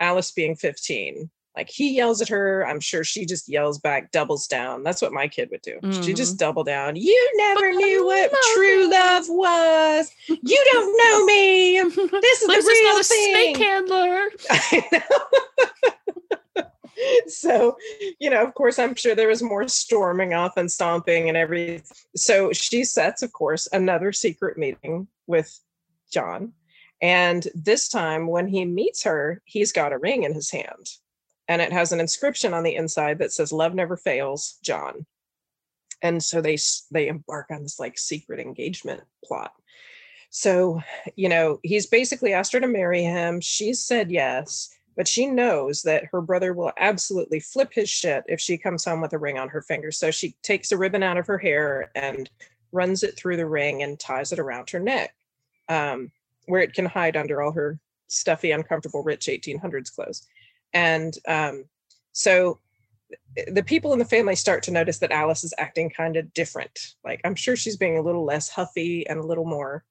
[0.00, 2.66] Alice being 15, like he yells at her.
[2.66, 4.84] I'm sure she just yells back, doubles down.
[4.84, 5.78] That's what my kid would do.
[5.82, 6.00] Mm-hmm.
[6.00, 6.46] She just mm-hmm.
[6.46, 6.96] double down.
[6.96, 10.10] You never but knew what true love was.
[10.28, 11.80] You don't know me.
[12.22, 13.34] This is the real thing.
[13.34, 14.30] snake handler.
[17.26, 17.76] So
[18.18, 21.82] you know of course i'm sure there was more storming off and stomping and everything
[22.14, 25.60] so she sets of course another secret meeting with
[26.10, 26.52] john
[27.02, 30.88] and this time when he meets her he's got a ring in his hand
[31.48, 35.06] and it has an inscription on the inside that says love never fails john.
[36.02, 36.58] And so they
[36.90, 39.52] they embark on this like secret engagement plot.
[40.30, 40.82] So
[41.14, 43.40] you know he's basically asked her to marry him.
[43.40, 48.40] She's said yes but she knows that her brother will absolutely flip his shit if
[48.40, 51.18] she comes home with a ring on her finger so she takes a ribbon out
[51.18, 52.30] of her hair and
[52.72, 55.14] runs it through the ring and ties it around her neck
[55.68, 56.10] um,
[56.46, 57.78] where it can hide under all her
[58.08, 60.26] stuffy uncomfortable rich 1800s clothes
[60.72, 61.64] and um,
[62.12, 62.58] so
[63.52, 66.94] the people in the family start to notice that Alice is acting kind of different.
[67.04, 69.84] Like I'm sure she's being a little less huffy and a little more,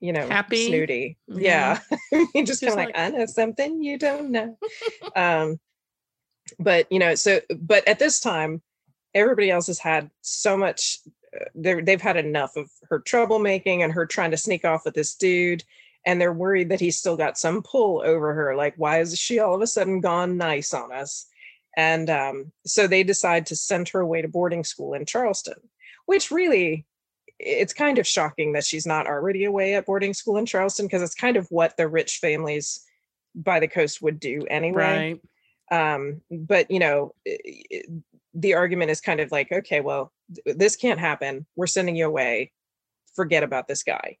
[0.00, 1.18] you know, happy, snooty.
[1.28, 1.78] Yeah,
[2.12, 2.42] yeah.
[2.42, 4.58] just kind of like, like, I know something you don't know.
[5.16, 5.60] um,
[6.58, 8.62] but you know, so but at this time,
[9.14, 10.98] everybody else has had so much.
[11.34, 15.14] Uh, they've had enough of her troublemaking and her trying to sneak off with this
[15.14, 15.62] dude
[16.04, 19.38] and they're worried that he's still got some pull over her like why is she
[19.38, 21.30] all of a sudden gone nice on us
[21.76, 25.54] and um, so they decide to send her away to boarding school in Charleston,
[26.06, 26.86] which really,
[27.42, 31.02] it's kind of shocking that she's not already away at boarding school in Charleston because
[31.02, 32.84] it's kind of what the rich families
[33.34, 35.18] by the coast would do anyway.
[35.70, 35.94] Right.
[35.94, 37.86] Um, but, you know, it,
[38.34, 40.12] the argument is kind of like, okay, well,
[40.44, 41.46] this can't happen.
[41.56, 42.52] We're sending you away.
[43.14, 44.18] Forget about this guy.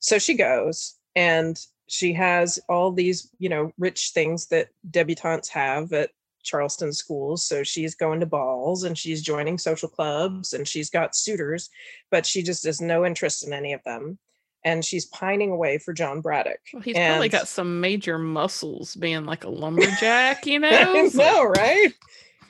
[0.00, 1.58] So she goes and
[1.88, 6.10] she has all these, you know, rich things that debutantes have at
[6.48, 7.44] Charleston schools.
[7.44, 11.70] So she's going to balls and she's joining social clubs and she's got suitors,
[12.10, 14.18] but she just has no interest in any of them.
[14.64, 16.58] And she's pining away for John Braddock.
[16.72, 17.12] Well, he's and...
[17.12, 20.68] probably got some major muscles being like a lumberjack, you know?
[20.72, 21.92] I know, right?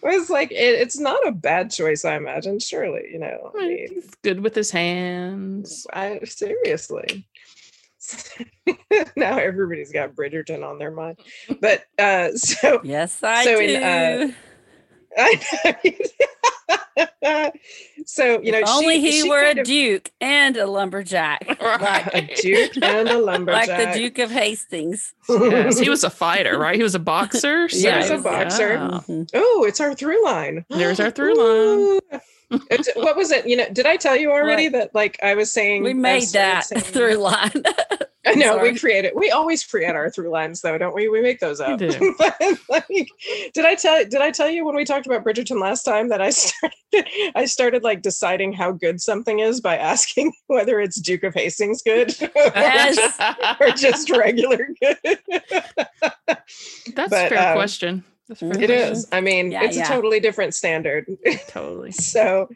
[0.03, 2.61] It's like it, it's not a bad choice, I imagine.
[2.61, 3.53] Surely, you know.
[3.59, 5.87] I mean, he's good with his hands.
[5.93, 7.27] I seriously.
[9.17, 11.19] now everybody's got Bridgerton on their mind.
[11.61, 13.63] But uh so yes, I so do.
[13.63, 14.33] In, uh,
[18.05, 21.61] so you know, if only she, he she were a of, duke and a lumberjack,
[21.61, 25.15] like a duke and a lumberjack, like the Duke of Hastings.
[25.29, 26.77] yes, he was a fighter, right?
[26.77, 27.69] He was a boxer.
[27.69, 27.79] So.
[27.79, 29.03] Yeah, he was a boxer.
[29.09, 29.25] Yeah.
[29.35, 30.65] Oh, it's our through line.
[30.69, 32.21] There's our through line
[32.51, 33.47] what was it?
[33.47, 34.73] You know, did I tell you already what?
[34.73, 37.63] that like I was saying we made that saying, through line?
[38.27, 38.73] I know Sorry.
[38.73, 39.15] we create it.
[39.15, 41.09] We always create our through lines though, don't we?
[41.09, 41.81] We make those up.
[42.69, 43.11] like,
[43.55, 46.21] did I tell did I tell you when we talked about Bridgerton last time that
[46.21, 46.75] I started
[47.35, 51.83] I started like deciding how good something is by asking whether it's Duke of Hastings
[51.83, 53.21] good yes.
[53.61, 55.19] or just regular good.
[56.27, 58.05] That's but, a fair um, question.
[58.31, 59.09] It is.
[59.11, 59.85] I mean, yeah, it's yeah.
[59.85, 61.07] a totally different standard.
[61.49, 61.93] Totally.
[61.93, 62.49] so,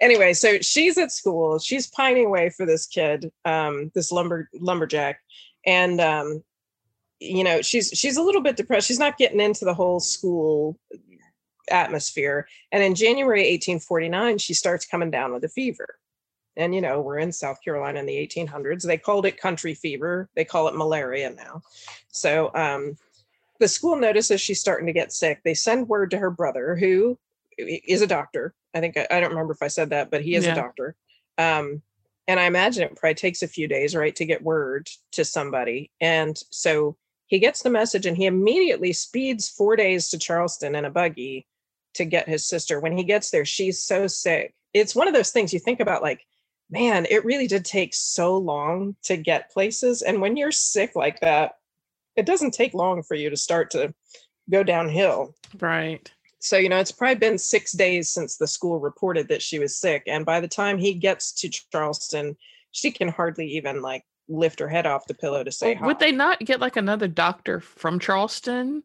[0.00, 1.58] anyway, so she's at school.
[1.58, 5.20] She's pining away for this kid, um, this lumber lumberjack,
[5.66, 6.42] and um,
[7.20, 8.88] you know, she's she's a little bit depressed.
[8.88, 10.78] She's not getting into the whole school
[11.70, 12.48] atmosphere.
[12.72, 15.98] And in January 1849, she starts coming down with a fever.
[16.56, 18.82] And you know, we're in South Carolina in the 1800s.
[18.82, 20.28] They called it country fever.
[20.34, 21.62] They call it malaria now.
[22.08, 22.96] So, um,
[23.58, 25.40] the school notices she's starting to get sick.
[25.44, 27.18] They send word to her brother, who
[27.58, 28.54] is a doctor.
[28.74, 30.52] I think I, I don't remember if I said that, but he is yeah.
[30.52, 30.94] a doctor.
[31.38, 31.82] Um,
[32.26, 35.90] and I imagine it probably takes a few days, right, to get word to somebody.
[36.00, 40.84] And so he gets the message and he immediately speeds four days to Charleston in
[40.84, 41.46] a buggy
[41.94, 42.80] to get his sister.
[42.80, 44.54] When he gets there, she's so sick.
[44.74, 46.20] It's one of those things you think about, like,
[46.70, 50.02] man, it really did take so long to get places.
[50.02, 51.54] And when you're sick like that,
[52.18, 53.94] it doesn't take long for you to start to
[54.50, 55.34] go downhill.
[55.60, 56.10] Right.
[56.40, 59.78] So, you know, it's probably been six days since the school reported that she was
[59.78, 60.02] sick.
[60.06, 62.36] And by the time he gets to Charleston,
[62.72, 66.00] she can hardly even like lift her head off the pillow to say well, Would
[66.00, 68.82] they not get like another doctor from Charleston?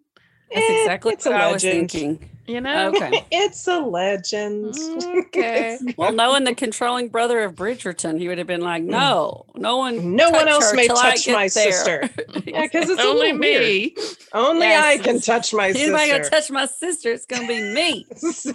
[0.53, 2.29] That's eh, exactly what I was thinking.
[2.45, 4.75] You know, okay, it's a legend.
[5.01, 5.79] Okay.
[5.97, 10.13] well, knowing the controlling brother of Bridgerton, he would have been like, "No, no one,
[10.17, 11.49] no one else may touch my there.
[11.49, 12.09] sister."
[12.45, 13.93] yeah, because it's only me.
[13.95, 14.17] Weird.
[14.33, 15.95] Only yes, I can touch my sister.
[15.95, 17.13] Anybody gonna touch my sister?
[17.13, 18.05] It's gonna be me.
[18.15, 18.51] so,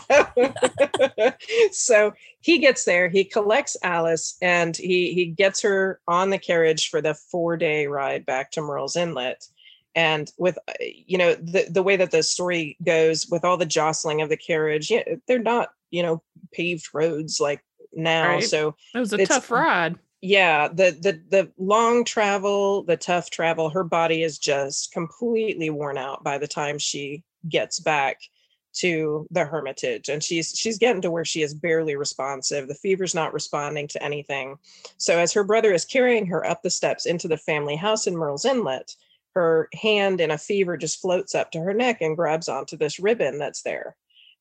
[1.73, 3.09] so he gets there.
[3.09, 7.87] He collects Alice, and he he gets her on the carriage for the four day
[7.87, 9.47] ride back to Murrells Inlet
[9.99, 13.67] and with uh, you know the the way that the story goes with all the
[13.67, 16.23] jostling of the carriage know, they're not you know
[16.53, 18.45] paved roads like now right.
[18.45, 19.99] so it was a tough ride.
[20.21, 25.99] Yeah the the the long travel the tough travel her body is just completely worn
[25.99, 28.21] out by the time she gets back
[28.75, 32.69] to the hermitage and she's she's getting to where she is barely responsive.
[32.69, 34.59] The fever's not responding to anything.
[34.99, 38.15] So as her brother is carrying her up the steps into the family house in
[38.15, 38.95] Murrells Inlet
[39.35, 42.99] her hand in a fever just floats up to her neck and grabs onto this
[42.99, 43.97] ribbon that's there.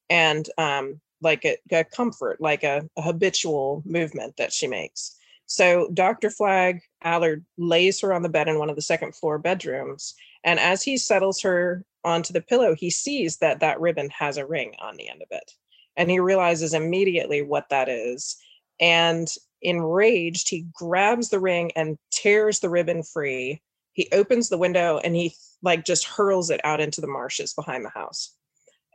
[0.09, 5.15] And um, like a, a comfort, like a, a habitual movement that she makes.
[5.45, 6.29] So Dr.
[6.29, 10.13] Flagg Allard lays her on the bed in one of the second floor bedrooms.
[10.43, 14.45] And as he settles her onto the pillow, he sees that that ribbon has a
[14.45, 15.51] ring on the end of it.
[15.95, 18.37] And he realizes immediately what that is.
[18.79, 19.27] And
[19.61, 23.61] enraged, he grabs the ring and tears the ribbon free.
[23.97, 25.33] He opens the window and he
[25.63, 28.31] like just hurls it out into the marshes behind the house.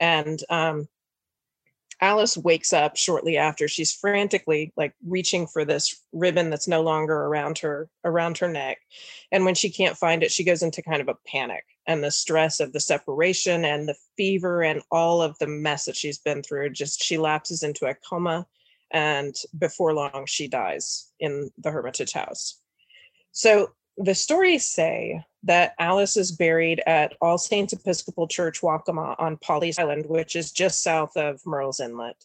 [0.00, 0.88] And um,
[2.00, 3.66] Alice wakes up shortly after.
[3.66, 8.78] She's frantically like reaching for this ribbon that's no longer around her around her neck.
[9.32, 12.12] And when she can't find it, she goes into kind of a panic and the
[12.12, 16.44] stress of the separation and the fever and all of the mess that she's been
[16.44, 16.70] through.
[16.70, 18.46] Just she lapses into a coma
[18.92, 22.60] and before long she dies in the Hermitage house.
[23.32, 29.36] So the stories say that Alice is buried at All Saints Episcopal Church, Waccamaw on
[29.38, 32.16] Pawleys Island, which is just south of Murrells Inlet,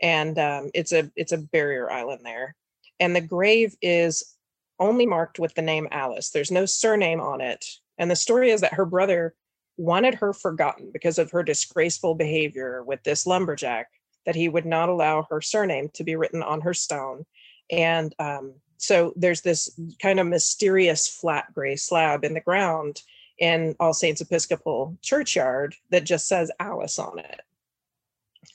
[0.00, 2.56] and um, it's a it's a barrier island there.
[2.98, 4.36] And the grave is
[4.78, 6.30] only marked with the name Alice.
[6.30, 7.64] There's no surname on it.
[7.98, 9.34] And the story is that her brother
[9.76, 13.88] wanted her forgotten because of her disgraceful behavior with this lumberjack.
[14.24, 17.26] That he would not allow her surname to be written on her stone,
[17.72, 23.00] and um, so there's this kind of mysterious flat gray slab in the ground
[23.38, 27.42] in All Saints Episcopal Churchyard that just says Alice on it,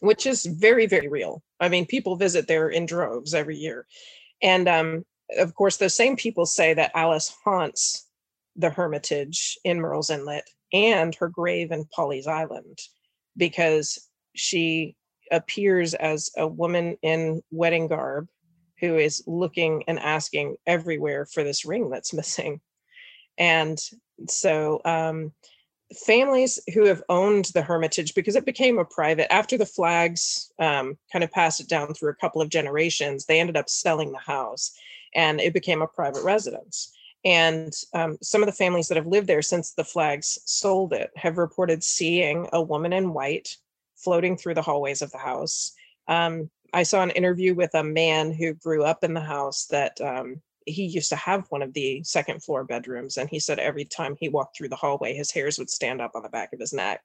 [0.02, 1.44] which is very, very real.
[1.62, 3.88] I mean, people visit there in droves every year.
[4.42, 5.06] And um,
[5.38, 8.10] of course, those same people say that Alice haunts
[8.58, 12.80] the Hermitage in Murrells Inlet and her grave in Pawleys Island
[13.38, 13.98] because
[14.36, 14.98] she
[15.32, 18.28] appears as a woman in wedding garb
[18.80, 22.62] who is looking and asking everywhere for this ring that's missing.
[23.38, 23.80] And
[24.28, 25.32] so um,
[26.06, 30.98] families who have owned the Hermitage, because it became a private, after the flags um,
[31.12, 34.18] kind of passed it down through a couple of generations, they ended up selling the
[34.18, 34.74] house
[35.16, 36.94] and it became a private residence.
[37.26, 41.12] And um, some of the families that have lived there since the flags sold it
[41.16, 43.58] have reported seeing a woman in white
[43.96, 45.74] floating through the hallways of the house.
[46.08, 50.00] Um, I saw an interview with a man who grew up in the house that
[50.02, 53.18] um, he used to have one of the second floor bedrooms.
[53.18, 56.12] And he said every time he walked through the hallway, his hairs would stand up
[56.16, 57.02] on the back of his neck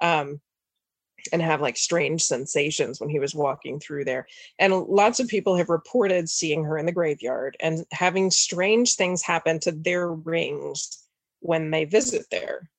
[0.00, 0.40] um,
[1.32, 4.26] and have like strange sensations when he was walking through there.
[4.58, 9.22] And lots of people have reported seeing her in the graveyard and having strange things
[9.22, 11.06] happen to their rings
[11.40, 12.70] when they visit there.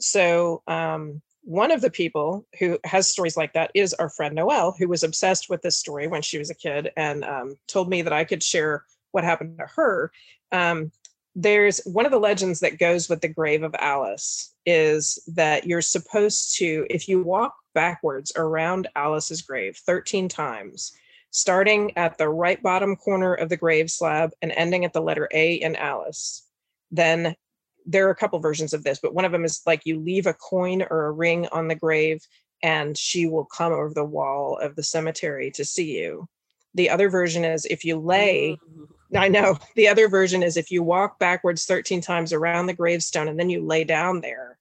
[0.00, 4.74] So, um, one of the people who has stories like that is our friend Noelle,
[4.78, 8.02] who was obsessed with this story when she was a kid and um, told me
[8.02, 10.12] that I could share what happened to her.
[10.52, 10.92] Um,
[11.34, 15.82] there's one of the legends that goes with the grave of Alice is that you're
[15.82, 20.92] supposed to, if you walk backwards around Alice's grave 13 times,
[21.30, 25.28] starting at the right bottom corner of the grave slab and ending at the letter
[25.32, 26.46] A in Alice,
[26.90, 27.34] then
[27.86, 30.26] there are a couple versions of this, but one of them is like you leave
[30.26, 32.20] a coin or a ring on the grave
[32.62, 36.28] and she will come over the wall of the cemetery to see you.
[36.74, 38.56] The other version is if you lay,
[39.16, 43.28] I know, the other version is if you walk backwards 13 times around the gravestone
[43.28, 44.58] and then you lay down there,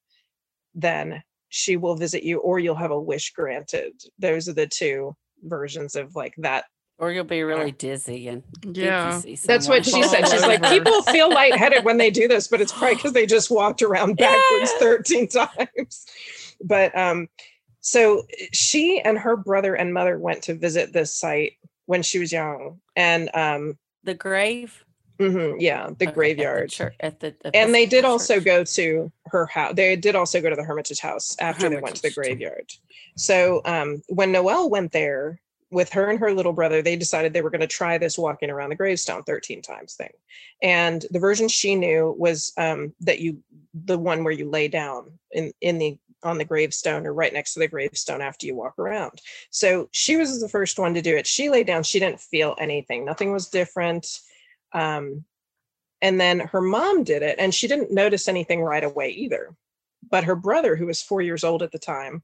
[0.74, 3.94] then she will visit you or you'll have a wish granted.
[4.18, 6.66] Those are the two versions of like that
[7.02, 9.20] or you'll be really dizzy and yeah.
[9.44, 10.28] That's what she said.
[10.30, 13.50] She's like, people feel lightheaded when they do this, but it's probably because they just
[13.50, 14.80] walked around backwards yeah.
[14.80, 16.06] 13 times.
[16.64, 17.28] But um,
[17.80, 18.22] so
[18.54, 21.54] she and her brother and mother went to visit this site
[21.88, 22.80] when she was young.
[22.96, 24.86] And um the grave.
[25.20, 26.64] Mm-hmm, yeah, the okay, graveyard.
[26.64, 29.74] At the church, at the, the and they did also go to her house.
[29.76, 31.78] They did also go to the Hermitage house after Hermitage.
[31.78, 32.72] they went to the graveyard.
[33.18, 35.40] So um, when Noel went there,
[35.72, 38.50] with her and her little brother, they decided they were going to try this walking
[38.50, 40.12] around the gravestone 13 times thing.
[40.62, 43.42] And the version she knew was um, that you,
[43.74, 47.54] the one where you lay down in, in the, on the gravestone or right next
[47.54, 49.22] to the gravestone after you walk around.
[49.50, 51.26] So she was the first one to do it.
[51.26, 54.20] She lay down, she didn't feel anything, nothing was different.
[54.74, 55.24] Um,
[56.02, 59.56] and then her mom did it and she didn't notice anything right away either.
[60.10, 62.24] But her brother, who was four years old at the time,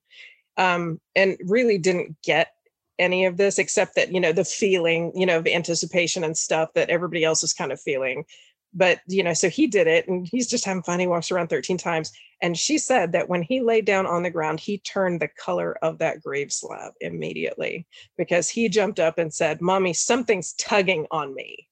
[0.57, 2.52] um, and really didn't get
[2.99, 6.74] any of this except that you know the feeling you know of anticipation and stuff
[6.74, 8.26] that everybody else is kind of feeling.
[8.74, 10.99] But you know so he did it and he's just having fun.
[10.99, 12.11] He walks around 13 times.
[12.40, 15.78] And she said that when he laid down on the ground he turned the color
[15.82, 17.88] of that grave slab immediately
[18.18, 21.68] because he jumped up and said mommy something's tugging on me.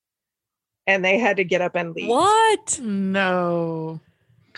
[0.88, 2.10] And they had to get up and leave.
[2.10, 2.80] What?
[2.80, 4.02] No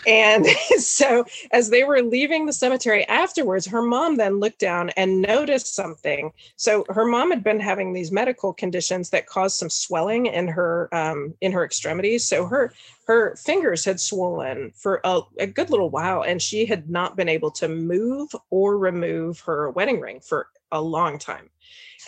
[0.06, 0.46] and
[0.78, 5.74] so as they were leaving the cemetery afterwards, her mom then looked down and noticed
[5.74, 6.32] something.
[6.56, 10.88] So her mom had been having these medical conditions that caused some swelling in her
[10.92, 12.26] um, in her extremities.
[12.26, 12.72] So her
[13.06, 17.28] her fingers had swollen for a, a good little while, and she had not been
[17.28, 21.48] able to move or remove her wedding ring for a long time.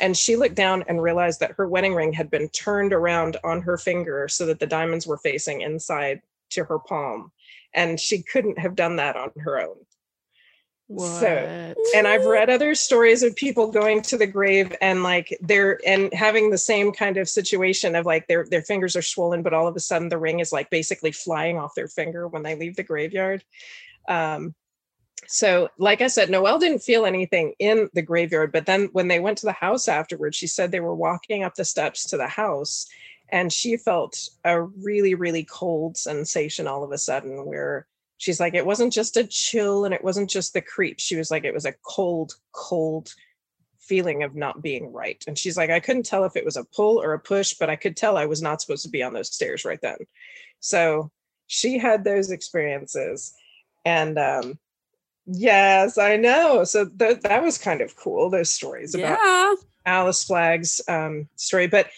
[0.00, 3.62] And she looked down and realized that her wedding ring had been turned around on
[3.62, 7.32] her finger so that the diamonds were facing inside to her palm.
[7.74, 9.76] And she couldn't have done that on her own.
[10.88, 11.20] What?
[11.20, 15.78] So, and I've read other stories of people going to the grave and like they're
[15.86, 19.54] and having the same kind of situation of like their their fingers are swollen, but
[19.54, 22.56] all of a sudden the ring is like basically flying off their finger when they
[22.56, 23.44] leave the graveyard.
[24.08, 24.56] Um,
[25.26, 29.20] so like i said noelle didn't feel anything in the graveyard but then when they
[29.20, 32.26] went to the house afterwards she said they were walking up the steps to the
[32.26, 32.86] house
[33.32, 37.86] and she felt a really really cold sensation all of a sudden where
[38.18, 41.30] she's like it wasn't just a chill and it wasn't just the creep she was
[41.30, 43.14] like it was a cold cold
[43.78, 46.64] feeling of not being right and she's like i couldn't tell if it was a
[46.64, 49.12] pull or a push but i could tell i was not supposed to be on
[49.12, 49.96] those stairs right then
[50.60, 51.10] so
[51.46, 53.34] she had those experiences
[53.84, 54.58] and um
[55.32, 56.64] Yes, I know.
[56.64, 58.30] So th- that was kind of cool.
[58.30, 59.54] Those stories about Yeah.
[59.86, 61.88] Alice Flagg's um, story, but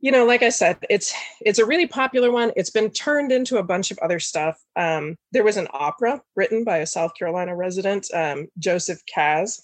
[0.00, 2.52] you know, like I said, it's it's a really popular one.
[2.54, 4.60] It's been turned into a bunch of other stuff.
[4.76, 9.60] Um, there was an opera written by a South Carolina resident, um, Joseph Kaz,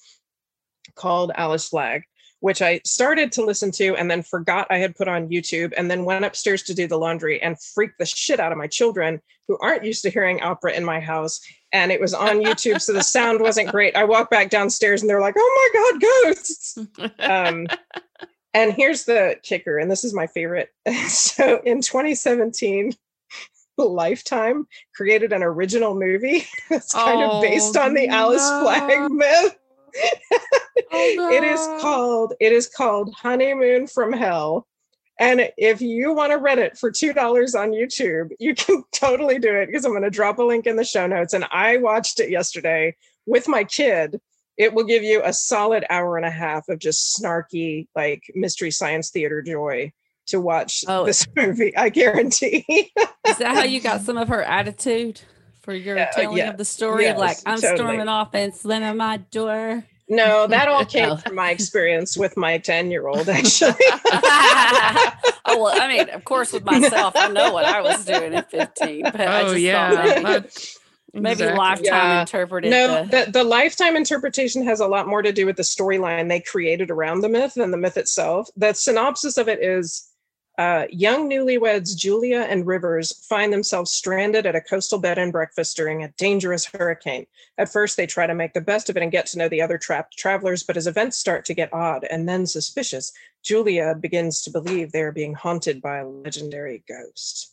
[0.96, 2.02] called Alice Flagg,
[2.40, 5.88] which I started to listen to and then forgot I had put on YouTube, and
[5.88, 9.20] then went upstairs to do the laundry and freaked the shit out of my children
[9.46, 11.40] who aren't used to hearing opera in my house.
[11.72, 13.94] And it was on YouTube, so the sound wasn't great.
[13.94, 16.78] I walked back downstairs and they're like, "Oh my god, ghosts!"
[17.20, 17.68] um,
[18.54, 20.70] and here's the kicker, and this is my favorite.
[21.08, 22.92] so in 2017,
[23.76, 28.62] Lifetime created an original movie that's kind Oh, of based on the oh, Alice no.
[28.62, 29.56] Flagg myth.
[30.92, 34.66] Oh, It is called it is called Honeymoon from Hell.
[35.20, 39.54] And if you want to rent it for $2 on YouTube, you can totally do
[39.54, 41.34] it because I'm going to drop a link in the show notes.
[41.34, 44.20] And I watched it yesterday with my kid.
[44.56, 48.70] It will give you a solid hour and a half of just snarky, like mystery
[48.70, 49.92] science theater joy
[50.26, 51.04] to watch Oh.
[51.04, 51.76] this movie.
[51.76, 52.64] I guarantee.
[53.26, 55.20] Is that how you got some of her attitude
[55.62, 56.50] for your Yeah, telling yeah.
[56.50, 57.76] of the story of like I'm totally.
[57.78, 59.84] storming off and slamming my door?
[60.08, 63.72] no, that all came from my experience with my 10 year old, actually.
[65.46, 68.50] oh well, I mean, of course, with myself, I know what I was doing at
[68.50, 69.90] 15, but I Oh just yeah.
[69.90, 70.68] thought maybe, that-
[71.14, 71.58] maybe exactly.
[71.58, 72.20] lifetime Yeah.
[72.20, 72.70] interpreted.
[72.70, 76.28] No, the, the, the lifetime interpretation has a lot more to do with the storyline
[76.28, 78.48] they created around the myth than the myth itself.
[78.56, 80.10] The synopsis of it is
[80.56, 85.76] uh, young newlyweds Julia and Rivers find themselves stranded at a coastal bed and breakfast
[85.76, 87.26] during a dangerous hurricane.
[87.58, 89.62] At first, they try to make the best of it and get to know the
[89.62, 93.12] other trapped travelers, but as events start to get odd and then suspicious,
[93.42, 97.50] Julia begins to believe they are being haunted by a legendary ghost.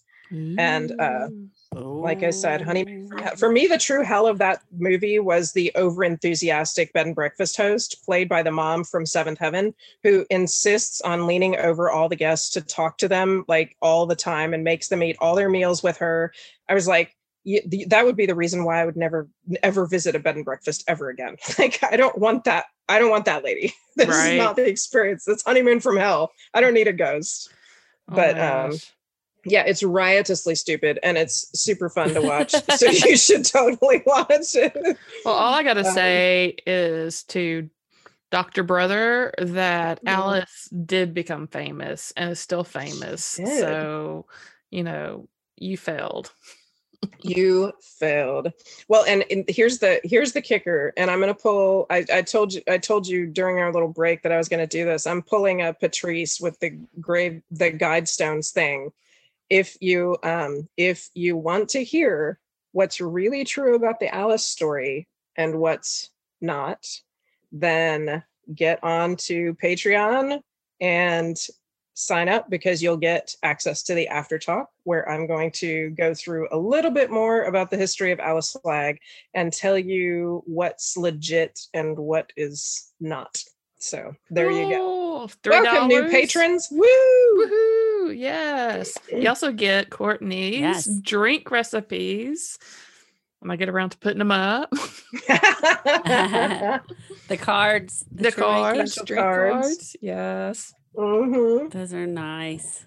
[0.60, 1.28] and, uh,
[1.74, 2.86] like I said, honey.
[3.38, 7.58] For me, the true hell of that movie was the over enthusiastic bed and breakfast
[7.58, 12.16] host, played by the mom from Seventh Heaven, who insists on leaning over all the
[12.16, 15.50] guests to talk to them like all the time and makes them eat all their
[15.50, 16.34] meals with her.
[16.70, 17.16] I was like,
[17.88, 19.28] that would be the reason why I would never
[19.62, 21.36] ever visit a bed and breakfast ever again.
[21.60, 22.66] Like, I don't want that.
[22.88, 23.74] I don't want that lady.
[23.98, 24.32] This Right.
[24.32, 25.28] is not the experience.
[25.28, 26.32] It's honeymoon from hell.
[26.54, 27.52] I don't need a ghost
[28.10, 28.92] Oh but, um, gosh.
[29.46, 32.52] Yeah, it's riotously stupid and it's super fun to watch.
[32.78, 34.98] so you should totally watch it.
[35.26, 37.70] Well, all I gotta um, say is to
[38.30, 38.64] Dr.
[38.64, 40.10] Brother that Mhm.
[40.10, 43.24] Alice did become famous and is still famous.
[43.24, 44.26] So,
[44.70, 45.28] you know,
[45.58, 46.32] you failed.
[47.24, 48.54] You failed.
[48.88, 50.94] Well, and, and here's the here's the kicker.
[50.98, 51.88] And I'm gonna pull.
[51.90, 54.68] I, I told you I told you during our little break that I was gonna
[54.68, 55.08] do this.
[55.08, 56.70] I'm pulling a Patrice with the
[57.00, 58.92] grave the guide stones thing.
[59.52, 62.40] If you um if you want to hear
[62.72, 66.10] what's really true about the Alice story and what's
[66.40, 66.88] not,
[67.52, 68.24] then
[68.56, 70.40] get on to Patreon
[70.80, 71.38] and
[71.96, 76.14] sign up because you'll get access to the after talk where I'm going to go
[76.14, 79.00] through a little bit more about the history of Alice Flagg
[79.34, 83.44] and tell you what's legit and what is not.
[83.80, 84.78] So there you go.
[84.80, 86.70] Oh, Welcome, new patrons.
[86.72, 86.88] Woo!
[87.38, 87.81] Woohoo!
[88.12, 88.98] Yes.
[89.12, 90.90] You also get Courtney's Yes.
[91.02, 92.58] drink recipes
[93.40, 94.70] when I get around to putting them up.
[97.28, 99.62] the cards, the that cards, drink cards.
[99.64, 99.96] cards.
[100.02, 100.74] Yes.
[100.96, 101.72] Mhm.
[101.72, 102.86] Those are nice.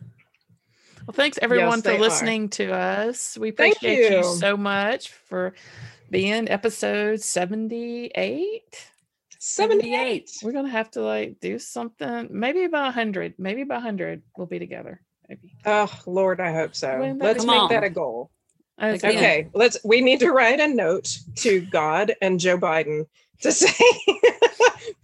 [1.06, 2.00] Well, thanks everyone Yes, for they are.
[2.00, 3.36] listening to us.
[3.38, 4.16] We Thank appreciate you.
[4.18, 4.24] you.
[4.24, 5.54] so much for
[6.10, 8.62] being episode 78.
[9.38, 10.30] 78.
[10.42, 14.58] We're gonna have to like do something, maybe by 100, maybe by 100 we'll be
[14.58, 15.02] together.
[15.28, 15.52] Maybe.
[15.64, 16.98] Oh, Lord, I hope so.
[16.98, 17.68] Wouldn't Let's be make fun?
[17.70, 18.30] that a goal.
[18.82, 19.08] Okay.
[19.16, 23.06] Okay, let's we need to write a note to God and Joe Biden
[23.42, 23.72] to say,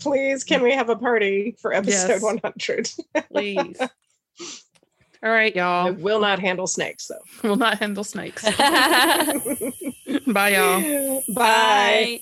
[0.01, 2.23] please, can we have a party for episode Yes.
[2.23, 2.91] 100?
[3.33, 3.81] Please.
[5.23, 5.93] All right, y'all.
[5.93, 7.21] will not handle snakes though.
[7.49, 8.43] We'll not handle snakes.
[8.43, 11.23] Bye, y'all.
[11.35, 12.21] Bye.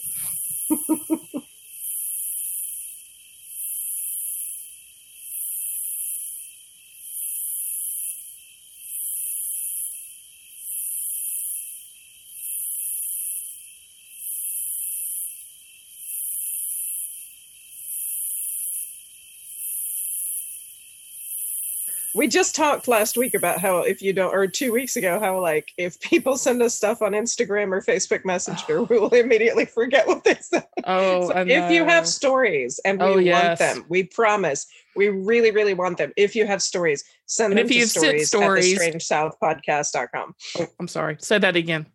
[22.19, 25.41] We just talked last week about how if you don't, or two weeks ago, how
[25.41, 30.07] like if people send us stuff on Instagram or Facebook Messenger, we will immediately forget
[30.09, 30.67] what they said.
[30.85, 34.67] Oh, So if you have stories and we Oh, want them, we promise,
[34.97, 36.13] we really, really want them.
[36.17, 40.35] If you have stories, send And them if to sent stories, stories- at the strangesouthpodcast.com.
[40.59, 41.17] Oh, I'm sorry.
[41.21, 41.87] Say that again.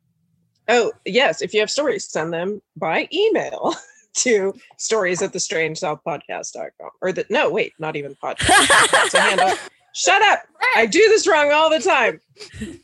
[0.69, 1.41] Oh, yes.
[1.41, 3.75] If you have stories, send them by email
[4.19, 6.89] to stories at the strangesouthpodcast.com.
[7.01, 8.91] Or the no, wait, not even podcast.
[8.91, 9.57] That's a handle.
[9.94, 10.41] Shut up.
[10.76, 12.20] I do this wrong all the time.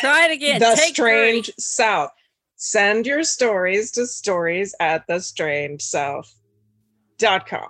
[0.00, 0.60] Try it again.
[0.60, 2.10] the Take Strange South.
[2.56, 7.68] Send your stories to stories at the strange south.com.